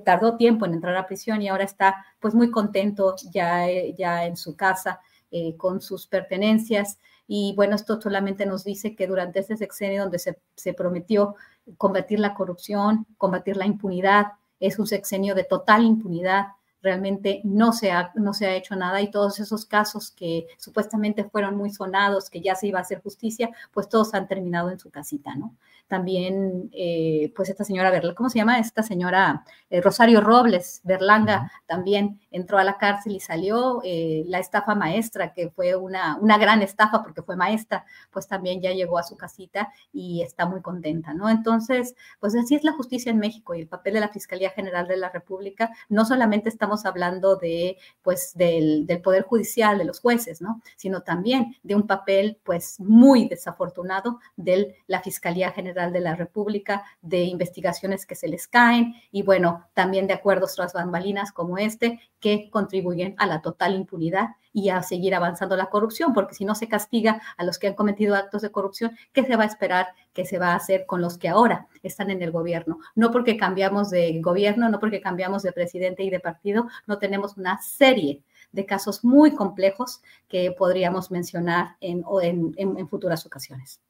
tardó 0.04 0.36
tiempo 0.36 0.66
en 0.66 0.74
entrar 0.74 0.96
a 0.96 1.06
prisión 1.06 1.42
y 1.42 1.48
ahora 1.48 1.64
está 1.64 2.04
pues 2.20 2.34
muy 2.34 2.50
contento 2.50 3.14
ya, 3.30 3.66
ya 3.96 4.24
en 4.26 4.36
su 4.36 4.56
casa 4.56 5.00
eh, 5.30 5.56
con 5.56 5.80
sus 5.80 6.06
pertenencias. 6.06 6.98
Y 7.26 7.54
bueno, 7.56 7.76
esto 7.76 8.00
solamente 8.00 8.46
nos 8.46 8.64
dice 8.64 8.94
que 8.94 9.06
durante 9.06 9.40
ese 9.40 9.56
sexenio 9.56 10.02
donde 10.02 10.18
se, 10.18 10.38
se 10.54 10.74
prometió 10.74 11.34
combatir 11.76 12.20
la 12.20 12.34
corrupción, 12.34 13.06
combatir 13.16 13.56
la 13.56 13.66
impunidad, 13.66 14.26
es 14.60 14.78
un 14.78 14.86
sexenio 14.86 15.34
de 15.34 15.44
total 15.44 15.84
impunidad, 15.84 16.48
realmente 16.82 17.40
no 17.44 17.72
se, 17.72 17.92
ha, 17.92 18.12
no 18.14 18.34
se 18.34 18.46
ha 18.46 18.56
hecho 18.56 18.76
nada 18.76 19.00
y 19.00 19.10
todos 19.10 19.38
esos 19.40 19.64
casos 19.64 20.10
que 20.10 20.48
supuestamente 20.58 21.24
fueron 21.24 21.56
muy 21.56 21.70
sonados, 21.70 22.28
que 22.28 22.40
ya 22.40 22.54
se 22.56 22.66
iba 22.66 22.80
a 22.80 22.82
hacer 22.82 23.00
justicia, 23.00 23.50
pues 23.72 23.88
todos 23.88 24.14
han 24.14 24.26
terminado 24.28 24.70
en 24.70 24.78
su 24.78 24.90
casita, 24.90 25.34
¿no? 25.36 25.56
También, 25.92 26.70
eh, 26.72 27.34
pues 27.36 27.50
esta 27.50 27.64
señora, 27.64 27.92
¿cómo 28.14 28.30
se 28.30 28.38
llama? 28.38 28.58
Esta 28.58 28.82
señora 28.82 29.44
eh, 29.68 29.82
Rosario 29.82 30.22
Robles, 30.22 30.80
Berlanga, 30.84 31.52
también 31.66 32.18
entró 32.30 32.56
a 32.56 32.64
la 32.64 32.78
cárcel 32.78 33.12
y 33.12 33.20
salió. 33.20 33.82
Eh, 33.84 34.24
la 34.26 34.38
estafa 34.38 34.74
maestra, 34.74 35.34
que 35.34 35.50
fue 35.50 35.76
una, 35.76 36.16
una 36.16 36.38
gran 36.38 36.62
estafa 36.62 37.02
porque 37.02 37.20
fue 37.20 37.36
maestra, 37.36 37.84
pues 38.10 38.26
también 38.26 38.62
ya 38.62 38.72
llegó 38.72 38.96
a 38.96 39.02
su 39.02 39.18
casita 39.18 39.70
y 39.92 40.22
está 40.22 40.46
muy 40.46 40.62
contenta, 40.62 41.12
¿no? 41.12 41.28
Entonces, 41.28 41.94
pues 42.20 42.34
así 42.36 42.54
es 42.54 42.64
la 42.64 42.72
justicia 42.72 43.10
en 43.10 43.18
México 43.18 43.54
y 43.54 43.60
el 43.60 43.68
papel 43.68 43.92
de 43.92 44.00
la 44.00 44.08
Fiscalía 44.08 44.48
General 44.48 44.88
de 44.88 44.96
la 44.96 45.10
República. 45.10 45.72
No 45.90 46.06
solamente 46.06 46.48
estamos 46.48 46.86
hablando 46.86 47.36
de, 47.36 47.76
pues, 48.02 48.32
del, 48.34 48.86
del 48.86 49.02
Poder 49.02 49.24
Judicial, 49.24 49.76
de 49.76 49.84
los 49.84 50.00
jueces, 50.00 50.40
¿no? 50.40 50.62
Sino 50.76 51.02
también 51.02 51.54
de 51.62 51.74
un 51.74 51.86
papel, 51.86 52.38
pues, 52.44 52.80
muy 52.80 53.28
desafortunado 53.28 54.20
de 54.36 54.78
la 54.86 55.02
Fiscalía 55.02 55.50
General 55.50 55.81
de 55.90 56.00
la 56.00 56.14
República, 56.14 56.84
de 57.00 57.24
investigaciones 57.24 58.06
que 58.06 58.14
se 58.14 58.28
les 58.28 58.46
caen 58.46 58.94
y, 59.10 59.22
bueno, 59.22 59.64
también 59.74 60.06
de 60.06 60.12
acuerdos 60.12 60.54
tras 60.54 60.74
bambalinas 60.74 61.32
como 61.32 61.58
este, 61.58 62.00
que 62.20 62.50
contribuyen 62.50 63.14
a 63.18 63.26
la 63.26 63.40
total 63.40 63.74
impunidad 63.74 64.28
y 64.52 64.68
a 64.68 64.82
seguir 64.82 65.14
avanzando 65.14 65.56
la 65.56 65.66
corrupción, 65.66 66.12
porque 66.12 66.34
si 66.34 66.44
no 66.44 66.54
se 66.54 66.68
castiga 66.68 67.20
a 67.36 67.44
los 67.44 67.58
que 67.58 67.68
han 67.68 67.74
cometido 67.74 68.14
actos 68.14 68.42
de 68.42 68.52
corrupción, 68.52 68.96
¿qué 69.12 69.24
se 69.24 69.36
va 69.36 69.44
a 69.44 69.46
esperar 69.46 69.88
que 70.12 70.26
se 70.26 70.38
va 70.38 70.52
a 70.52 70.56
hacer 70.56 70.84
con 70.86 71.00
los 71.00 71.18
que 71.18 71.28
ahora 71.28 71.68
están 71.82 72.10
en 72.10 72.22
el 72.22 72.30
gobierno? 72.30 72.78
No 72.94 73.10
porque 73.10 73.36
cambiamos 73.36 73.90
de 73.90 74.20
gobierno, 74.20 74.68
no 74.68 74.78
porque 74.78 75.00
cambiamos 75.00 75.42
de 75.42 75.52
presidente 75.52 76.04
y 76.04 76.10
de 76.10 76.20
partido, 76.20 76.68
no 76.86 76.98
tenemos 76.98 77.36
una 77.36 77.60
serie 77.62 78.22
de 78.52 78.66
casos 78.66 79.02
muy 79.04 79.34
complejos 79.34 80.02
que 80.28 80.52
podríamos 80.52 81.10
mencionar 81.10 81.76
en, 81.80 82.04
en, 82.22 82.54
en 82.78 82.88
futuras 82.88 83.24
ocasiones. 83.24 83.80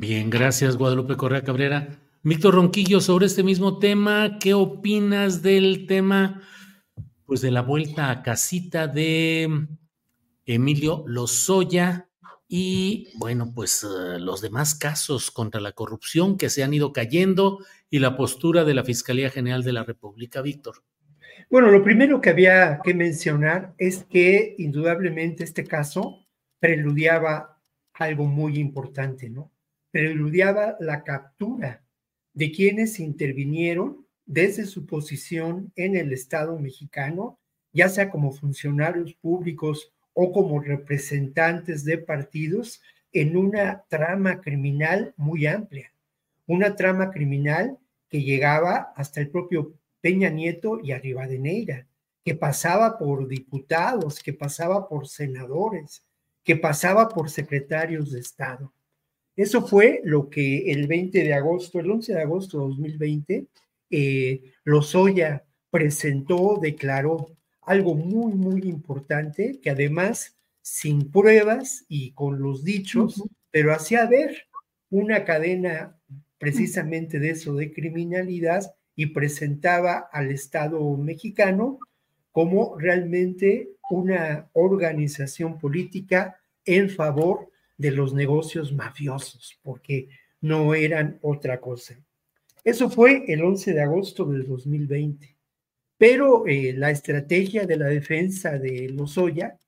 Bien, 0.00 0.30
gracias 0.30 0.76
Guadalupe 0.76 1.16
Correa 1.16 1.42
Cabrera. 1.42 1.88
Víctor 2.22 2.54
Ronquillo, 2.54 3.00
sobre 3.00 3.26
este 3.26 3.42
mismo 3.42 3.78
tema, 3.78 4.38
¿qué 4.40 4.54
opinas 4.54 5.42
del 5.42 5.86
tema? 5.86 6.42
pues 7.28 7.42
de 7.42 7.50
la 7.50 7.60
vuelta 7.60 8.10
a 8.10 8.22
casita 8.22 8.86
de 8.88 9.66
Emilio 10.46 11.04
Lozoya 11.06 12.08
y 12.48 13.08
bueno, 13.18 13.52
pues 13.54 13.84
uh, 13.84 14.18
los 14.18 14.40
demás 14.40 14.74
casos 14.74 15.30
contra 15.30 15.60
la 15.60 15.72
corrupción 15.72 16.38
que 16.38 16.48
se 16.48 16.64
han 16.64 16.72
ido 16.72 16.90
cayendo 16.94 17.58
y 17.90 17.98
la 17.98 18.16
postura 18.16 18.64
de 18.64 18.72
la 18.72 18.82
Fiscalía 18.82 19.28
General 19.28 19.62
de 19.62 19.74
la 19.74 19.84
República, 19.84 20.40
Víctor. 20.40 20.76
Bueno, 21.50 21.70
lo 21.70 21.84
primero 21.84 22.22
que 22.22 22.30
había 22.30 22.80
que 22.82 22.94
mencionar 22.94 23.74
es 23.76 24.04
que 24.04 24.54
indudablemente 24.56 25.44
este 25.44 25.64
caso 25.64 26.24
preludiaba 26.58 27.60
algo 27.92 28.24
muy 28.24 28.58
importante, 28.58 29.28
¿no? 29.28 29.52
Preludiaba 29.90 30.76
la 30.80 31.02
captura 31.04 31.82
de 32.34 32.52
quienes 32.52 33.00
intervinieron 33.00 34.06
desde 34.26 34.66
su 34.66 34.86
posición 34.86 35.72
en 35.76 35.96
el 35.96 36.12
Estado 36.12 36.58
mexicano, 36.58 37.38
ya 37.72 37.88
sea 37.88 38.10
como 38.10 38.32
funcionarios 38.32 39.14
públicos 39.14 39.92
o 40.12 40.32
como 40.32 40.60
representantes 40.60 41.84
de 41.84 41.98
partidos, 41.98 42.82
en 43.12 43.36
una 43.36 43.84
trama 43.88 44.40
criminal 44.40 45.14
muy 45.16 45.46
amplia, 45.46 45.92
una 46.46 46.76
trama 46.76 47.10
criminal 47.10 47.78
que 48.08 48.22
llegaba 48.22 48.92
hasta 48.96 49.20
el 49.20 49.30
propio 49.30 49.74
Peña 50.00 50.28
Nieto 50.28 50.80
y 50.82 50.92
Neira, 51.38 51.86
que 52.24 52.34
pasaba 52.34 52.98
por 52.98 53.26
diputados, 53.26 54.22
que 54.22 54.32
pasaba 54.32 54.88
por 54.88 55.08
senadores, 55.08 56.04
que 56.44 56.56
pasaba 56.56 57.08
por 57.08 57.30
secretarios 57.30 58.12
de 58.12 58.20
Estado. 58.20 58.72
Eso 59.38 59.64
fue 59.64 60.00
lo 60.02 60.28
que 60.28 60.72
el 60.72 60.88
20 60.88 61.22
de 61.22 61.32
agosto, 61.32 61.78
el 61.78 61.88
11 61.88 62.12
de 62.12 62.22
agosto 62.22 62.58
de 62.58 62.64
2020, 62.70 63.46
eh, 63.88 64.42
Lozoya 64.64 65.44
presentó, 65.70 66.58
declaró 66.60 67.36
algo 67.62 67.94
muy, 67.94 68.32
muy 68.32 68.62
importante, 68.62 69.60
que 69.62 69.70
además 69.70 70.36
sin 70.60 71.12
pruebas 71.12 71.84
y 71.88 72.10
con 72.14 72.42
los 72.42 72.64
dichos, 72.64 73.22
pero 73.52 73.72
hacía 73.72 74.06
ver 74.06 74.48
una 74.90 75.24
cadena 75.24 75.96
precisamente 76.38 77.20
de 77.20 77.30
eso, 77.30 77.54
de 77.54 77.72
criminalidad, 77.72 78.74
y 78.96 79.06
presentaba 79.06 80.08
al 80.10 80.32
Estado 80.32 80.96
mexicano 80.96 81.78
como 82.32 82.76
realmente 82.76 83.68
una 83.88 84.50
organización 84.52 85.60
política 85.60 86.40
en 86.64 86.90
favor 86.90 87.52
de 87.78 87.92
los 87.92 88.12
negocios 88.12 88.72
mafiosos, 88.72 89.58
porque 89.62 90.08
no 90.40 90.74
eran 90.74 91.18
otra 91.22 91.60
cosa. 91.60 91.98
Eso 92.64 92.90
fue 92.90 93.24
el 93.28 93.42
11 93.42 93.72
de 93.72 93.82
agosto 93.82 94.26
del 94.26 94.46
2020. 94.46 95.36
Pero 95.96 96.46
eh, 96.46 96.74
la 96.76 96.90
estrategia 96.90 97.64
de 97.64 97.76
la 97.76 97.86
defensa 97.86 98.58
de 98.58 98.88
Lozoya, 98.90 99.58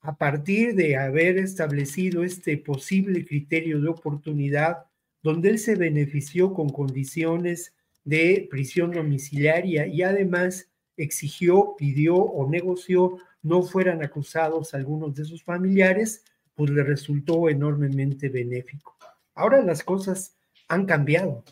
a 0.00 0.16
partir 0.16 0.74
de 0.74 0.96
haber 0.96 1.38
establecido 1.38 2.22
este 2.22 2.58
posible 2.58 3.24
criterio 3.24 3.80
de 3.80 3.88
oportunidad, 3.88 4.84
donde 5.22 5.50
él 5.50 5.58
se 5.58 5.74
benefició 5.74 6.52
con 6.52 6.68
condiciones 6.68 7.74
de 8.04 8.46
prisión 8.50 8.92
domiciliaria 8.92 9.86
y 9.86 10.02
además 10.02 10.70
exigió, 10.96 11.74
pidió 11.76 12.16
o 12.16 12.48
negoció 12.48 13.18
no 13.42 13.62
fueran 13.62 14.02
acusados 14.02 14.74
algunos 14.74 15.14
de 15.14 15.24
sus 15.24 15.42
familiares, 15.42 16.24
pues 16.58 16.70
le 16.72 16.82
resultó 16.82 17.48
enormemente 17.48 18.28
benéfico. 18.28 18.96
Ahora 19.36 19.62
las 19.62 19.84
cosas 19.84 20.34
han 20.66 20.86
cambiado. 20.86 21.44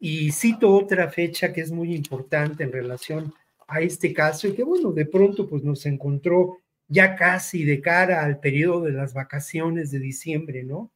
Y 0.00 0.32
cito 0.32 0.74
otra 0.74 1.10
fecha 1.10 1.52
que 1.52 1.60
es 1.60 1.70
muy 1.70 1.94
importante 1.94 2.64
en 2.64 2.72
relación 2.72 3.34
a 3.68 3.82
este 3.82 4.14
caso 4.14 4.48
y 4.48 4.54
que 4.54 4.64
bueno, 4.64 4.92
de 4.92 5.04
pronto 5.04 5.46
pues 5.46 5.62
nos 5.62 5.84
encontró 5.84 6.56
ya 6.88 7.16
casi 7.16 7.64
de 7.64 7.82
cara 7.82 8.24
al 8.24 8.40
periodo 8.40 8.80
de 8.84 8.92
las 8.92 9.12
vacaciones 9.12 9.90
de 9.90 9.98
diciembre, 9.98 10.64
¿no? 10.64 10.90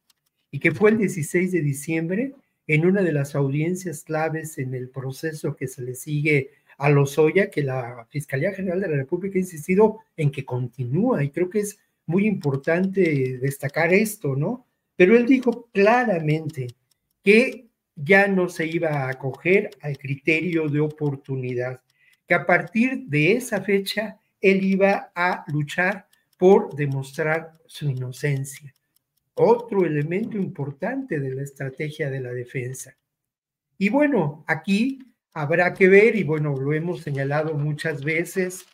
Y 0.49 0.57
que 0.57 0.71
fue 0.71 0.89
el 0.89 0.97
16 0.97 1.51
de 1.51 1.61
diciembre 1.61 2.33
en 2.65 2.87
una 2.87 3.03
de 3.03 3.11
las 3.11 3.35
audiencias 3.35 4.03
claves 4.03 4.57
en 4.57 4.73
el 4.73 4.89
proceso 4.89 5.55
que 5.55 5.67
se 5.67 5.83
le 5.83 5.93
sigue 5.93 6.49
a 6.79 6.89
Lozoya, 6.89 7.51
que 7.51 7.61
la 7.61 8.07
Fiscalía 8.09 8.53
General 8.53 8.81
de 8.81 8.87
la 8.87 8.97
República 8.97 9.37
ha 9.37 9.41
insistido 9.41 9.99
en 10.17 10.31
que 10.31 10.45
continúa 10.45 11.23
y 11.23 11.29
creo 11.29 11.51
que 11.51 11.59
es 11.59 11.77
muy 12.11 12.27
importante 12.27 13.37
destacar 13.39 13.93
esto, 13.93 14.35
¿no? 14.35 14.67
Pero 14.95 15.15
él 15.15 15.25
dijo 15.25 15.69
claramente 15.71 16.67
que 17.23 17.69
ya 17.95 18.27
no 18.27 18.49
se 18.49 18.67
iba 18.67 18.89
a 18.89 19.09
acoger 19.09 19.69
al 19.81 19.97
criterio 19.97 20.67
de 20.67 20.81
oportunidad, 20.81 21.81
que 22.27 22.33
a 22.35 22.45
partir 22.45 23.05
de 23.07 23.33
esa 23.33 23.61
fecha 23.61 24.19
él 24.41 24.63
iba 24.63 25.11
a 25.15 25.45
luchar 25.47 26.07
por 26.37 26.75
demostrar 26.75 27.53
su 27.65 27.89
inocencia. 27.89 28.73
Otro 29.35 29.85
elemento 29.85 30.37
importante 30.37 31.19
de 31.19 31.33
la 31.33 31.43
estrategia 31.43 32.09
de 32.09 32.19
la 32.19 32.31
defensa. 32.31 32.97
Y 33.77 33.89
bueno, 33.89 34.43
aquí 34.47 34.99
habrá 35.33 35.73
que 35.73 35.87
ver, 35.87 36.15
y 36.15 36.23
bueno, 36.23 36.55
lo 36.57 36.73
hemos 36.73 37.01
señalado 37.01 37.53
muchas 37.53 38.03
veces, 38.03 38.65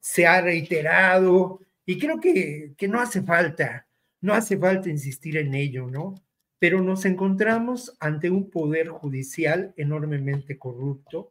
se 0.00 0.26
ha 0.26 0.40
reiterado, 0.40 1.60
y 1.86 1.98
creo 1.98 2.20
que, 2.20 2.74
que 2.76 2.88
no 2.88 3.00
hace 3.00 3.22
falta, 3.22 3.86
no 4.20 4.34
hace 4.34 4.56
falta 4.56 4.88
insistir 4.88 5.36
en 5.36 5.54
ello, 5.54 5.88
¿no? 5.90 6.14
pero 6.64 6.80
nos 6.80 7.04
encontramos 7.04 7.94
ante 8.00 8.30
un 8.30 8.48
poder 8.48 8.88
judicial 8.88 9.74
enormemente 9.76 10.56
corrupto, 10.56 11.30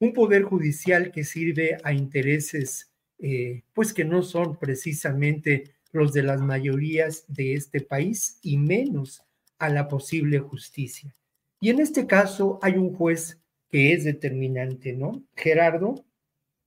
un 0.00 0.12
poder 0.12 0.42
judicial 0.42 1.12
que 1.12 1.24
sirve 1.24 1.78
a 1.82 1.94
intereses 1.94 2.92
eh, 3.18 3.62
pues 3.72 3.94
que 3.94 4.04
no 4.04 4.22
son 4.22 4.58
precisamente 4.58 5.72
los 5.92 6.12
de 6.12 6.24
las 6.24 6.42
mayorías 6.42 7.24
de 7.28 7.54
este 7.54 7.80
país 7.80 8.38
y 8.42 8.58
menos 8.58 9.24
a 9.58 9.70
la 9.70 9.88
posible 9.88 10.40
justicia. 10.40 11.16
Y 11.58 11.70
en 11.70 11.80
este 11.80 12.06
caso 12.06 12.58
hay 12.60 12.74
un 12.74 12.92
juez 12.94 13.40
que 13.70 13.94
es 13.94 14.04
determinante, 14.04 14.92
¿no? 14.92 15.24
Gerardo 15.34 16.04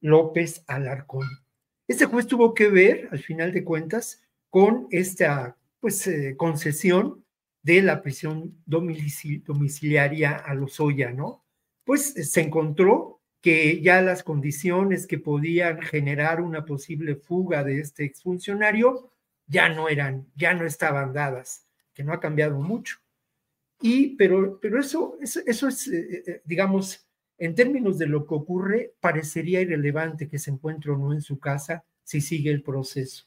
López 0.01 0.63
Alarcón. 0.65 1.27
Este 1.90 2.06
juez 2.06 2.28
tuvo 2.28 2.54
que 2.54 2.70
ver, 2.70 3.10
al 3.12 3.18
final 3.18 3.52
de 3.52 3.64
cuentas, 3.64 4.22
con 4.52 4.88
esta 4.92 5.58
pues, 5.80 6.06
eh, 6.06 6.36
concesión 6.38 7.26
de 7.64 7.82
la 7.82 8.04
prisión 8.04 8.62
domiciliaria 8.68 10.36
a 10.36 10.54
Lozoya, 10.54 11.12
¿no? 11.12 11.44
Pues 11.84 12.14
se 12.32 12.42
encontró 12.42 13.22
que 13.42 13.82
ya 13.82 14.04
las 14.04 14.22
condiciones 14.22 15.08
que 15.08 15.18
podían 15.18 15.82
generar 15.82 16.42
una 16.42 16.64
posible 16.64 17.16
fuga 17.16 17.64
de 17.64 17.80
este 17.80 18.06
exfuncionario 18.06 19.12
ya 19.48 19.68
no 19.70 19.90
eran, 19.90 20.28
ya 20.36 20.54
no 20.54 20.68
estaban 20.68 21.12
dadas, 21.12 21.66
que 21.96 22.04
no 22.04 22.14
ha 22.14 22.20
cambiado 22.20 22.60
mucho. 22.60 22.98
Y, 23.82 24.16
pero, 24.16 24.60
pero 24.62 24.80
eso, 24.80 25.18
eso, 25.22 25.68
es, 25.68 25.88
eh, 25.88 26.24
eh, 26.28 26.42
digamos, 26.46 27.09
en 27.40 27.56
términos 27.56 27.98
de 27.98 28.06
lo 28.06 28.28
que 28.28 28.36
ocurre, 28.36 28.94
parecería 29.00 29.62
irrelevante 29.62 30.28
que 30.28 30.38
se 30.38 30.52
encuentre 30.52 30.92
o 30.92 30.98
no 30.98 31.14
en 31.14 31.22
su 31.22 31.40
casa 31.40 31.84
si 32.04 32.22
sigue 32.22 32.52
el 32.52 32.62
proceso. 32.62 33.26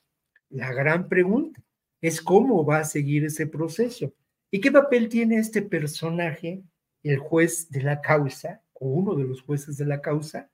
La 0.50 0.72
gran 0.72 1.08
pregunta 1.08 1.62
es 2.00 2.20
cómo 2.20 2.64
va 2.64 2.78
a 2.78 2.84
seguir 2.84 3.24
ese 3.24 3.46
proceso 3.46 4.12
y 4.50 4.60
qué 4.60 4.70
papel 4.70 5.08
tiene 5.08 5.36
este 5.38 5.62
personaje, 5.62 6.62
el 7.02 7.18
juez 7.18 7.70
de 7.70 7.82
la 7.82 8.00
causa, 8.00 8.62
o 8.74 8.88
uno 8.88 9.14
de 9.14 9.24
los 9.24 9.42
jueces 9.42 9.76
de 9.78 9.86
la 9.86 10.00
causa, 10.00 10.50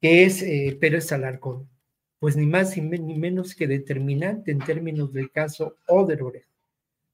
que 0.00 0.24
es 0.24 0.42
eh, 0.42 0.78
Pérez 0.80 1.10
Alarcón. 1.12 1.68
Pues 2.20 2.36
ni 2.36 2.46
más 2.46 2.76
ni 2.76 3.18
menos 3.18 3.54
que 3.54 3.66
determinante 3.66 4.52
en 4.52 4.58
términos 4.60 5.12
del 5.12 5.30
caso 5.30 5.76
Odebrecht 5.88 6.50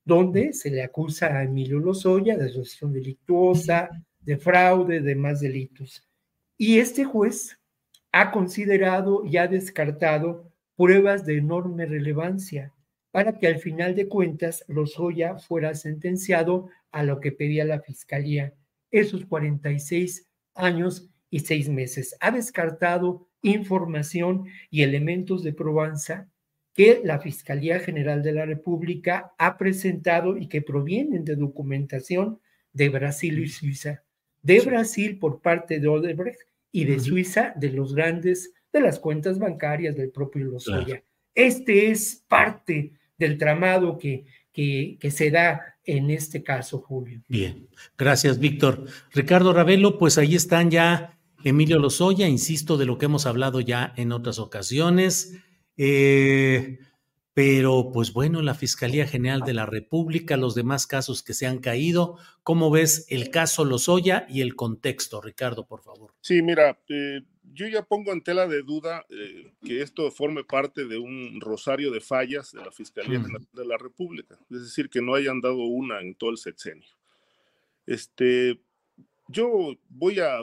donde 0.07 0.53
se 0.53 0.71
le 0.71 0.85
acusa 0.85 1.27
a 1.37 1.43
Emilio 1.43 1.81
Lozoya 1.81 2.39
de 2.39 2.47
asociación 2.47 2.93
delictuosa, 2.93 3.91
de 4.27 4.37
fraude, 4.37 5.01
de 5.01 5.15
más 5.15 5.41
delitos. 5.41 6.07
Y 6.59 6.79
este 6.79 7.05
juez 7.05 7.59
ha 8.13 8.31
considerado 8.33 9.25
y 9.25 9.37
ha 9.37 9.47
descartado 9.47 10.53
pruebas 10.77 11.25
de 11.25 11.39
enorme 11.39 11.87
relevancia 11.87 12.75
para 13.11 13.39
que 13.39 13.47
al 13.47 13.59
final 13.59 13.95
de 13.95 14.09
cuentas 14.09 14.65
Lozoya 14.69 15.39
fuera 15.39 15.75
sentenciado 15.75 16.69
a 16.91 17.03
lo 17.03 17.21
que 17.21 17.33
pedía 17.33 17.65
la 17.65 17.81
fiscalía, 17.81 18.53
esos 18.91 19.25
46 19.25 20.29
años 20.55 21.09
y 21.31 21.41
seis 21.41 21.69
meses. 21.69 22.17
Ha 22.21 22.31
descartado 22.31 23.29
información 23.43 24.47
y 24.71 24.83
elementos 24.83 25.43
de 25.43 25.53
probanza 25.53 26.29
que 26.75 27.01
la 27.05 27.21
Fiscalía 27.21 27.79
General 27.81 28.23
de 28.23 28.33
la 28.33 28.45
República 28.45 29.33
ha 29.39 29.57
presentado 29.57 30.37
y 30.37 30.49
que 30.49 30.61
provienen 30.61 31.25
de 31.25 31.37
documentación 31.37 32.41
de 32.73 32.91
Brasil 32.91 33.39
y 33.39 33.49
Suiza. 33.49 34.06
De 34.47 34.61
Brasil 34.61 35.19
por 35.19 35.41
parte 35.41 35.81
de 35.81 35.89
Odebrecht 35.89 36.39
y 36.71 36.85
de 36.85 37.01
Suiza 37.01 37.53
de 37.57 37.71
los 37.73 37.97
grandes, 37.97 38.53
de 38.73 38.81
las 38.81 39.01
cuentas 39.01 39.41
bancarias 39.41 39.97
del 39.97 40.11
propio 40.11 40.45
Lozoya. 40.45 41.03
Este 41.35 41.91
es 41.91 42.25
parte 42.29 42.93
del 43.19 43.39
tramado 43.39 43.99
que, 43.99 44.25
que, 44.53 44.99
que 45.01 45.11
se 45.11 45.33
da 45.33 45.75
en 45.85 46.11
este 46.11 46.45
caso, 46.45 46.79
Julio. 46.79 47.23
Bien, 47.29 47.67
gracias, 47.99 48.39
Víctor. 48.39 48.85
Ricardo 49.13 49.53
Ravelo, 49.53 49.99
pues 49.99 50.17
ahí 50.17 50.37
están 50.37 50.71
ya 50.71 51.19
Emilio 51.43 51.81
Lozoya, 51.81 52.29
insisto, 52.29 52.77
de 52.77 52.87
lo 52.87 52.99
que 52.99 53.07
hemos 53.07 53.27
hablado 53.27 53.61
ya 53.61 53.95
en 53.97 54.13
otras 54.13 54.39
ocasiones. 54.39 55.37
Eh, 55.77 56.79
pero, 57.37 57.91
pues 57.93 58.15
bueno, 58.15 58.41
la 58.41 58.55
Fiscalía 58.55 59.07
General 59.07 59.43
de 59.43 59.53
la 59.53 59.67
República, 59.67 60.39
los 60.39 60.55
demás 60.55 60.87
casos 60.87 61.23
que 61.23 61.35
se 61.35 61.47
han 61.47 61.59
caído, 61.59 62.17
¿cómo 62.43 62.71
ves 62.71 63.05
el 63.11 63.29
caso 63.29 63.67
Lozoya 63.67 64.27
y 64.31 64.41
el 64.41 64.57
contexto, 64.57 65.21
Ricardo, 65.21 65.67
por 65.67 65.83
favor? 65.83 66.15
Sí, 66.23 66.41
mira, 66.41 66.81
eh, 66.89 67.21
yo 67.53 67.69
ya 67.69 67.83
pongo 67.83 68.15
en 68.15 68.23
tela 68.23 68.47
de 68.47 68.63
duda 68.63 69.05
eh, 69.11 69.53
que 69.63 69.83
esto 69.83 70.11
forme 70.11 70.45
parte 70.45 70.87
de 70.87 70.97
un 70.97 71.39
rosario 71.43 71.91
de 71.91 72.01
fallas 72.01 72.53
de 72.53 72.65
la 72.65 72.73
Fiscalía 72.73 73.21
General 73.21 73.47
de 73.53 73.67
la 73.67 73.77
República, 73.77 74.39
es 74.51 74.63
decir, 74.63 74.89
que 74.89 75.03
no 75.03 75.15
hayan 75.15 75.43
dado 75.43 75.59
una 75.59 76.01
en 76.01 76.15
todo 76.15 76.31
el 76.31 76.39
sexenio. 76.39 76.89
Este, 77.85 78.59
yo 79.29 79.77
voy 79.91 80.21
a 80.21 80.39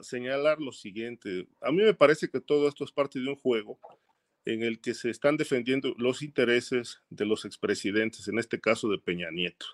señalar 0.00 0.58
lo 0.58 0.72
siguiente, 0.72 1.48
a 1.60 1.70
mí 1.70 1.82
me 1.82 1.92
parece 1.92 2.30
que 2.30 2.40
todo 2.40 2.66
esto 2.66 2.84
es 2.84 2.92
parte 2.92 3.20
de 3.20 3.28
un 3.28 3.36
juego 3.36 3.78
en 4.44 4.62
el 4.62 4.80
que 4.80 4.94
se 4.94 5.10
están 5.10 5.36
defendiendo 5.36 5.94
los 5.98 6.22
intereses 6.22 7.02
de 7.10 7.26
los 7.26 7.44
expresidentes, 7.44 8.28
en 8.28 8.38
este 8.38 8.60
caso 8.60 8.88
de 8.88 8.98
Peña 8.98 9.30
Nieto. 9.30 9.66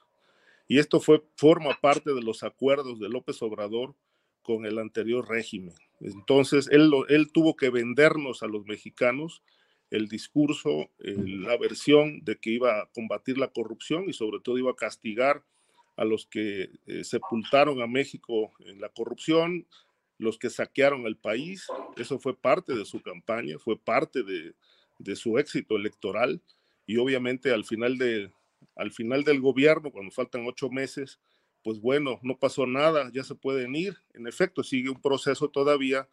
Y 0.68 0.78
esto 0.78 1.00
fue, 1.00 1.22
forma 1.36 1.78
parte 1.80 2.12
de 2.12 2.22
los 2.22 2.42
acuerdos 2.42 2.98
de 2.98 3.08
López 3.08 3.40
Obrador 3.42 3.94
con 4.42 4.66
el 4.66 4.78
anterior 4.78 5.28
régimen. 5.28 5.74
Entonces, 6.00 6.68
él, 6.70 6.90
él 7.08 7.30
tuvo 7.32 7.56
que 7.56 7.70
vendernos 7.70 8.42
a 8.42 8.46
los 8.46 8.66
mexicanos 8.66 9.42
el 9.90 10.08
discurso, 10.08 10.90
la 10.98 11.56
versión 11.56 12.24
de 12.24 12.36
que 12.36 12.50
iba 12.50 12.80
a 12.80 12.86
combatir 12.86 13.38
la 13.38 13.48
corrupción 13.48 14.08
y 14.08 14.12
sobre 14.12 14.40
todo 14.40 14.58
iba 14.58 14.72
a 14.72 14.76
castigar 14.76 15.44
a 15.96 16.04
los 16.04 16.26
que 16.26 16.70
eh, 16.86 17.04
sepultaron 17.04 17.80
a 17.80 17.86
México 17.86 18.52
en 18.60 18.80
la 18.80 18.88
corrupción, 18.88 19.66
los 20.18 20.38
que 20.38 20.50
saquearon 20.50 21.06
el 21.06 21.16
país. 21.16 21.66
Eso 21.96 22.18
fue 22.18 22.36
parte 22.36 22.74
de 22.74 22.84
su 22.84 23.00
campaña, 23.02 23.58
fue 23.58 23.78
parte 23.78 24.22
de, 24.22 24.54
su 25.16 25.38
éxito 25.38 25.76
electoral 25.76 26.40
y 26.86 26.96
obviamente 26.96 27.52
al 27.52 27.64
final, 27.64 27.98
de, 27.98 28.30
al 28.76 28.92
final 28.92 29.24
del 29.24 29.40
gobierno, 29.40 29.90
cuando 29.90 30.10
faltan 30.10 30.46
ocho 30.46 30.70
meses, 30.70 31.18
pues 31.62 31.80
bueno, 31.80 32.18
no 32.22 32.38
pasó 32.38 32.66
nada, 32.66 33.10
ya 33.12 33.24
se 33.24 33.34
pueden 33.34 33.74
ir. 33.74 33.96
En 34.14 34.26
efecto, 34.26 34.62
sigue 34.62 34.88
un 34.88 35.00
proceso 35.00 35.48
todavía, 35.48 36.08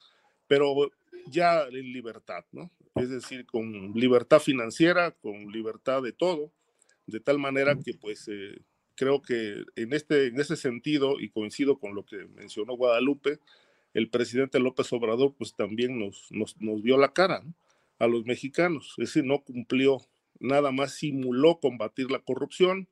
pero 0.47 0.91
ya 1.27 1.63
en 1.67 1.93
libertad, 1.93 2.43
¿no? 2.51 2.71
Es 2.95 3.09
decir, 3.09 3.45
con 3.45 3.93
libertad 3.93 4.39
financiera, 4.39 5.11
con 5.11 5.51
libertad 5.51 6.01
de 6.01 6.11
todo, 6.11 6.51
de 7.05 7.19
tal 7.19 7.39
manera 7.39 7.77
que 7.83 7.93
pues 7.93 8.27
eh, 8.27 8.59
creo 8.95 9.21
que 9.21 9.63
en 9.75 9.93
este, 9.93 10.27
en 10.27 10.39
ese 10.39 10.55
sentido, 10.55 11.19
y 11.19 11.29
coincido 11.29 11.79
con 11.79 11.95
lo 11.95 12.05
que 12.05 12.27
mencionó 12.35 12.75
Guadalupe, 12.75 13.39
el 13.93 14.09
presidente 14.09 14.59
López 14.59 14.91
Obrador 14.93 15.35
pues 15.37 15.55
también 15.55 15.99
nos, 15.99 16.27
nos, 16.31 16.55
vio 16.81 16.97
la 16.97 17.13
cara 17.13 17.43
a 17.99 18.07
los 18.07 18.25
mexicanos, 18.25 18.95
es 18.97 19.09
decir, 19.09 19.23
no 19.23 19.43
cumplió, 19.43 20.01
nada 20.39 20.71
más 20.71 20.95
simuló 20.95 21.59
combatir 21.59 22.11
la 22.11 22.19
corrupción, 22.19 22.89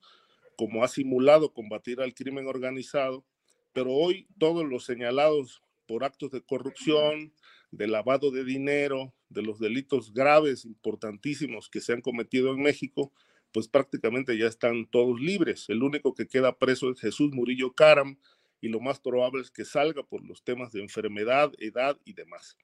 como 0.56 0.84
ha 0.84 0.88
simulado 0.88 1.54
combatir 1.54 2.02
al 2.02 2.14
crimen 2.14 2.48
organizado, 2.48 3.26
pero 3.74 3.92
hoy 3.92 4.28
todos 4.38 4.64
los 4.64 4.86
señalados 4.86 5.64
por 5.88 6.04
actos 6.04 6.32
de 6.32 6.42
corrupción, 6.42 7.34
de 7.72 7.88
lavado 7.88 8.32
de 8.32 8.44
dinero, 8.44 9.14
de 9.30 9.42
los 9.42 9.60
delitos 9.60 10.14
graves, 10.14 10.66
importantísimos 10.66 11.70
que 11.70 11.82
se 11.82 11.94
han 11.94 12.02
cometido 12.02 12.52
en 12.52 12.62
México, 12.62 13.12
pues 13.52 13.68
prácticamente 13.68 14.38
ya 14.38 14.48
están 14.48 14.86
todos 14.86 15.20
libres. 15.20 15.66
El 15.70 15.84
único 15.84 16.14
que 16.14 16.28
queda 16.28 16.58
preso 16.58 16.92
es 16.92 17.00
Jesús 17.00 17.32
Murillo 17.34 17.74
Caram, 17.74 18.18
y 18.62 18.70
lo 18.70 18.80
más 18.80 19.00
probable 19.00 19.42
es 19.42 19.50
que 19.50 19.66
salga 19.66 20.04
por 20.04 20.24
los 20.24 20.44
temas 20.44 20.72
de 20.72 20.82
enfermedad, 20.82 21.52
edad 21.58 21.98
y 22.06 22.14
demás. 22.14 22.56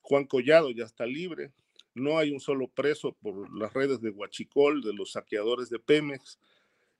Juan 0.00 0.24
Collado 0.24 0.70
ya 0.72 0.84
está 0.84 1.06
libre, 1.06 1.52
no 1.94 2.18
hay 2.18 2.32
un 2.32 2.40
solo 2.40 2.68
preso 2.68 3.12
por 3.12 3.56
las 3.56 3.72
redes 3.72 4.00
de 4.00 4.10
Huachicol, 4.10 4.82
de 4.82 4.92
los 4.92 5.12
saqueadores 5.12 5.70
de 5.70 5.78
Pemex, 5.78 6.38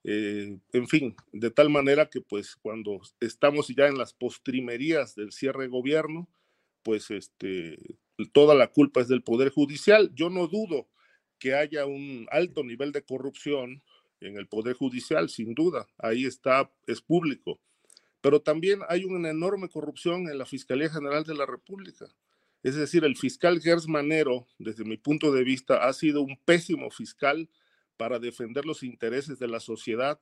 eh, 0.05 0.57
en 0.73 0.89
fin, 0.89 1.17
de 1.33 1.51
tal 1.51 1.69
manera 1.69 2.09
que 2.09 2.21
pues 2.21 2.55
cuando 2.55 3.01
estamos 3.21 3.69
ya 3.69 3.89
en 3.89 3.99
las 3.99 4.13
postrimerías 4.15 5.17
del 5.17 5.33
cierre 5.33 5.65
de 5.65 5.69
gobierno, 5.69 6.29
pues 6.83 7.11
este, 7.11 7.77
toda 8.33 8.55
la 8.55 8.69
culpa 8.69 9.01
es 9.01 9.09
del 9.09 9.23
Poder 9.23 9.51
Judicial. 9.51 10.13
Yo 10.15 10.31
no 10.31 10.47
dudo 10.47 10.89
que 11.39 11.55
haya 11.55 11.87
un 11.87 12.27
alto 12.31 12.63
nivel 12.63 12.93
de 12.93 13.03
corrupción 13.03 13.83
en 14.21 14.37
el 14.37 14.47
Poder 14.47 14.75
Judicial, 14.75 15.29
sin 15.29 15.55
duda, 15.55 15.87
ahí 15.99 16.25
está, 16.25 16.71
es 16.87 17.01
público 17.01 17.61
pero 18.21 18.41
también 18.41 18.81
hay 18.89 19.05
una 19.05 19.31
enorme 19.31 19.69
corrupción 19.69 20.29
en 20.29 20.39
la 20.39 20.47
Fiscalía 20.47 20.91
General 20.91 21.25
de 21.25 21.35
la 21.35 21.47
República. 21.47 22.07
Es 22.63 22.75
decir, 22.75 23.05
el 23.05 23.17
fiscal 23.17 23.61
Gers 23.61 23.87
Manero, 23.87 24.47
desde 24.59 24.85
mi 24.85 24.97
punto 24.97 25.33
de 25.33 25.45
vista, 25.45 25.87
ha 25.87 25.93
sido 25.93 26.23
un 26.23 26.37
pésimo 26.45 26.91
fiscal 26.91 27.49
para 27.97 28.19
defender 28.19 28.65
los 28.65 28.83
intereses 28.83 29.39
de 29.39 29.49
la 29.49 29.61
sociedad, 29.61 30.21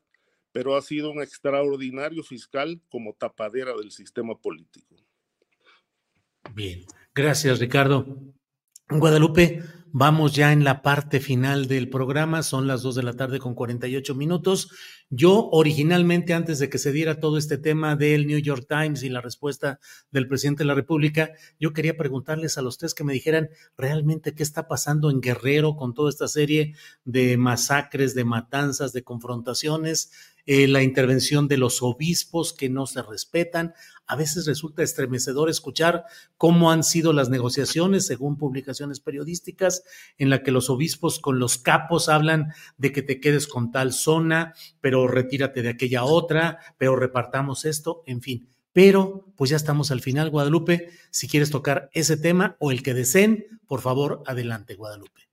pero 0.53 0.77
ha 0.77 0.83
sido 0.83 1.11
un 1.11 1.23
extraordinario 1.23 2.23
fiscal 2.23 2.81
como 2.89 3.15
tapadera 3.15 3.75
del 3.77 3.91
sistema 3.91 4.39
político. 4.39 4.97
Bien, 6.55 6.85
gracias 7.15 7.59
Ricardo. 7.59 8.07
Guadalupe, 8.89 9.65
vamos 9.91 10.33
ya 10.33 10.53
en 10.53 10.63
la 10.63 10.81
parte 10.81 11.19
final 11.19 11.67
del 11.67 11.91
programa, 11.91 12.45
son 12.45 12.69
las 12.69 12.83
2 12.83 12.95
de 12.95 13.03
la 13.03 13.15
tarde 13.15 13.41
con 13.41 13.57
48 13.57 14.15
minutos. 14.15 14.71
Yo 15.11 15.49
originalmente, 15.51 16.35
antes 16.35 16.61
de 16.61 16.71
que 16.71 16.79
se 16.79 16.93
diera 16.93 17.19
todo 17.19 17.37
este 17.37 17.59
tema 17.59 17.97
del 17.97 18.29
New 18.29 18.39
York 18.39 18.67
Times 18.69 19.03
y 19.03 19.09
la 19.09 19.21
respuesta 19.21 19.81
del 20.13 20.29
presidente 20.29 20.63
de 20.63 20.69
la 20.69 20.75
República, 20.75 21.33
yo 21.59 21.73
quería 21.73 21.97
preguntarles 21.97 22.59
a 22.59 22.63
los 22.63 22.79
tres 22.79 22.95
que 22.95 23.03
me 23.03 23.13
dijeran 23.13 23.49
realmente 23.77 24.37
qué 24.37 24.45
está 24.45 24.69
pasando 24.69 25.11
en 25.11 25.21
Guerrero 25.21 25.75
con 25.75 25.93
toda 25.93 26.09
esta 26.09 26.29
serie 26.29 26.77
de 27.05 27.37
masacres, 27.37 28.15
de 28.15 28.25
matanzas, 28.25 28.93
de 28.93 29.03
confrontaciones 29.03 30.13
eh, 30.47 30.69
la 30.69 30.83
intervención 30.83 31.49
de 31.49 31.57
los 31.57 31.83
obispos 31.83 32.53
que 32.53 32.69
no 32.69 32.87
se 32.87 33.03
respetan. 33.03 33.75
A 34.07 34.15
veces 34.15 34.47
resulta 34.47 34.85
estremecedor 34.85 35.51
escuchar 35.51 36.05
cómo 36.37 36.71
han 36.71 36.85
sido 36.85 37.13
las 37.13 37.29
negociaciones, 37.29 38.07
según 38.07 38.39
publicaciones 38.39 39.01
periodísticas, 39.01 39.83
en 40.19 40.31
la 40.31 40.45
que 40.45 40.53
los 40.53 40.71
obispos 40.71 41.19
con 41.19 41.41
los 41.41 41.59
capos 41.59 42.09
hablan 42.09 42.53
de 42.79 42.93
que 42.93 43.03
te 43.03 43.21
quedes 43.21 43.49
con 43.49 43.73
tal 43.73 43.93
zona, 43.93 44.55
pero 44.81 45.09
retírate 45.09 45.63
de 45.63 45.71
aquella 45.71 46.05
otra, 46.05 46.61
pero 46.79 46.95
repartamos 46.95 47.65
esto, 47.65 48.03
en 48.07 48.23
fin. 48.23 48.49
Pero 48.73 49.25
pues 49.37 49.51
ya 49.51 49.57
estamos 49.57 49.91
al 49.91 50.03
final, 50.03 50.31
Guadalupe. 50.31 50.91
Si 51.11 51.29
quieres 51.29 51.51
tocar 51.51 51.91
ese 51.93 52.17
tema 52.17 52.57
o 52.61 52.71
el 52.71 52.83
que 52.83 52.95
deseen, 52.95 53.47
por 53.67 53.81
favor, 53.81 54.23
adelante, 54.27 54.75
Guadalupe. 54.75 55.26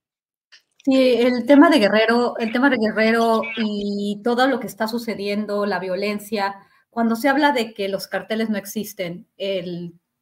Sí, 0.85 1.13
el 1.13 1.45
tema 1.45 1.69
de 1.69 1.79
Guerrero, 1.79 2.37
el 2.39 2.51
tema 2.51 2.69
de 2.69 2.77
Guerrero 2.77 3.41
y 3.55 4.19
todo 4.21 4.47
lo 4.47 4.59
que 4.59 4.67
está 4.67 4.85
sucediendo, 4.89 5.65
la 5.65 5.79
violencia, 5.79 6.55
cuando 6.89 7.15
se 7.15 7.29
habla 7.29 7.53
de 7.53 7.73
que 7.73 7.87
los 7.87 8.07
carteles 8.09 8.49
no 8.49 8.57
existen, 8.57 9.25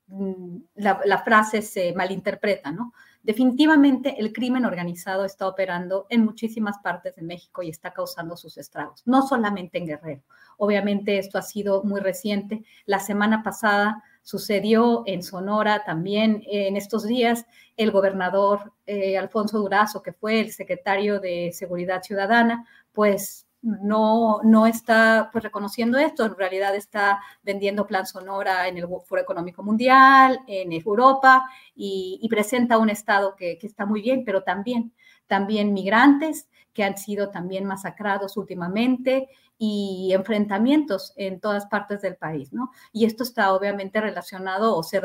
mm, 0.08 0.58
la, 0.76 1.24
frase 1.24 1.64
se 1.64 1.94
malinterpreta, 1.94 2.72
¿no? 2.72 2.94
Definitivamente 3.24 4.16
el 4.20 4.32
crimen 4.34 4.66
organizado 4.66 5.26
está 5.26 5.48
operando 5.48 6.06
en 6.10 6.24
muchísimas 6.26 6.78
partes 6.78 7.16
de 7.16 7.24
México 7.24 7.64
y 7.64 7.70
está 7.70 7.92
causando 7.92 8.38
sus 8.38 8.58
estragos, 8.60 9.02
no 9.06 9.26
solamente 9.28 9.80
en 9.80 9.88
Guerrero. 9.88 10.22
Obviamente 10.58 11.18
esto 11.18 11.40
ha 11.40 11.44
sido 11.44 11.84
muy 11.84 12.02
reciente. 12.02 12.64
La 12.86 13.00
semana 13.00 13.42
pasada 13.42 14.04
Sucedió 14.24 15.04
en 15.06 15.24
Sonora 15.24 15.84
también 15.84 16.44
en 16.48 16.78
estos 16.78 17.06
días. 17.06 17.46
El 17.78 17.92
gobernador 17.92 18.74
eh, 18.86 19.18
Alfonso 19.18 19.60
Durazo, 19.60 20.02
que 20.02 20.14
fue 20.14 20.40
el 20.40 20.52
secretario 20.52 21.20
de 21.20 21.52
Seguridad 21.54 22.04
Ciudadana, 22.04 22.66
pues 22.92 23.48
no, 23.62 24.42
no 24.44 24.66
está 24.66 25.30
pues, 25.32 25.44
reconociendo 25.44 25.98
esto, 25.98 26.26
en 26.26 26.36
realidad 26.36 26.76
está 26.76 27.22
vendiendo 27.44 27.86
Plan 27.86 28.06
Sonora 28.06 28.68
en 28.68 28.78
el 28.78 28.88
Foro 29.06 29.22
Económico 29.22 29.64
Mundial, 29.64 30.40
en 30.48 30.72
Europa, 30.72 31.46
y, 31.76 32.28
presenta 32.30 32.78
un 32.78 32.90
Estado 32.90 33.36
que, 33.36 33.58
que, 33.58 33.68
está 33.68 33.86
muy 33.86 34.02
bien, 34.02 34.24
pero 34.26 34.44
también, 34.44 34.94
también 35.28 35.74
migrantes 35.74 36.48
que 36.74 36.84
han 36.84 36.98
sido 36.98 37.30
también 37.30 37.66
masacrados 37.66 38.38
últimamente 38.38 39.30
y 39.58 40.12
enfrentamientos 40.14 41.14
en 41.18 41.40
todas 41.40 41.68
partes 41.68 42.02
del 42.02 42.16
país, 42.16 42.52
¿no? 42.52 42.72
Y 42.92 43.06
esto 43.06 43.24
está 43.24 43.54
obviamente 43.54 44.02
relacionado 44.02 44.76
o, 44.76 44.82
se 44.82 45.00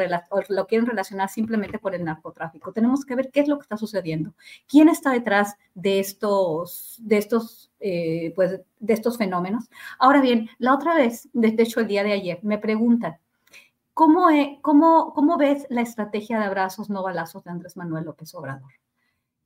lo 0.49 0.67
quieren 0.67 0.87
relacionar 0.87 1.29
simplemente 1.29 1.79
con 1.79 1.93
el 1.93 2.05
narcotráfico. 2.05 2.73
Tenemos 2.73 3.05
que 3.05 3.17
ver 3.17 3.31
qué 3.31 3.41
es 3.41 3.49
lo 3.49 3.59
que 3.59 3.65
está 3.65 3.77
sucediendo, 3.77 4.33
quién 4.67 4.89
está 4.89 5.11
detrás 5.11 5.57
de 5.75 6.01
estos, 6.01 6.97
de 7.01 7.19
estos, 7.19 7.71
eh, 7.81 8.33
pues, 8.35 8.61
de 8.79 8.95
estos 8.95 9.19
fenómenos. 9.19 9.69
Ahora 9.99 10.23
bien, 10.23 10.49
la 10.59 10.75
otra 10.75 10.95
vez, 10.95 11.29
de 11.35 11.63
hecho 11.63 11.81
el 11.81 11.89
día 11.89 12.03
de 12.03 12.13
ayer, 12.13 12.39
me 12.43 12.57
preguntan, 12.57 13.19
¿cómo, 13.93 14.29
cómo, 14.63 15.13
cómo 15.13 15.37
ves 15.37 15.67
la 15.69 15.83
estrategia 15.83 16.39
de 16.39 16.47
abrazos 16.47 16.89
no 16.89 17.03
balazos 17.03 17.45
de 17.45 17.51
Andrés 17.51 17.77
Manuel 17.77 18.05
López 18.05 18.35
Obrador? 18.35 18.73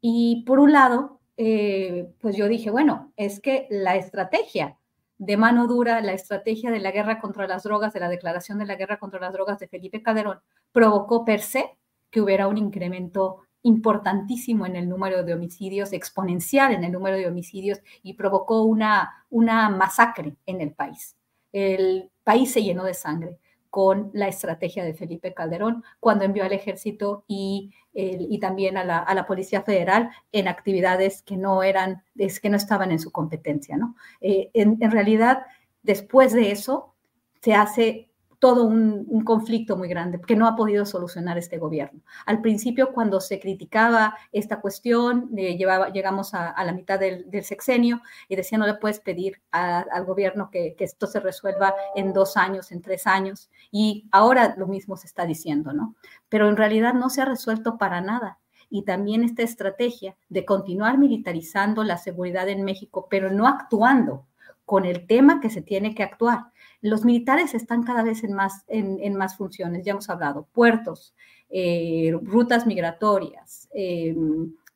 Y 0.00 0.44
por 0.46 0.60
un 0.60 0.72
lado, 0.72 1.19
eh, 1.42 2.12
pues 2.20 2.36
yo 2.36 2.48
dije, 2.48 2.70
bueno, 2.70 3.14
es 3.16 3.40
que 3.40 3.66
la 3.70 3.96
estrategia 3.96 4.76
de 5.16 5.38
mano 5.38 5.66
dura 5.66 6.02
la 6.02 6.12
estrategia 6.12 6.70
de 6.70 6.80
la 6.80 6.90
guerra 6.90 7.18
contra 7.18 7.46
las 7.46 7.62
drogas, 7.62 7.94
de 7.94 8.00
la 8.00 8.10
declaración 8.10 8.58
de 8.58 8.66
la 8.66 8.74
guerra 8.74 8.98
contra 8.98 9.20
las 9.20 9.32
drogas 9.32 9.58
de 9.58 9.66
Felipe 9.66 10.02
Calderón, 10.02 10.40
provocó 10.70 11.24
per 11.24 11.40
se 11.40 11.78
que 12.10 12.20
hubiera 12.20 12.46
un 12.46 12.58
incremento 12.58 13.38
importantísimo 13.62 14.66
en 14.66 14.76
el 14.76 14.86
número 14.86 15.24
de 15.24 15.32
homicidios, 15.32 15.94
exponencial 15.94 16.74
en 16.74 16.84
el 16.84 16.92
número 16.92 17.16
de 17.16 17.26
homicidios 17.26 17.80
y 18.02 18.12
provocó 18.12 18.64
una, 18.64 19.24
una 19.30 19.70
masacre 19.70 20.36
en 20.44 20.60
el 20.60 20.72
país. 20.72 21.16
El 21.52 22.10
país 22.22 22.52
se 22.52 22.62
llenó 22.62 22.84
de 22.84 22.92
sangre 22.92 23.38
con 23.70 24.10
la 24.12 24.28
estrategia 24.28 24.84
de 24.84 24.94
Felipe 24.94 25.32
Calderón 25.32 25.84
cuando 26.00 26.24
envió 26.24 26.44
al 26.44 26.52
ejército 26.52 27.24
y, 27.26 27.72
y 27.92 28.38
también 28.40 28.76
a 28.76 28.84
la, 28.84 29.26
Policía 29.26 29.62
Federal 29.62 30.10
en 30.32 30.48
actividades 30.48 31.22
que 31.22 31.36
no 31.36 31.62
eran, 31.62 32.02
es, 32.16 32.40
que 32.40 32.50
no 32.50 32.56
estaban 32.56 32.90
en 32.90 32.98
su 32.98 33.12
competencia. 33.12 33.76
¿no? 33.76 33.96
Eh, 34.20 34.50
en, 34.54 34.76
en 34.80 34.90
realidad, 34.90 35.46
después 35.82 36.32
de 36.32 36.50
eso, 36.50 36.94
se 37.40 37.54
hace 37.54 38.09
todo 38.40 38.64
un, 38.64 39.22
conflicto 39.24 39.76
muy 39.76 39.86
grande 39.86 40.18
que 40.26 40.34
no 40.34 40.48
ha 40.48 40.56
podido 40.56 40.86
solucionar 40.86 41.38
este 41.38 41.58
gobierno. 41.58 42.00
Al 42.26 42.40
principio, 42.40 42.90
cuando 42.92 43.20
se 43.20 43.38
criticaba 43.38 44.16
esta 44.32 44.60
cuestión, 44.60 45.30
eh, 45.36 45.56
llegamos 45.56 46.34
a, 46.34 46.64
la 46.64 46.72
mitad 46.72 46.98
del, 46.98 47.26
sexenio 47.44 48.00
y 48.28 48.36
decía, 48.36 48.58
no 48.58 48.66
le 48.66 48.74
puedes 48.74 48.98
pedir 48.98 49.40
al 49.52 50.04
gobierno 50.04 50.50
que, 50.50 50.74
esto 50.78 51.06
se 51.06 51.20
resuelva 51.20 51.74
en 51.94 52.12
dos 52.14 52.36
años, 52.36 52.72
en 52.72 52.80
tres 52.80 53.06
años. 53.06 53.50
Y 53.70 54.08
ahora 54.10 54.54
lo 54.56 54.66
mismo 54.66 54.96
se 54.96 55.06
está 55.06 55.26
diciendo, 55.26 55.72
¿no? 55.72 55.94
Pero 56.30 56.48
en 56.48 56.56
realidad 56.56 56.94
no 56.94 57.10
se 57.10 57.20
ha 57.20 57.26
resuelto 57.26 57.76
para 57.76 58.00
nada 58.00 58.38
y 58.70 58.82
también 58.82 59.22
esta 59.22 59.42
estrategia 59.42 60.16
de 60.28 60.44
continuar 60.44 60.96
militarizando 60.96 61.84
la 61.84 61.98
seguridad 61.98 62.48
en 62.48 62.64
México, 62.64 63.08
pero 63.10 63.30
no 63.30 63.46
actuando 63.46 64.26
con 64.70 64.84
el 64.84 65.04
tema 65.08 65.40
que 65.40 65.50
se 65.50 65.62
tiene 65.62 65.96
que 65.96 66.04
actuar. 66.04 66.52
Los 66.80 67.04
militares 67.04 67.54
están 67.54 67.82
cada 67.82 68.04
vez 68.04 68.22
en 68.22 68.34
más, 68.34 68.64
en, 68.68 69.16
más 69.16 69.36
funciones, 69.36 69.84
ya 69.84 69.90
hemos 69.90 70.08
hablado, 70.08 70.46
puertos, 70.52 71.12
eh, 71.48 72.16
rutas 72.22 72.68
migratorias, 72.68 73.68
eh, 73.74 74.14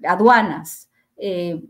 aduanas, 0.02 0.90
eh, 1.16 1.62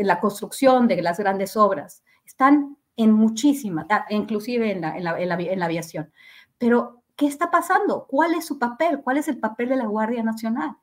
la 0.00 0.20
construcción 0.20 0.86
de 0.86 1.02
las 1.02 1.18
grandes 1.18 1.56
obras, 1.56 2.04
están 2.24 2.76
en 2.96 3.10
muchísimas, 3.10 3.86
inclusive 4.10 4.70
en 4.70 4.82
la, 4.82 4.96
en 4.96 5.58
la 5.58 5.64
aviación. 5.64 6.12
Pero, 6.58 7.02
¿qué 7.16 7.26
está 7.26 7.50
pasando? 7.50 8.06
¿Cuál 8.08 8.34
es 8.34 8.46
su 8.46 8.60
papel? 8.60 9.00
¿Cuál 9.02 9.16
es 9.16 9.26
el 9.26 9.40
papel 9.40 9.70
de 9.70 9.76
la 9.76 9.86
Guardia 9.86 10.22
Nacional? 10.22 10.76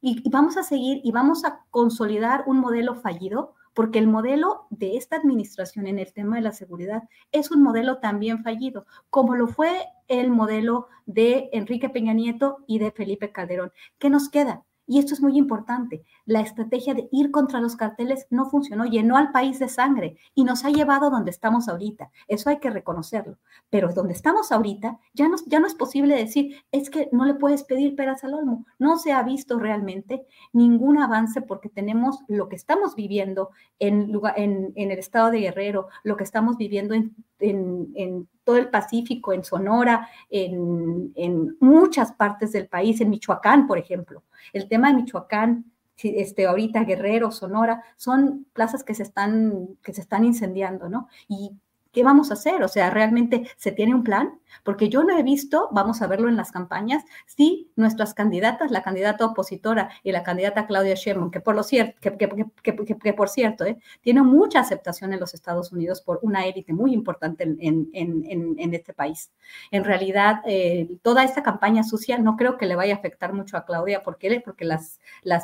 Y, 0.00 0.22
y, 0.24 0.30
vamos 0.30 0.56
a 0.56 0.62
seguir 0.62 1.00
y 1.02 1.10
vamos 1.10 1.44
a 1.44 1.64
consolidar 1.72 2.44
un 2.46 2.60
modelo 2.60 2.94
fallido 2.94 3.56
porque 3.78 4.00
el 4.00 4.08
modelo 4.08 4.66
de 4.70 4.96
esta 4.96 5.14
administración 5.14 5.86
en 5.86 6.00
el 6.00 6.12
tema 6.12 6.34
de 6.34 6.42
la 6.42 6.50
seguridad 6.50 7.04
es 7.30 7.52
un 7.52 7.62
modelo 7.62 7.98
también 7.98 8.42
fallido, 8.42 8.86
como 9.08 9.36
lo 9.36 9.46
fue 9.46 9.86
el 10.08 10.32
modelo 10.32 10.88
de 11.06 11.48
Enrique 11.52 11.88
Peña 11.88 12.12
Nieto 12.12 12.64
y 12.66 12.80
de 12.80 12.90
Felipe 12.90 13.30
Calderón. 13.30 13.70
¿Qué 14.00 14.10
nos 14.10 14.30
queda? 14.30 14.64
Y 14.88 14.98
esto 14.98 15.12
es 15.12 15.20
muy 15.20 15.36
importante. 15.36 16.02
La 16.24 16.40
estrategia 16.40 16.94
de 16.94 17.08
ir 17.12 17.30
contra 17.30 17.60
los 17.60 17.76
carteles 17.76 18.26
no 18.30 18.46
funcionó, 18.46 18.86
llenó 18.86 19.18
al 19.18 19.32
país 19.32 19.58
de 19.58 19.68
sangre 19.68 20.16
y 20.34 20.44
nos 20.44 20.64
ha 20.64 20.70
llevado 20.70 21.10
donde 21.10 21.30
estamos 21.30 21.68
ahorita. 21.68 22.10
Eso 22.26 22.48
hay 22.48 22.58
que 22.58 22.70
reconocerlo. 22.70 23.36
Pero 23.68 23.92
donde 23.92 24.14
estamos 24.14 24.50
ahorita 24.50 24.98
ya 25.12 25.28
no, 25.28 25.36
ya 25.46 25.60
no 25.60 25.66
es 25.66 25.74
posible 25.74 26.16
decir, 26.16 26.56
es 26.72 26.88
que 26.88 27.10
no 27.12 27.26
le 27.26 27.34
puedes 27.34 27.64
pedir 27.64 27.94
peras 27.96 28.24
al 28.24 28.32
olmo. 28.32 28.64
No 28.78 28.96
se 28.96 29.12
ha 29.12 29.22
visto 29.22 29.58
realmente 29.58 30.26
ningún 30.54 30.96
avance 30.98 31.42
porque 31.42 31.68
tenemos 31.68 32.20
lo 32.26 32.48
que 32.48 32.56
estamos 32.56 32.94
viviendo 32.94 33.50
en, 33.78 34.18
en, 34.36 34.72
en 34.74 34.90
el 34.90 34.98
estado 34.98 35.30
de 35.30 35.40
Guerrero, 35.40 35.88
lo 36.02 36.16
que 36.16 36.24
estamos 36.24 36.56
viviendo 36.56 36.94
en, 36.94 37.14
en 37.40 38.28
todo 38.48 38.56
el 38.56 38.70
Pacífico, 38.70 39.34
en 39.34 39.44
Sonora, 39.44 40.08
en, 40.30 41.12
en, 41.16 41.54
muchas 41.60 42.12
partes 42.12 42.50
del 42.50 42.66
país, 42.66 42.98
en 43.02 43.10
Michoacán, 43.10 43.66
por 43.66 43.76
ejemplo. 43.76 44.22
El 44.54 44.70
tema 44.70 44.88
de 44.88 44.94
Michoacán, 44.94 45.66
este, 46.02 46.46
ahorita 46.46 46.84
Guerrero, 46.84 47.30
Sonora, 47.30 47.82
son 47.98 48.46
plazas 48.54 48.84
que 48.84 48.94
se 48.94 49.02
están, 49.02 49.76
que 49.82 49.92
se 49.92 50.00
están 50.00 50.24
incendiando, 50.24 50.88
¿no? 50.88 51.08
Y 51.28 51.50
¿qué 51.92 52.02
vamos 52.02 52.30
a 52.30 52.34
hacer? 52.34 52.62
O 52.62 52.68
sea, 52.68 52.90
¿realmente 52.90 53.48
se 53.56 53.72
tiene 53.72 53.94
un 53.94 54.04
plan? 54.04 54.38
Porque 54.62 54.88
yo 54.88 55.04
no 55.04 55.16
he 55.16 55.22
visto, 55.22 55.68
vamos 55.72 56.02
a 56.02 56.06
verlo 56.06 56.28
en 56.28 56.36
las 56.36 56.52
campañas, 56.52 57.04
si 57.26 57.70
nuestras 57.76 58.14
candidatas, 58.14 58.70
la 58.70 58.82
candidata 58.82 59.24
opositora 59.26 59.90
y 60.02 60.12
la 60.12 60.22
candidata 60.22 60.66
Claudia 60.66 60.94
Sheinbaum, 60.94 61.30
que 61.30 61.40
por, 61.40 61.54
lo 61.54 61.62
cierto, 61.62 61.98
que, 62.00 63.12
por 63.12 63.28
cierto, 63.28 63.64
eh, 63.64 63.78
tiene 64.00 64.22
mucha 64.22 64.60
aceptación 64.60 65.12
en 65.12 65.20
los 65.20 65.34
Estados 65.34 65.72
Unidos 65.72 66.00
por 66.00 66.18
una 66.22 66.46
élite 66.46 66.72
muy 66.72 66.92
importante 66.92 67.44
en, 67.44 67.88
en, 67.92 68.74
este 68.74 68.92
país. 68.92 69.30
En 69.70 69.84
realidad, 69.84 70.42
eh, 70.46 70.88
toda 71.02 71.24
esta 71.24 71.42
campaña 71.42 71.82
sucia 71.82 72.18
no 72.18 72.36
creo 72.36 72.58
que 72.58 72.66
le 72.66 72.76
vaya 72.76 72.94
a 72.94 72.98
afectar 72.98 73.32
mucho 73.32 73.56
a 73.56 73.64
Claudia. 73.64 74.02
¿Por 74.02 74.18
qué? 74.18 74.40
Porque 74.44 74.64
las 74.64 74.98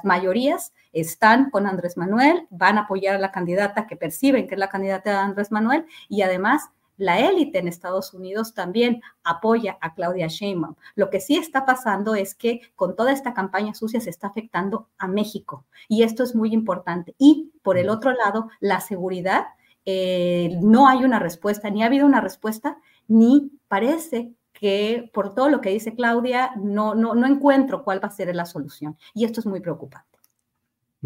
mayorías 0.05 0.73
están 0.95 1.51
con 1.51 1.67
Andrés 1.67 1.97
Manuel, 1.97 2.47
van 2.51 2.79
a 2.79 2.83
apoyar 2.83 3.17
a 3.17 3.19
la 3.19 3.33
candidata 3.33 3.87
que 3.87 3.97
perciben 3.97 4.47
que 4.47 4.55
es 4.55 4.59
la 4.59 4.69
candidata 4.69 5.11
de 5.11 5.17
Andrés 5.17 5.53
Manuel 5.53 5.87
y 6.09 6.23
además 6.23 6.71
la 6.97 7.19
élite 7.19 7.59
en 7.59 7.69
Estados 7.69 8.15
Unidos 8.15 8.55
también 8.55 9.03
apoya 9.25 9.79
a 9.81 9.95
Claudia 9.95 10.29
Sheinbaum. 10.29 10.77
Lo 10.95 11.11
que 11.11 11.21
sí 11.21 11.37
está 11.37 11.67
pasando 11.67 12.15
es 12.15 12.35
que 12.35 12.61
con 12.77 12.95
toda 12.95 13.13
esta 13.13 13.35
campaña 13.35 13.75
sucia 13.75 14.01
se 14.01 14.11
está 14.11 14.29
afectando 14.29 14.89
a 14.99 15.09
México 15.09 15.65
y 15.89 16.03
esto 16.03 16.23
es 16.23 16.35
muy 16.35 16.53
importante. 16.53 17.15
Y 17.19 17.53
por 17.63 17.79
el 17.79 17.89
otro 17.89 18.13
lado, 18.13 18.49
la 18.61 18.81
seguridad, 18.81 19.47
eh, 19.85 20.57
no 20.63 20.89
hay 20.89 21.05
una 21.05 21.19
respuesta, 21.19 21.69
ni 21.71 21.83
ha 21.83 21.87
habido 21.87 22.07
una 22.07 22.21
respuesta, 22.21 22.79
ni 23.09 23.51
parece 23.69 24.33
que 24.53 25.11
por 25.13 25.35
todo 25.35 25.49
lo 25.49 25.61
que 25.61 25.71
dice 25.71 25.95
Claudia, 25.95 26.53
no, 26.57 26.95
no, 26.95 27.15
no 27.15 27.27
encuentro 27.27 27.83
cuál 27.83 28.03
va 28.03 28.09
a 28.09 28.13
ser 28.13 28.35
la 28.35 28.47
solución. 28.47 28.97
Y 29.13 29.25
esto 29.25 29.41
es 29.41 29.47
muy 29.47 29.61
preocupante. 29.61 30.14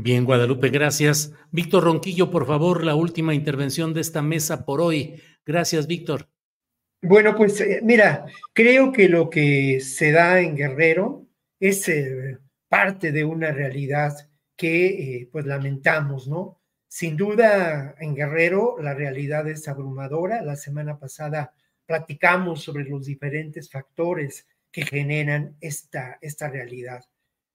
Bien, 0.00 0.24
Guadalupe, 0.24 0.68
gracias. 0.68 1.32
Víctor 1.50 1.82
Ronquillo, 1.82 2.30
por 2.30 2.46
favor, 2.46 2.84
la 2.84 2.94
última 2.94 3.34
intervención 3.34 3.92
de 3.92 4.00
esta 4.00 4.22
mesa 4.22 4.64
por 4.64 4.80
hoy. 4.80 5.20
Gracias, 5.44 5.88
Víctor. 5.88 6.28
Bueno, 7.02 7.34
pues 7.34 7.60
eh, 7.60 7.80
mira, 7.82 8.24
creo 8.52 8.92
que 8.92 9.08
lo 9.08 9.28
que 9.28 9.80
se 9.80 10.12
da 10.12 10.40
en 10.40 10.54
Guerrero 10.54 11.26
es 11.58 11.88
eh, 11.88 12.38
parte 12.68 13.10
de 13.10 13.24
una 13.24 13.50
realidad 13.50 14.14
que 14.56 14.86
eh, 14.86 15.28
pues 15.32 15.46
lamentamos, 15.46 16.28
¿no? 16.28 16.60
Sin 16.86 17.16
duda, 17.16 17.96
en 17.98 18.14
Guerrero 18.14 18.76
la 18.80 18.94
realidad 18.94 19.48
es 19.48 19.66
abrumadora. 19.66 20.42
La 20.42 20.54
semana 20.54 20.96
pasada 20.96 21.52
platicamos 21.86 22.62
sobre 22.62 22.84
los 22.84 23.04
diferentes 23.04 23.68
factores 23.68 24.46
que 24.70 24.86
generan 24.86 25.56
esta, 25.60 26.18
esta 26.20 26.48
realidad. 26.48 27.04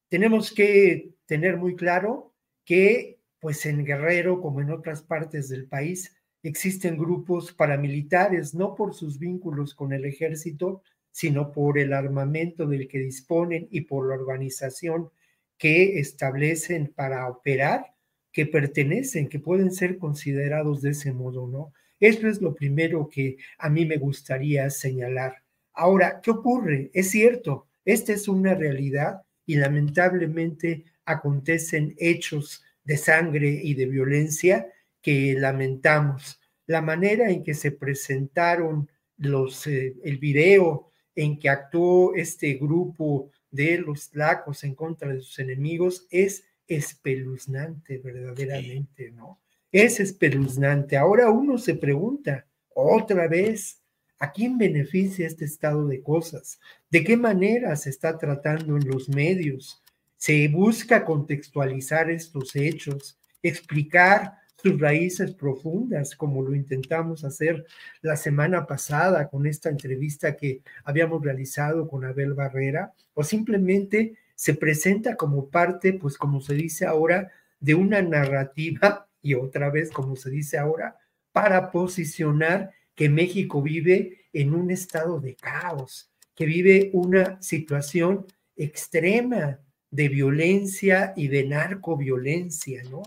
Tenemos 0.10 0.52
que 0.52 1.14
tener 1.26 1.56
muy 1.56 1.78
claro 1.78 2.33
que 2.66 3.20
pues 3.40 3.66
en 3.66 3.84
Guerrero, 3.84 4.40
como 4.40 4.62
en 4.62 4.72
otras 4.72 5.02
partes 5.02 5.50
del 5.50 5.68
país, 5.68 6.16
existen 6.44 6.98
grupos 6.98 7.52
paramilitares, 7.52 8.54
no 8.54 8.74
por 8.74 8.94
sus 8.94 9.20
vínculos 9.20 9.76
con 9.76 9.92
el 9.92 10.06
ejército, 10.06 10.82
sino 11.12 11.52
por 11.52 11.78
el 11.78 11.94
armamento 11.94 12.66
del 12.66 12.88
que 12.88 13.00
disponen 13.00 13.68
y 13.70 13.82
por 13.82 14.08
la 14.08 14.16
organización 14.16 15.10
que 15.58 16.00
establecen 16.00 16.94
para 16.96 17.28
operar, 17.28 17.94
que 18.32 18.46
pertenecen, 18.46 19.30
que 19.30 19.40
pueden 19.40 19.72
ser 19.72 19.98
considerados 19.98 20.82
de 20.82 20.92
ese 20.92 21.12
modo, 21.12 21.48
¿no? 21.48 21.74
Eso 22.00 22.28
es 22.28 22.42
lo 22.42 22.56
primero 22.56 23.10
que 23.10 23.38
a 23.58 23.70
mí 23.70 23.86
me 23.86 23.98
gustaría 23.98 24.70
señalar. 24.70 25.44
Ahora, 25.74 26.20
¿qué 26.22 26.32
ocurre? 26.32 26.92
Es 26.94 27.12
cierto, 27.12 27.68
esta 27.86 28.14
es 28.14 28.28
una 28.28 28.56
realidad 28.56 29.22
y 29.46 29.56
lamentablemente 29.56 30.86
acontecen 31.06 31.96
hechos 31.98 32.64
de 32.84 32.98
sangre 32.98 33.60
y 33.64 33.74
de 33.74 33.86
violencia 33.86 34.68
que 35.02 35.36
lamentamos. 35.38 36.40
La 36.66 36.82
manera 36.82 37.30
en 37.30 37.44
que 37.44 37.54
se 37.54 37.72
presentaron 37.72 38.90
los, 39.18 39.68
eh, 39.68 39.96
el 40.04 40.18
video 40.18 40.92
en 41.16 41.38
que 41.38 41.50
actuó 41.50 42.16
este 42.16 42.54
grupo 42.56 43.30
de 43.52 43.78
los 43.78 44.14
lacos 44.16 44.64
en 44.64 44.74
contra 44.74 45.14
de 45.14 45.22
sus 45.22 45.38
enemigos 45.40 46.08
es 46.10 46.46
espeluznante 46.68 48.00
verdaderamente, 48.00 49.12
¿no? 49.12 49.40
Es 49.72 50.00
espeluznante. 50.00 50.98
Ahora 50.98 51.30
uno 51.30 51.58
se 51.58 51.76
pregunta 51.76 52.48
otra 52.70 53.28
vez, 53.28 53.82
¿a 54.18 54.32
quién 54.32 54.58
beneficia 54.58 55.28
este 55.28 55.46
estado 55.46 55.88
de 55.88 56.02
cosas? 56.02 56.60
¿De 56.90 57.04
qué 57.04 57.18
manera 57.18 57.76
se 57.76 57.90
está 57.90 58.18
tratando 58.18 58.78
en 58.78 58.88
los 58.88 59.10
medios? 59.10 59.83
Se 60.26 60.48
busca 60.48 61.04
contextualizar 61.04 62.10
estos 62.10 62.56
hechos, 62.56 63.20
explicar 63.42 64.38
sus 64.56 64.80
raíces 64.80 65.34
profundas, 65.34 66.16
como 66.16 66.42
lo 66.42 66.56
intentamos 66.56 67.26
hacer 67.26 67.66
la 68.02 68.16
semana 68.16 68.66
pasada 68.66 69.28
con 69.28 69.46
esta 69.46 69.68
entrevista 69.68 70.38
que 70.38 70.62
habíamos 70.86 71.22
realizado 71.22 71.90
con 71.90 72.06
Abel 72.06 72.36
Barrera, 72.36 72.94
o 73.14 73.26
simplemente 73.26 74.16
se 74.34 74.54
presenta 74.54 75.18
como 75.18 75.50
parte, 75.50 75.92
pues 75.92 76.18
como 76.18 76.40
se 76.40 76.54
dice 76.54 76.86
ahora, 76.86 77.30
de 77.60 77.76
una 77.76 78.02
narrativa, 78.02 79.10
y 79.22 79.34
otra 79.34 79.70
vez 79.72 79.92
como 79.92 80.16
se 80.16 80.30
dice 80.30 80.58
ahora, 80.58 80.96
para 81.34 81.70
posicionar 81.70 82.72
que 82.96 83.10
México 83.10 83.62
vive 83.62 84.22
en 84.32 84.54
un 84.54 84.72
estado 84.72 85.20
de 85.20 85.36
caos, 85.36 86.14
que 86.34 86.46
vive 86.46 86.92
una 86.94 87.42
situación 87.42 88.26
extrema 88.56 89.60
de 89.94 90.10
violencia 90.10 91.14
y 91.16 91.28
de 91.28 91.44
narcoviolencia, 91.46 92.82
¿no? 92.90 93.04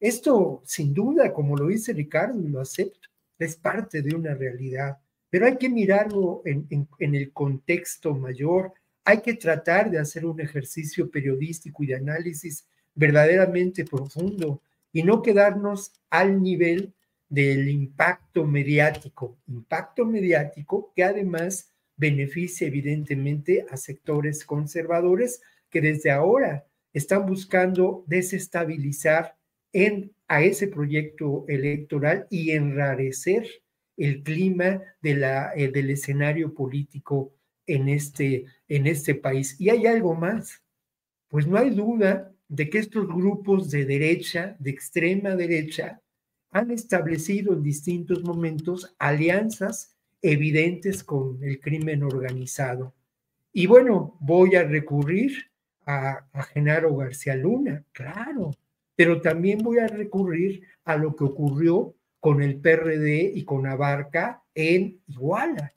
Esto, 0.00 0.62
sin 0.66 0.92
duda, 0.92 1.32
como 1.32 1.56
lo 1.56 1.68
dice 1.68 1.92
Ricardo, 1.92 2.42
y 2.42 2.48
lo 2.48 2.60
acepto, 2.60 3.08
es 3.38 3.54
parte 3.54 4.02
de 4.02 4.16
una 4.16 4.34
realidad, 4.34 4.98
pero 5.30 5.46
hay 5.46 5.56
que 5.56 5.68
mirarlo 5.68 6.42
en, 6.44 6.66
en 6.98 7.14
el 7.14 7.32
contexto 7.32 8.14
mayor, 8.14 8.72
hay 9.04 9.20
que 9.20 9.34
tratar 9.34 9.92
de 9.92 10.00
hacer 10.00 10.26
un 10.26 10.40
ejercicio 10.40 11.08
periodístico 11.08 11.84
y 11.84 11.86
de 11.86 11.96
análisis 11.96 12.66
verdaderamente 12.96 13.84
profundo 13.84 14.60
y 14.92 15.04
no 15.04 15.22
quedarnos 15.22 15.92
al 16.10 16.42
nivel 16.42 16.94
del 17.28 17.68
impacto 17.68 18.44
mediático, 18.44 19.38
impacto 19.46 20.04
mediático 20.04 20.92
que 20.96 21.04
además 21.04 21.70
beneficia 21.96 22.66
evidentemente 22.66 23.66
a 23.70 23.76
sectores 23.76 24.44
conservadores, 24.44 25.40
que 25.74 25.80
desde 25.80 26.12
ahora 26.12 26.64
están 26.92 27.26
buscando 27.26 28.04
desestabilizar 28.06 29.36
a 30.28 30.42
ese 30.42 30.68
proyecto 30.68 31.44
electoral 31.48 32.28
y 32.30 32.52
enrarecer 32.52 33.44
el 33.96 34.22
clima 34.22 34.80
eh, 35.02 35.70
del 35.72 35.90
escenario 35.90 36.54
político 36.54 37.34
en 37.66 37.88
este, 37.88 38.44
en 38.68 38.86
este 38.86 39.16
país. 39.16 39.60
Y 39.60 39.70
hay 39.70 39.86
algo 39.86 40.14
más, 40.14 40.62
pues 41.26 41.44
no 41.48 41.58
hay 41.58 41.70
duda 41.70 42.32
de 42.46 42.70
que 42.70 42.78
estos 42.78 43.08
grupos 43.08 43.68
de 43.72 43.84
derecha, 43.84 44.54
de 44.60 44.70
extrema 44.70 45.34
derecha, 45.34 46.00
han 46.52 46.70
establecido 46.70 47.52
en 47.52 47.64
distintos 47.64 48.22
momentos 48.22 48.94
alianzas 49.00 49.96
evidentes 50.22 51.02
con 51.02 51.42
el 51.42 51.58
crimen 51.58 52.04
organizado. 52.04 52.94
Y 53.52 53.66
bueno, 53.66 54.16
voy 54.20 54.54
a 54.54 54.62
recurrir 54.62 55.53
a, 55.86 56.26
Genaro 56.52 56.96
García 56.96 57.34
Luna, 57.34 57.84
claro, 57.92 58.50
pero 58.96 59.20
también 59.20 59.58
voy 59.58 59.78
a 59.78 59.86
recurrir 59.86 60.62
a 60.84 60.96
lo 60.96 61.14
que 61.14 61.24
ocurrió 61.24 61.94
con 62.20 62.42
el 62.42 62.56
PRD 62.60 63.32
y 63.34 63.44
con 63.44 63.66
Abarca 63.66 64.42
en 64.54 65.00
Iguala. 65.06 65.72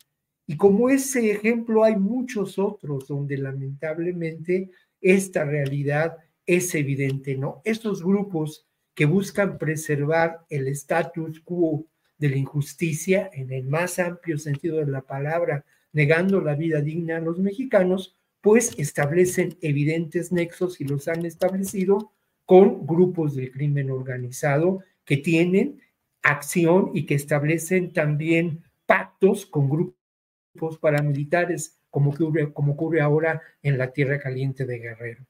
Y 0.45 0.55
como 0.55 0.89
ese 0.89 1.32
ejemplo 1.32 1.84
hay 1.84 1.97
muchos 1.97 2.58
otros 2.58 3.08
donde 3.08 3.38
lamentablemente 3.38 4.70
esta 5.01 5.43
realidad 5.43 6.18
es 6.45 6.74
evidente, 6.74 7.36
¿no? 7.36 7.62
Estos 7.66 8.01
grupos 8.01 8.66
que 8.95 9.05
buscan 9.05 9.58
preservar 9.58 10.45
el 10.49 10.68
status 10.70 11.41
quo 11.41 11.86
de 12.18 12.30
la 12.30 12.38
injusticia 12.38 13.30
en 13.34 13.51
el 13.51 13.68
más 13.68 13.99
amplio 13.99 14.38
sentido 14.39 14.78
de 14.78 14.88
la 14.88 15.01
palabra, 15.01 15.66
negando 15.91 16.41
la 16.41 16.55
vida 16.55 16.82
digna 16.82 17.18
a 17.18 17.22
los 17.22 17.39
mexicanos, 17.39 18.18
pues 18.41 18.77
establecen 18.77 19.57
evidentes 19.61 20.31
nexos 20.31 20.79
y 20.81 20.85
los 20.85 21.07
han 21.07 21.25
establecido 21.25 22.11
con 22.45 22.85
grupos 22.85 23.35
del 23.35 23.51
crimen 23.51 23.91
organizado 23.91 24.83
que 25.03 25.17
tienen 25.17 25.81
acción 26.21 26.91
y 26.93 27.05
que 27.05 27.15
establecen 27.15 27.93
también 27.93 28.63
pactos 28.85 29.45
con 29.45 29.69
grupos 29.69 30.77
paramilitares, 30.79 31.79
como 31.89 32.11
ocurre, 32.11 32.53
como 32.53 32.73
ocurre 32.73 33.01
ahora 33.01 33.41
en 33.61 33.77
la 33.77 33.91
Tierra 33.91 34.19
Caliente 34.19 34.65
de 34.65 34.79
Guerrero. 34.79 35.25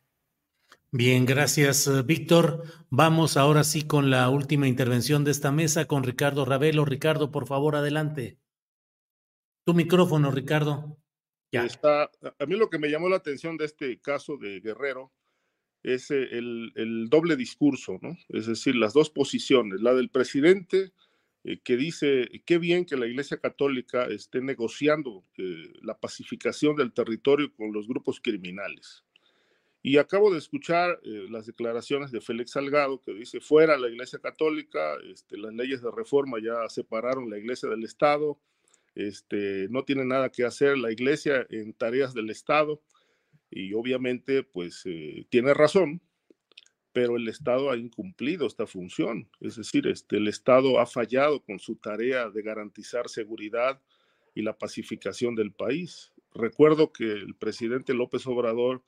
Bien, 0.91 1.25
gracias, 1.25 1.85
eh, 1.87 2.01
Víctor. 2.03 2.63
Vamos 2.89 3.35
ahora 3.35 3.63
sí 3.63 3.83
con 3.83 4.09
la 4.09 4.29
última 4.29 4.67
intervención 4.67 5.23
de 5.23 5.31
esta 5.31 5.51
mesa 5.51 5.85
con 5.85 6.03
Ricardo 6.03 6.45
Ravelo. 6.45 6.85
Ricardo, 6.85 7.29
por 7.29 7.45
favor, 7.45 7.75
adelante. 7.75 8.37
Tu 9.65 9.73
micrófono, 9.73 10.31
Ricardo. 10.31 10.97
Está, 11.51 12.11
a 12.39 12.45
mí 12.45 12.55
lo 12.55 12.69
que 12.69 12.77
me 12.77 12.89
llamó 12.89 13.09
la 13.09 13.17
atención 13.17 13.57
de 13.57 13.65
este 13.65 13.99
caso 13.99 14.37
de 14.37 14.59
Guerrero 14.59 15.11
es 15.83 16.11
eh, 16.11 16.27
el, 16.31 17.07
doble 17.09 17.35
discurso, 17.35 17.99
¿no? 18.01 18.17
Es 18.29 18.47
decir, 18.47 18.75
las 18.75 18.93
dos 18.93 19.09
posiciones, 19.09 19.81
la 19.81 19.93
del 19.93 20.09
presidente 20.09 20.91
eh, 21.43 21.59
que 21.63 21.77
dice, 21.77 22.29
qué 22.45 22.57
bien 22.57 22.85
que 22.85 22.97
la 22.97 23.07
Iglesia 23.07 23.37
Católica 23.37 24.05
esté 24.05 24.41
negociando 24.41 25.23
eh, 25.37 25.71
la 25.81 25.97
pacificación 25.97 26.75
del 26.75 26.91
territorio 26.91 27.53
con 27.55 27.71
los 27.71 27.87
grupos 27.87 28.19
criminales. 28.19 29.05
Y 29.81 29.97
acabo 29.97 30.33
de 30.33 30.39
escuchar 30.39 30.99
las 31.29 31.45
declaraciones 31.45 32.11
de 32.11 32.19
Félix 32.19 32.51
Salgado, 32.51 33.01
que 33.01 33.13
dice, 33.13 33.39
fuera 33.39 33.77
la 33.77 33.87
Iglesia 33.87 34.19
Católica, 34.19 34.95
este, 35.05 35.37
las 35.37 35.53
leyes 35.53 35.81
de 35.81 35.89
reforma 35.91 36.39
ya 36.43 36.67
separaron 36.67 37.29
la 37.29 37.37
Iglesia 37.37 37.69
del 37.69 37.85
Estado, 37.85 38.37
este, 38.97 39.67
no 39.69 39.83
tiene 39.83 40.05
nada 40.05 40.31
que 40.31 40.43
hacer 40.43 40.75
la 40.75 40.91
iglesia 40.91 41.45
en 41.51 41.71
tareas 41.73 42.15
del 42.15 42.31
Estado 42.31 42.81
y 43.51 43.73
obviamente 43.73 44.41
pues 44.41 44.81
eh, 44.85 45.27
tiene 45.29 45.53
razón, 45.53 46.01
pero 46.93 47.15
el 47.15 47.27
Estado 47.27 47.69
ha 47.69 47.77
incumplido 47.77 48.47
esta 48.47 48.65
función. 48.65 49.29
Es 49.39 49.55
decir, 49.55 49.85
este, 49.85 50.17
el 50.17 50.27
Estado 50.27 50.79
ha 50.79 50.87
fallado 50.87 51.43
con 51.43 51.59
su 51.59 51.75
tarea 51.75 52.31
de 52.31 52.41
garantizar 52.41 53.07
seguridad 53.07 53.79
y 54.33 54.41
la 54.41 54.57
pacificación 54.57 55.35
del 55.35 55.51
país. 55.51 56.11
Recuerdo 56.33 56.91
que 56.91 57.03
el 57.03 57.35
presidente 57.35 57.93
López 57.93 58.25
Obrador 58.25 58.81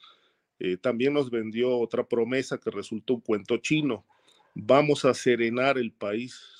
eh, 0.60 0.78
también 0.78 1.14
nos 1.14 1.30
vendió 1.30 1.78
otra 1.78 2.08
promesa 2.08 2.58
que 2.58 2.72
resultó 2.72 3.14
un 3.14 3.22
cuento 3.22 3.58
chino. 3.58 4.08
Vamos 4.56 5.06
a 5.06 5.14
serenar 5.14 5.78
el 5.78 5.92
país 5.92 6.59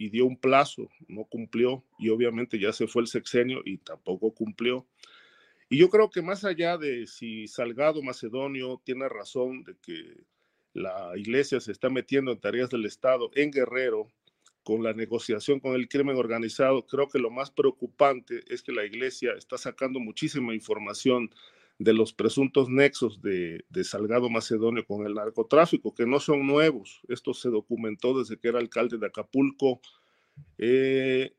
y 0.00 0.08
dio 0.08 0.24
un 0.24 0.38
plazo, 0.38 0.88
no 1.08 1.24
cumplió 1.24 1.84
y 1.98 2.08
obviamente 2.08 2.58
ya 2.58 2.72
se 2.72 2.86
fue 2.86 3.02
el 3.02 3.08
sexenio 3.08 3.60
y 3.66 3.76
tampoco 3.76 4.32
cumplió. 4.32 4.86
Y 5.68 5.76
yo 5.76 5.90
creo 5.90 6.08
que 6.08 6.22
más 6.22 6.42
allá 6.42 6.78
de 6.78 7.06
si 7.06 7.46
Salgado 7.46 8.02
Macedonio 8.02 8.80
tiene 8.82 9.10
razón 9.10 9.62
de 9.62 9.76
que 9.82 10.24
la 10.72 11.12
iglesia 11.16 11.60
se 11.60 11.72
está 11.72 11.90
metiendo 11.90 12.32
en 12.32 12.40
tareas 12.40 12.70
del 12.70 12.86
Estado 12.86 13.30
en 13.34 13.50
Guerrero 13.50 14.08
con 14.62 14.82
la 14.82 14.94
negociación 14.94 15.60
con 15.60 15.74
el 15.74 15.86
crimen 15.86 16.16
organizado, 16.16 16.86
creo 16.86 17.06
que 17.08 17.18
lo 17.18 17.30
más 17.30 17.50
preocupante 17.50 18.40
es 18.48 18.62
que 18.62 18.72
la 18.72 18.86
iglesia 18.86 19.34
está 19.36 19.58
sacando 19.58 20.00
muchísima 20.00 20.54
información 20.54 21.30
de 21.80 21.94
los 21.94 22.12
presuntos 22.12 22.68
nexos 22.68 23.22
de, 23.22 23.64
Salgado 23.84 24.28
Macedonio 24.28 24.84
con 24.84 25.06
el 25.06 25.14
narcotráfico, 25.14 25.94
que 25.94 26.04
no 26.04 26.20
son 26.20 26.46
nuevos. 26.46 27.00
Esto 27.08 27.32
se 27.32 27.48
documentó 27.48 28.18
desde 28.18 28.38
que 28.38 28.48
era 28.48 28.58
alcalde 28.58 28.98
de 28.98 29.06
Acapulco, 29.06 29.80
eh, 30.58 31.32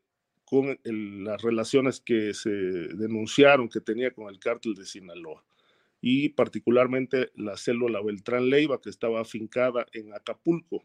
con 0.44 0.78
las 0.84 1.40
relaciones 1.40 2.00
que 2.00 2.34
se 2.34 2.50
denunciaron 2.50 3.68
que 3.68 3.80
tenía 3.80 4.10
con 4.10 4.28
el 4.28 4.40
cártel 4.40 4.74
de 4.74 4.84
Sinaloa 4.84 5.44
y 6.00 6.30
particularmente 6.30 7.30
la 7.36 7.56
célula 7.56 8.02
Beltrán 8.02 8.50
Leiva 8.50 8.80
que 8.80 8.90
estaba 8.90 9.20
afincada 9.20 9.86
en 9.92 10.12
Acapulco 10.12 10.84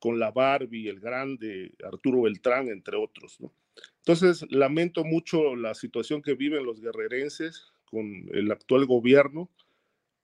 con 0.00 0.18
la 0.18 0.32
Barbie, 0.32 0.88
el 0.88 0.98
grande 0.98 1.72
Arturo 1.84 2.22
Beltrán, 2.22 2.68
entre 2.68 2.96
otros. 2.96 3.38
Entonces, 3.98 4.44
lamento 4.50 5.04
mucho 5.04 5.54
la 5.54 5.74
situación 5.74 6.22
que 6.22 6.34
viven 6.34 6.66
los 6.66 6.80
guerrerenses 6.80 7.72
con 7.90 8.06
el 8.32 8.50
actual 8.50 8.86
gobierno, 8.86 9.50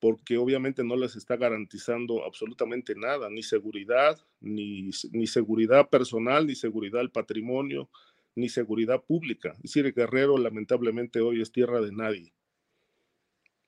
porque 0.00 0.36
obviamente 0.36 0.82
no 0.82 0.96
les 0.96 1.16
está 1.16 1.36
garantizando 1.36 2.24
absolutamente 2.24 2.94
nada, 2.96 3.30
ni 3.30 3.42
seguridad, 3.42 4.18
ni, 4.40 4.90
ni 5.12 5.26
seguridad 5.26 5.88
personal, 5.88 6.46
ni 6.46 6.56
seguridad 6.56 6.98
del 6.98 7.10
patrimonio, 7.10 7.88
ni 8.34 8.48
seguridad 8.48 9.02
pública. 9.04 9.52
Es 9.62 9.74
decir, 9.74 9.92
Guerrero 9.94 10.38
lamentablemente 10.38 11.20
hoy 11.20 11.40
es 11.40 11.52
tierra 11.52 11.80
de 11.80 11.92
nadie. 11.92 12.34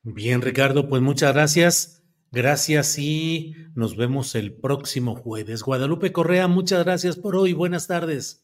Bien, 0.03 0.42
Ricardo, 0.42 0.88
pues 0.88 1.03
muchas 1.03 1.32
gracias. 1.32 2.05
Gracias 2.30 2.99
y 2.99 3.55
nos 3.76 3.97
vemos 3.97 4.34
el 4.34 4.53
próximo 4.53 5.14
jueves. 5.14 5.62
Guadalupe 5.62 6.11
Correa, 6.11 6.49
muchas 6.49 6.84
gracias 6.84 7.16
por 7.16 7.36
hoy. 7.36 7.53
Buenas 7.53 7.86
tardes. 7.86 8.43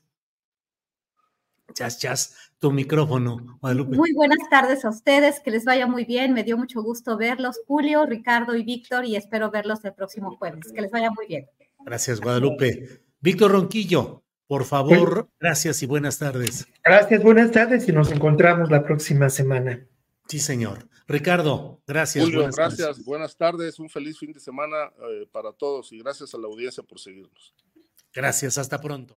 Chas, 1.75 1.99
chas, 1.99 2.53
tu 2.59 2.71
micrófono, 2.73 3.59
Guadalupe. 3.61 3.97
Muy 3.97 4.13
buenas 4.13 4.39
tardes 4.51 4.85
a 4.85 4.91
ustedes, 4.91 5.41
que 5.41 5.51
les 5.51 5.65
vaya 5.65 5.87
muy 5.87 6.05
bien. 6.05 6.33
Me 6.33 6.45
dio 6.45 6.57
mucho 6.57 6.83
gusto 6.83 7.17
verlos, 7.17 7.61
Julio, 7.67 8.07
Ricardo 8.07 8.55
y 8.55 8.65
Víctor, 8.65 9.05
y 9.05 9.17
espero 9.17 9.51
verlos 9.51 9.85
el 9.85 9.95
próximo 9.95 10.37
jueves. 10.37 10.73
Que 10.73 10.83
les 10.83 10.91
vaya 10.91 11.11
muy 11.11 11.27
bien. 11.27 11.47
Gracias, 11.85 12.21
Guadalupe. 12.21 13.03
Víctor 13.21 13.53
Ronquillo, 13.53 14.23
por 14.47 14.65
favor, 14.65 15.29
gracias 15.39 15.83
y 15.83 15.87
buenas 15.87 16.19
tardes. 16.19 16.67
Gracias, 16.85 17.23
buenas 17.23 17.51
tardes 17.51 17.89
y 17.89 17.93
nos 17.93 18.11
encontramos 18.11 18.71
la 18.71 18.83
próxima 18.83 19.31
semana. 19.31 19.87
Sí, 20.27 20.39
señor. 20.39 20.89
Ricardo, 21.07 21.83
gracias. 21.89 22.25
Julio, 22.25 22.49
gracias. 22.57 23.05
Buenas 23.05 23.37
tardes. 23.37 23.81
Un 23.81 23.91
feliz 23.91 24.17
fin 24.17 24.33
de 24.33 24.39
semana 24.39 24.93
eh, 25.11 25.27
para 25.33 25.53
todos 25.53 25.91
y 25.93 25.99
gracias 25.99 26.35
a 26.35 26.39
la 26.39 26.47
audiencia 26.47 26.85
por 26.85 27.01
seguirnos. 27.01 27.53
Gracias. 28.15 28.57
Hasta 28.59 28.81
pronto. 28.81 29.19